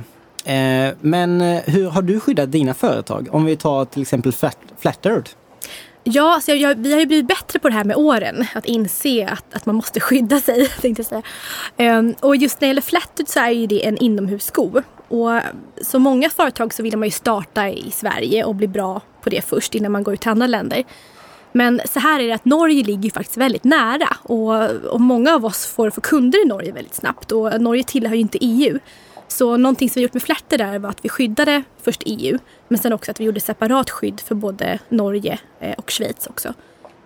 Men 1.00 1.40
hur 1.64 1.90
har 1.90 2.02
du 2.02 2.20
skyddat 2.20 2.52
dina 2.52 2.74
företag? 2.74 3.28
Om 3.30 3.44
vi 3.44 3.56
tar 3.56 3.84
till 3.84 4.02
exempel 4.02 4.32
Flat- 4.32 4.58
Flattered. 4.78 5.28
Ja, 6.08 6.40
så 6.42 6.50
jag, 6.50 6.58
jag, 6.58 6.74
vi 6.74 6.92
har 6.92 7.00
ju 7.00 7.06
blivit 7.06 7.28
bättre 7.28 7.58
på 7.58 7.68
det 7.68 7.74
här 7.74 7.84
med 7.84 7.96
åren. 7.96 8.46
Att 8.54 8.64
inse 8.64 9.28
att, 9.28 9.54
att 9.54 9.66
man 9.66 9.74
måste 9.74 10.00
skydda 10.00 10.40
sig. 10.40 10.68
Tänkte 10.80 11.00
jag 11.00 11.22
säga. 11.76 11.98
Um, 11.98 12.14
och 12.20 12.36
just 12.36 12.60
när 12.60 12.66
det 12.66 12.70
gäller 12.70 12.82
Flattered 12.82 13.28
så 13.28 13.40
är 13.40 13.50
ju 13.50 13.66
det 13.66 13.86
en 13.86 13.98
inomhussko. 13.98 14.82
Och 15.08 15.40
så 15.82 15.98
många 15.98 16.30
företag 16.30 16.74
så 16.74 16.82
vill 16.82 16.96
man 16.96 17.08
ju 17.08 17.12
starta 17.12 17.68
i 17.68 17.90
Sverige 17.90 18.44
och 18.44 18.54
bli 18.54 18.68
bra 18.68 19.00
på 19.22 19.30
det 19.30 19.44
först 19.44 19.74
innan 19.74 19.92
man 19.92 20.02
går 20.02 20.14
ut 20.14 20.20
till 20.20 20.30
andra 20.30 20.46
länder. 20.46 20.84
Men 21.52 21.80
så 21.92 22.00
här 22.00 22.20
är 22.20 22.26
det 22.26 22.34
att 22.34 22.44
Norge 22.44 22.84
ligger 22.84 23.10
faktiskt 23.10 23.36
väldigt 23.36 23.64
nära 23.64 24.16
och, 24.22 24.70
och 24.70 25.00
många 25.00 25.34
av 25.34 25.44
oss 25.44 25.66
får, 25.66 25.90
får 25.90 26.02
kunder 26.02 26.42
i 26.42 26.48
Norge 26.48 26.72
väldigt 26.72 26.94
snabbt 26.94 27.32
och 27.32 27.60
Norge 27.60 27.84
tillhör 27.84 28.14
ju 28.14 28.20
inte 28.20 28.38
EU. 28.40 28.78
Så 29.28 29.56
någonting 29.56 29.90
som 29.90 30.00
vi 30.00 30.02
gjort 30.02 30.14
med 30.14 30.22
Flätter 30.22 30.58
där 30.58 30.78
var 30.78 30.90
att 30.90 31.04
vi 31.04 31.08
skyddade 31.08 31.62
först 31.82 32.02
EU 32.06 32.38
men 32.68 32.78
sen 32.78 32.92
också 32.92 33.10
att 33.10 33.20
vi 33.20 33.24
gjorde 33.24 33.40
separat 33.40 33.90
skydd 33.90 34.20
för 34.20 34.34
både 34.34 34.78
Norge 34.88 35.38
eh, 35.60 35.74
och 35.78 35.90
Schweiz 35.90 36.26
också. 36.26 36.54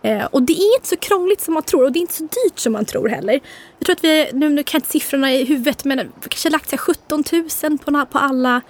Eh, 0.02 0.24
och 0.24 0.42
det 0.42 0.52
är 0.52 0.76
inte 0.76 0.88
så 0.88 0.96
krångligt 0.96 1.40
som 1.40 1.54
man 1.54 1.62
tror 1.62 1.84
och 1.84 1.92
det 1.92 1.98
är 1.98 2.00
inte 2.00 2.14
så 2.14 2.22
dyrt 2.22 2.58
som 2.58 2.72
man 2.72 2.84
tror 2.84 3.08
heller. 3.08 3.40
Jag 3.78 3.86
tror 3.86 3.96
att 3.96 4.04
vi, 4.04 4.30
nu, 4.32 4.48
nu 4.48 4.62
kan 4.62 4.78
jag 4.78 4.78
inte 4.78 4.90
siffrorna 4.90 5.32
i 5.32 5.44
huvudet 5.44 5.84
men 5.84 5.98
vi 5.98 6.28
kanske 6.28 6.48
har 6.48 6.52
lagt 6.52 6.80
17 6.80 7.24
000 7.62 7.78
på, 7.78 8.06
på 8.06 8.18
alla 8.18 8.60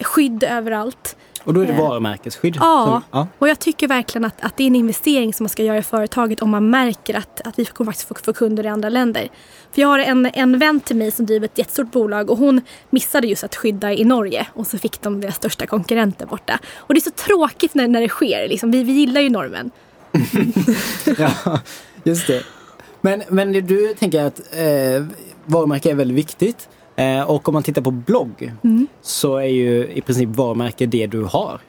skydd 0.00 0.44
överallt. 0.44 1.16
Och 1.48 1.54
då 1.54 1.60
är 1.60 1.66
det 1.66 1.72
Eh, 1.72 1.80
varumärkesskydd. 1.80 2.56
Ja, 2.60 2.84
som- 3.10 3.18
ja. 3.20 3.26
och 3.38 3.48
jag 3.48 3.58
tycker 3.58 3.88
verkligen 3.88 4.24
att, 4.24 4.34
att 4.44 4.56
det 4.56 4.62
är 4.62 4.66
en 4.66 4.76
investering 4.76 5.34
som 5.34 5.44
man 5.44 5.48
ska 5.48 5.62
göra 5.62 5.78
i 5.78 5.82
företaget 5.82 6.42
om 6.42 6.50
man 6.50 6.70
märker 6.70 7.14
att, 7.14 7.40
att 7.46 7.58
vi 7.58 7.64
kommer 7.64 7.92
faktiskt 7.92 8.08
få, 8.08 8.14
få 8.14 8.32
kunder 8.32 8.64
i 8.66 8.68
andra 8.68 8.88
länder. 8.88 9.28
För 9.72 9.80
jag 9.82 9.88
har 9.88 9.98
en, 9.98 10.26
en 10.34 10.58
vän 10.58 10.80
till 10.80 10.96
mig 10.96 11.10
som 11.10 11.26
driver 11.26 11.44
ett 11.46 11.58
jättestort 11.58 11.90
bolag 11.92 12.30
och 12.30 12.38
hon 12.38 12.60
missade 12.90 13.26
just 13.26 13.44
att 13.44 13.56
skydda 13.56 13.92
i 13.92 14.04
Norge 14.04 14.46
och 14.54 14.66
så 14.66 14.78
fick 14.78 15.00
de 15.02 15.20
deras 15.20 15.34
största 15.36 15.66
konkurrenter 15.66 16.26
borta. 16.26 16.58
Och 16.76 16.94
det 16.94 16.98
är 16.98 17.02
så 17.02 17.10
tråkigt 17.10 17.74
när, 17.74 17.88
när 17.88 18.00
det 18.00 18.08
sker. 18.08 18.48
Liksom. 18.48 18.70
Vi, 18.70 18.82
vi 18.82 18.92
gillar 18.92 19.20
ju 19.20 19.30
normen. 19.30 19.70
Ja, 21.18 21.60
just 22.04 22.26
det. 22.26 22.42
Men, 23.00 23.22
men 23.28 23.52
du 23.52 23.94
tänker 23.98 24.22
att 24.24 24.38
eh, 24.38 25.04
varumärke 25.44 25.90
är 25.90 25.94
väldigt 25.94 26.16
viktigt. 26.18 26.68
Eh, 26.98 27.22
och 27.30 27.48
om 27.48 27.54
man 27.54 27.62
tittar 27.62 27.82
på 27.82 27.90
blogg 27.90 28.52
så 29.02 29.36
är 29.36 29.42
ju 29.46 29.86
i 29.92 30.00
princip 30.00 30.28
varumärke 30.28 30.86
det 30.86 31.06
du 31.06 31.22
har. 31.22 31.60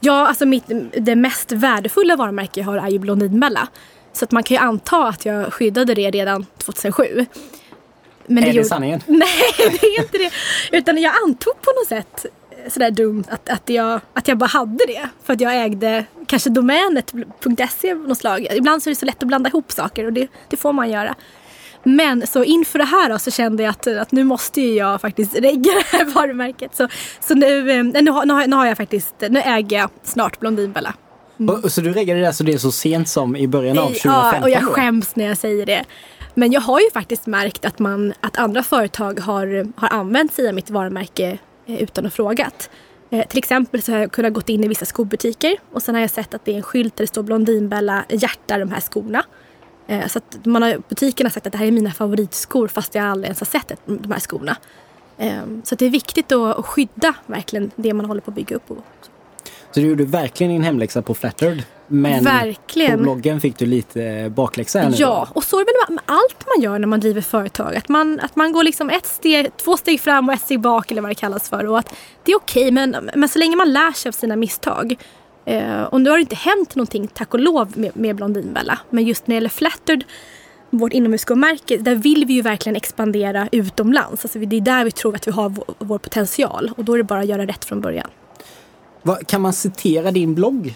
Ja, 0.00 0.28
alltså 0.28 0.46
mitt, 0.46 0.64
det 0.98 1.16
mest 1.16 1.52
värdefulla 1.52 2.16
varumärke 2.16 2.60
jag 2.60 2.66
har 2.66 2.76
är 2.78 2.88
ju 2.88 2.98
Blondinbella. 2.98 3.68
Så 4.12 4.24
att 4.24 4.32
man 4.32 4.42
kan 4.42 4.54
ju 4.54 4.60
anta 4.62 5.08
att 5.08 5.24
jag 5.24 5.52
skyddade 5.52 5.94
det 5.94 6.10
redan 6.10 6.46
2007. 6.58 7.26
Men 8.26 8.38
är 8.44 8.46
det 8.46 8.52
gjorde- 8.52 8.68
sanningen? 8.68 9.00
Nej, 9.06 9.28
det 9.80 9.86
är 9.86 10.00
inte 10.02 10.18
det. 10.18 10.30
Utan 10.78 10.98
jag 10.98 11.12
antog 11.24 11.54
på 11.62 11.70
något 11.80 11.88
sätt 11.88 12.26
sådär 12.68 12.90
dumt 12.90 13.24
att, 13.28 13.48
att, 13.48 13.68
jag, 13.68 14.00
att 14.12 14.28
jag 14.28 14.38
bara 14.38 14.46
hade 14.46 14.84
det. 14.86 15.08
För 15.24 15.32
att 15.32 15.40
jag 15.40 15.56
ägde 15.64 16.04
kanske 16.26 16.50
domänet.se 16.50 17.92
av 17.92 17.98
något 17.98 18.18
slag. 18.18 18.46
Ibland 18.56 18.82
så 18.82 18.88
är 18.88 18.92
det 18.92 18.96
så 18.98 19.06
lätt 19.06 19.22
att 19.22 19.28
blanda 19.28 19.50
ihop 19.50 19.72
saker 19.72 20.04
och 20.04 20.12
det, 20.12 20.28
det 20.48 20.56
får 20.56 20.72
man 20.72 20.90
göra. 20.90 21.14
Men 21.88 22.26
så 22.26 22.44
inför 22.44 22.78
det 22.78 22.84
här 22.84 23.08
då, 23.08 23.18
så 23.18 23.30
kände 23.30 23.62
jag 23.62 23.70
att, 23.70 23.86
att 23.86 24.12
nu 24.12 24.24
måste 24.24 24.60
jag 24.60 25.00
faktiskt 25.00 25.34
regga 25.34 25.72
det 25.72 25.96
här 25.96 26.04
varumärket. 26.14 26.76
Så, 26.76 26.88
så 27.20 27.34
nu, 27.34 27.70
eh, 27.70 27.84
nu, 27.84 28.10
har, 28.10 28.46
nu, 28.46 28.56
har, 28.56 28.66
jag 28.66 28.76
faktiskt, 28.76 29.14
nu 29.28 29.40
äger 29.40 29.78
jag 29.78 29.90
snart 30.02 30.40
Blondinbella. 30.40 30.94
Och, 31.38 31.64
och 31.64 31.72
så 31.72 31.80
du 31.80 31.92
reggade 31.92 32.20
det 32.20 32.44
det 32.44 32.52
är 32.52 32.58
så 32.58 32.72
sent 32.72 33.08
som 33.08 33.36
i 33.36 33.48
början 33.48 33.78
av 33.78 33.86
2015? 33.86 34.32
Ja, 34.34 34.42
och 34.42 34.50
jag 34.50 34.64
skäms 34.64 35.16
när 35.16 35.24
jag 35.24 35.38
säger 35.38 35.66
det. 35.66 35.84
Men 36.34 36.52
jag 36.52 36.60
har 36.60 36.80
ju 36.80 36.90
faktiskt 36.90 37.26
märkt 37.26 37.64
att, 37.64 37.78
man, 37.78 38.12
att 38.20 38.38
andra 38.38 38.62
företag 38.62 39.20
har, 39.20 39.66
har 39.80 39.88
använt 39.88 40.32
sig 40.32 40.48
av 40.48 40.54
mitt 40.54 40.70
varumärke 40.70 41.38
eh, 41.66 41.82
utan 41.82 42.06
att 42.06 42.14
frågat. 42.14 42.70
Eh, 43.10 43.26
till 43.26 43.38
exempel 43.38 43.82
så 43.82 43.92
har 43.92 43.98
jag 43.98 44.12
kunnat 44.12 44.32
gått 44.32 44.48
in 44.48 44.64
i 44.64 44.68
vissa 44.68 44.84
skobutiker 44.84 45.56
och 45.72 45.82
sen 45.82 45.94
har 45.94 46.02
jag 46.02 46.10
sett 46.10 46.34
att 46.34 46.44
det 46.44 46.52
är 46.52 46.56
en 46.56 46.62
skylt 46.62 46.96
där 46.96 47.04
det 47.04 47.08
står 47.08 47.22
Blondinbella 47.22 48.04
hjärta 48.08 48.58
de 48.58 48.70
här 48.70 48.80
skorna. 48.80 49.22
Eh, 49.86 50.06
så 50.06 50.18
att 50.18 50.46
man 50.46 50.62
har, 50.62 50.82
butiken 50.88 51.26
har 51.26 51.30
sagt 51.30 51.46
att 51.46 51.52
det 51.52 51.58
här 51.58 51.66
är 51.66 51.70
mina 51.70 51.92
favoritskor 51.92 52.68
fast 52.68 52.94
jag 52.94 53.04
aldrig 53.04 53.26
ens 53.26 53.40
har 53.40 53.46
sett 53.46 53.70
ett, 53.70 53.80
de 53.86 54.12
här 54.12 54.20
skorna. 54.20 54.56
Eh, 55.18 55.42
så 55.64 55.74
det 55.74 55.86
är 55.86 55.90
viktigt 55.90 56.32
att, 56.32 56.58
att 56.58 56.66
skydda 56.66 57.14
verkligen 57.26 57.70
det 57.76 57.94
man 57.94 58.06
håller 58.06 58.20
på 58.20 58.30
att 58.30 58.34
bygga 58.34 58.56
upp. 58.56 58.68
Så 59.70 59.80
du 59.80 59.86
gjorde 59.86 60.04
verkligen 60.04 60.52
din 60.52 60.62
hemläxa 60.62 61.02
på 61.02 61.14
Flattered. 61.14 61.62
Men 61.88 62.24
Verkligen. 62.24 62.98
på 62.98 63.02
bloggen 63.02 63.40
fick 63.40 63.58
du 63.58 63.66
lite 63.66 64.32
bakläxa 64.36 64.78
här 64.78 64.90
nu 64.90 64.96
Ja, 64.98 65.28
och 65.32 65.44
så 65.44 65.56
är 65.56 65.64
det 65.64 65.72
väl 65.86 65.94
med 65.94 66.04
allt 66.06 66.46
man 66.56 66.62
gör 66.62 66.78
när 66.78 66.86
man 66.86 67.00
driver 67.00 67.20
företag. 67.20 67.76
Att 67.76 67.88
man, 67.88 68.20
att 68.20 68.36
man 68.36 68.52
går 68.52 68.62
liksom 68.62 68.90
ett 68.90 69.06
steg, 69.06 69.56
två 69.56 69.76
steg 69.76 70.00
fram 70.00 70.28
och 70.28 70.34
ett 70.34 70.40
steg 70.40 70.60
bak 70.60 70.90
eller 70.90 71.02
vad 71.02 71.10
det 71.10 71.14
kallas 71.14 71.48
för. 71.48 71.66
Och 71.66 71.78
att 71.78 71.94
det 72.24 72.32
är 72.32 72.36
okej, 72.36 72.70
men, 72.70 73.10
men 73.14 73.28
så 73.28 73.38
länge 73.38 73.56
man 73.56 73.72
lär 73.72 73.92
sig 73.92 74.08
av 74.08 74.12
sina 74.12 74.36
misstag. 74.36 74.96
Eh, 75.46 75.82
och 75.82 76.00
nu 76.00 76.10
har 76.10 76.16
det 76.16 76.20
inte 76.20 76.36
hänt 76.36 76.74
någonting, 76.74 77.08
tack 77.14 77.34
och 77.34 77.40
lov, 77.40 77.72
med, 77.78 77.96
med 77.96 78.16
Blondinbella. 78.16 78.78
Men 78.90 79.04
just 79.04 79.26
när 79.26 79.32
det 79.32 79.36
gäller 79.36 79.48
Flattered, 79.48 80.04
vårt 80.70 80.92
inomhusskomärke, 80.92 81.76
där 81.76 81.94
vill 81.94 82.24
vi 82.26 82.34
ju 82.34 82.42
verkligen 82.42 82.76
expandera 82.76 83.48
utomlands. 83.52 84.24
Alltså 84.24 84.38
det 84.38 84.56
är 84.56 84.60
där 84.60 84.84
vi 84.84 84.90
tror 84.90 85.14
att 85.14 85.26
vi 85.26 85.30
har 85.32 85.48
vår, 85.48 85.64
vår 85.78 85.98
potential. 85.98 86.70
Och 86.76 86.84
då 86.84 86.92
är 86.94 86.98
det 86.98 87.04
bara 87.04 87.20
att 87.20 87.26
göra 87.26 87.46
rätt 87.46 87.64
från 87.64 87.80
början. 87.80 88.08
Vad- 89.02 89.26
kan 89.26 89.40
man 89.40 89.52
citera 89.52 90.10
din 90.10 90.34
blogg? 90.34 90.74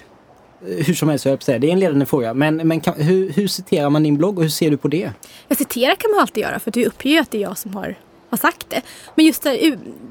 Eh, 0.69 0.85
Hur 0.87 0.95
som 0.95 1.09
helst, 1.09 1.25
jag 1.27 1.43
säga. 1.43 1.59
det 1.59 1.69
är 1.69 1.73
en 1.73 1.81
ledande 1.81 2.07
fråga. 2.07 2.35
Men, 2.35 2.57
men 2.57 2.81
kan, 2.81 2.95
hur, 2.95 3.31
hur 3.33 3.47
citerar 3.49 3.91
man 3.91 4.03
din 4.03 4.17
blogg 4.17 4.39
och 4.39 4.43
hur 4.45 4.51
ser 4.51 4.71
du 4.71 4.77
på 4.77 4.89
det? 4.89 5.11
Jag 5.49 5.59
citerar 5.59 5.95
kan 5.95 6.11
man 6.11 6.21
alltid 6.21 6.43
göra 6.43 6.59
för 6.59 6.71
det 6.71 6.87
uppger 6.87 7.11
ju 7.11 7.19
att 7.19 7.31
det 7.31 7.39
är 7.39 7.43
jag 7.43 7.59
som 7.59 7.75
har, 7.75 7.95
har 8.31 8.39
sagt 8.39 8.71
det. 8.71 8.83
Men 9.15 9.25
just, 9.27 9.43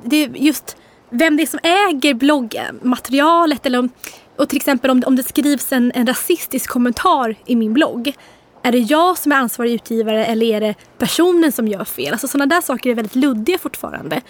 det, 0.04 0.30
just 0.36 0.78
vem 1.10 1.38
det 1.38 1.44
är 1.44 1.48
som 1.48 1.60
äger 1.64 2.14
bloggmaterialet 2.14 3.66
eller 3.66 3.80
om, 3.80 3.90
och 4.40 4.50
till 4.50 4.58
exempel 4.58 4.92
om, 4.92 5.04
om 5.06 5.16
det 5.16 5.24
skrivs 5.24 5.72
en, 5.72 5.92
en 5.96 6.08
rasistisk 6.08 6.70
kommentar 6.70 7.36
i 7.46 7.56
min 7.56 7.74
blogg. 7.74 8.14
Är 8.64 8.72
det 8.72 8.78
jag 8.78 9.18
som 9.18 9.32
är 9.32 9.36
ansvarig 9.36 9.72
utgivare 9.72 10.26
eller 10.26 10.46
är 10.46 10.62
det 10.62 10.76
personen 10.98 11.52
som 11.52 11.68
gör 11.68 11.84
fel? 11.84 12.12
Alltså 12.12 12.28
sådana 12.28 12.56
där 12.56 12.62
saker 12.62 12.90
är 12.90 12.96
väldigt 12.96 13.16
luddiga 13.16 13.58
fortfarande. 13.58 14.22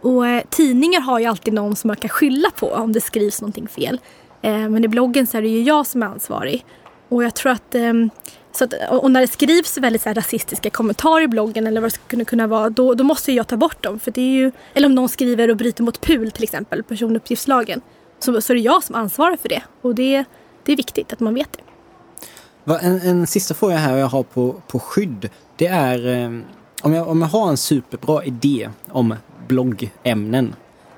Och 0.00 0.26
eh, 0.26 0.42
tidningar 0.50 1.00
har 1.00 1.18
ju 1.18 1.26
alltid 1.26 1.54
någon 1.54 1.76
som 1.76 1.88
man 1.88 1.96
kan 1.96 2.08
skylla 2.08 2.50
på 2.50 2.70
om 2.70 2.92
det 2.92 3.00
skrivs 3.00 3.40
någonting 3.40 3.68
fel. 3.68 4.00
Eh, 4.42 4.68
men 4.68 4.84
i 4.84 4.88
bloggen 4.88 5.26
så 5.26 5.38
är 5.38 5.42
det 5.42 5.48
ju 5.48 5.62
jag 5.62 5.86
som 5.86 6.02
är 6.02 6.06
ansvarig. 6.06 6.64
Och 7.08 7.24
jag 7.24 7.34
tror 7.34 7.52
att, 7.52 7.74
eh, 7.74 7.92
så 8.52 8.64
att 8.64 8.74
och 8.90 9.10
när 9.10 9.20
det 9.20 9.26
skrivs 9.26 9.78
väldigt 9.78 10.02
så 10.02 10.08
här, 10.08 10.14
rasistiska 10.14 10.70
kommentarer 10.70 11.24
i 11.24 11.28
bloggen 11.28 11.66
eller 11.66 11.80
vad 11.80 11.90
det 11.90 11.94
skulle 11.94 12.24
kunna 12.24 12.46
vara, 12.46 12.70
då, 12.70 12.94
då 12.94 13.04
måste 13.04 13.32
jag 13.32 13.46
ta 13.46 13.56
bort 13.56 13.82
dem. 13.82 13.98
För 13.98 14.10
det 14.10 14.20
är 14.20 14.32
ju, 14.32 14.52
eller 14.74 14.86
om 14.86 14.94
någon 14.94 15.08
skriver 15.08 15.50
och 15.50 15.56
bryter 15.56 15.82
mot 15.82 16.00
PUL 16.00 16.30
till 16.30 16.44
exempel, 16.44 16.82
personuppgiftslagen, 16.82 17.80
så, 18.22 18.40
så 18.40 18.52
är 18.52 18.54
det 18.54 18.60
jag 18.60 18.82
som 18.82 18.94
ansvarar 18.94 19.36
för 19.36 19.48
det. 19.48 19.62
Och 19.82 19.94
det, 19.94 20.24
det 20.64 20.72
är 20.72 20.76
viktigt 20.76 21.12
att 21.12 21.20
man 21.20 21.34
vet 21.34 21.52
det. 21.52 21.62
En, 22.80 23.00
en 23.00 23.26
sista 23.26 23.54
fråga 23.54 23.76
här 23.76 23.96
jag 23.96 24.06
har 24.06 24.22
på, 24.22 24.62
på 24.66 24.78
skydd. 24.78 25.30
Det 25.56 25.66
är 25.66 26.06
eh, 26.06 26.40
om, 26.82 26.92
jag, 26.92 27.08
om 27.08 27.20
jag 27.20 27.28
har 27.28 27.48
en 27.48 27.56
superbra 27.56 28.24
idé 28.24 28.70
om 28.90 29.14
bloggämnen. 29.48 30.54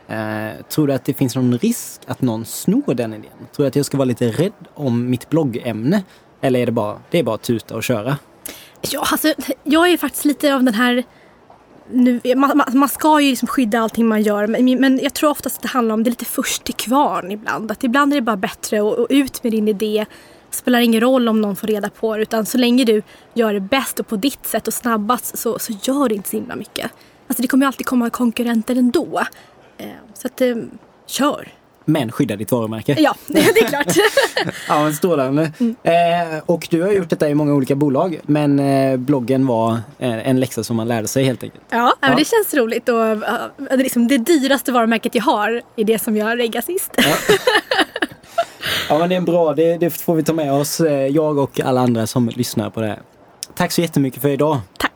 Eh, 0.09 0.65
tror 0.69 0.87
du 0.87 0.93
att 0.93 1.05
det 1.05 1.15
finns 1.15 1.35
någon 1.35 1.59
risk 1.59 2.01
att 2.07 2.23
någon 2.23 2.45
snor 2.45 2.95
den 2.95 3.15
idén? 3.15 3.31
Tror 3.53 3.65
du 3.65 3.69
att 3.69 3.77
jag 3.77 3.87
ska 3.87 3.97
vara 3.97 4.05
lite 4.05 4.31
rädd 4.31 4.53
om 4.75 5.11
mitt 5.11 5.31
bloggämne? 5.31 6.03
Eller 6.41 6.61
är 6.61 6.67
det 6.67 6.73
bara, 6.73 6.99
det 7.11 7.19
är 7.19 7.23
bara 7.23 7.35
att 7.35 7.43
tuta 7.43 7.77
och 7.77 7.85
köra? 7.85 8.19
Ja, 8.81 9.07
alltså, 9.13 9.35
jag 9.65 9.89
är 9.89 9.97
faktiskt 9.97 10.25
lite 10.25 10.55
av 10.55 10.63
den 10.65 10.75
här... 10.75 11.05
Nu, 11.91 12.21
man, 12.37 12.63
man- 12.75 12.89
ska 12.89 13.21
ju 13.21 13.31
liksom 13.31 13.49
skydda 13.49 13.81
allting 13.81 14.07
man 14.07 14.23
gör 14.23 14.47
men, 14.47 14.81
men 14.81 14.99
jag 15.03 15.15
tror 15.15 15.31
oftast 15.31 15.57
att 15.57 15.63
det 15.63 15.69
handlar 15.69 15.95
om 15.95 16.03
det 16.05 16.09
är 16.09 16.13
lite 16.13 16.25
först 16.25 16.65
till 16.65 16.75
kvarn 16.75 17.31
ibland. 17.33 17.71
Att 17.71 17.85
ibland 17.85 18.13
är 18.13 18.17
det 18.17 18.23
bara 18.23 18.37
bättre 18.37 18.81
att, 18.81 18.99
att 18.99 19.07
ut 19.11 19.43
med 19.43 19.53
din 19.53 19.69
idé. 19.69 20.07
spelar 20.51 20.81
ingen 20.81 21.01
roll 21.01 21.29
om 21.29 21.41
någon 21.41 21.57
får 21.57 21.67
reda 21.67 21.91
på 21.91 22.17
det 22.17 22.23
utan 22.23 22.47
så 22.47 22.59
länge 22.59 22.85
du 22.85 23.03
gör 23.35 23.55
det 23.55 23.61
bäst 23.61 24.01
och 24.01 24.07
på 24.07 24.17
ditt 24.17 24.47
sätt 24.47 24.67
och 24.67 24.75
snabbast 24.75 25.39
så, 25.39 25.59
så 25.59 25.73
gör 25.83 26.09
det 26.09 26.15
inte 26.15 26.29
så 26.29 26.37
himla 26.37 26.57
mycket. 26.57 26.91
Alltså 27.27 27.43
det 27.43 27.49
kommer 27.49 27.65
ju 27.65 27.67
alltid 27.67 27.87
komma 27.87 28.11
konkurrenter 28.11 28.77
ändå. 28.77 29.23
Eh, 29.79 29.87
så 30.15 30.27
att, 30.27 30.41
eh, 30.41 30.57
kör! 31.07 31.49
Men 31.85 32.13
skydda 32.13 32.37
ditt 32.37 32.53
varumärke. 32.53 32.97
Ja, 32.99 33.15
det 33.27 33.39
är 33.41 33.69
klart. 33.69 33.87
Ja, 34.69 34.83
men 34.83 34.95
strålande. 34.95 35.53
Eh, 35.83 35.93
och 36.47 36.67
du 36.71 36.83
har 36.83 36.91
gjort 36.93 37.09
detta 37.11 37.29
i 37.29 37.35
många 37.35 37.55
olika 37.55 37.75
bolag, 37.75 38.21
men 38.23 38.59
eh, 38.59 38.97
bloggen 38.97 39.47
var 39.47 39.73
eh, 39.99 40.29
en 40.29 40.41
läxa 40.41 40.65
som 40.65 40.77
man 40.77 40.89
lärde 40.89 41.09
sig 41.09 41.25
helt 41.25 41.43
enkelt. 41.43 41.65
Ja, 41.71 41.95
men 42.01 42.11
Ja. 42.11 42.17
det 42.19 42.25
känns 42.25 42.55
roligt 42.55 42.89
och 42.89 42.95
uh, 42.95 43.19
det, 43.71 43.77
liksom 43.77 44.09
det 44.09 44.19
dyraste 44.19 44.73
varumärket 44.73 45.15
jag 45.15 45.23
har 45.23 45.63
är 45.77 45.85
det 45.85 45.99
som 45.99 46.17
jag 46.17 46.39
reggade 46.39 46.67
sist. 46.67 46.91
Ja, 48.89 48.99
men 48.99 49.09
det 49.09 49.15
är 49.17 49.21
bra. 49.21 49.55
Det, 49.55 49.77
det 49.77 49.91
får 49.91 50.15
vi 50.15 50.23
ta 50.23 50.33
med 50.33 50.53
oss, 50.53 50.81
eh, 50.81 51.07
jag 51.07 51.39
och 51.39 51.61
alla 51.61 51.81
andra 51.81 52.07
som 52.07 52.29
lyssnar 52.29 52.71
på 52.71 52.81
det 52.81 52.87
här. 52.87 52.99
Tack 53.57 53.73
så 53.73 53.81
jättemycket 53.81 54.23
för 54.23 54.29
idag. 54.29 54.61
Tack! 54.79 54.93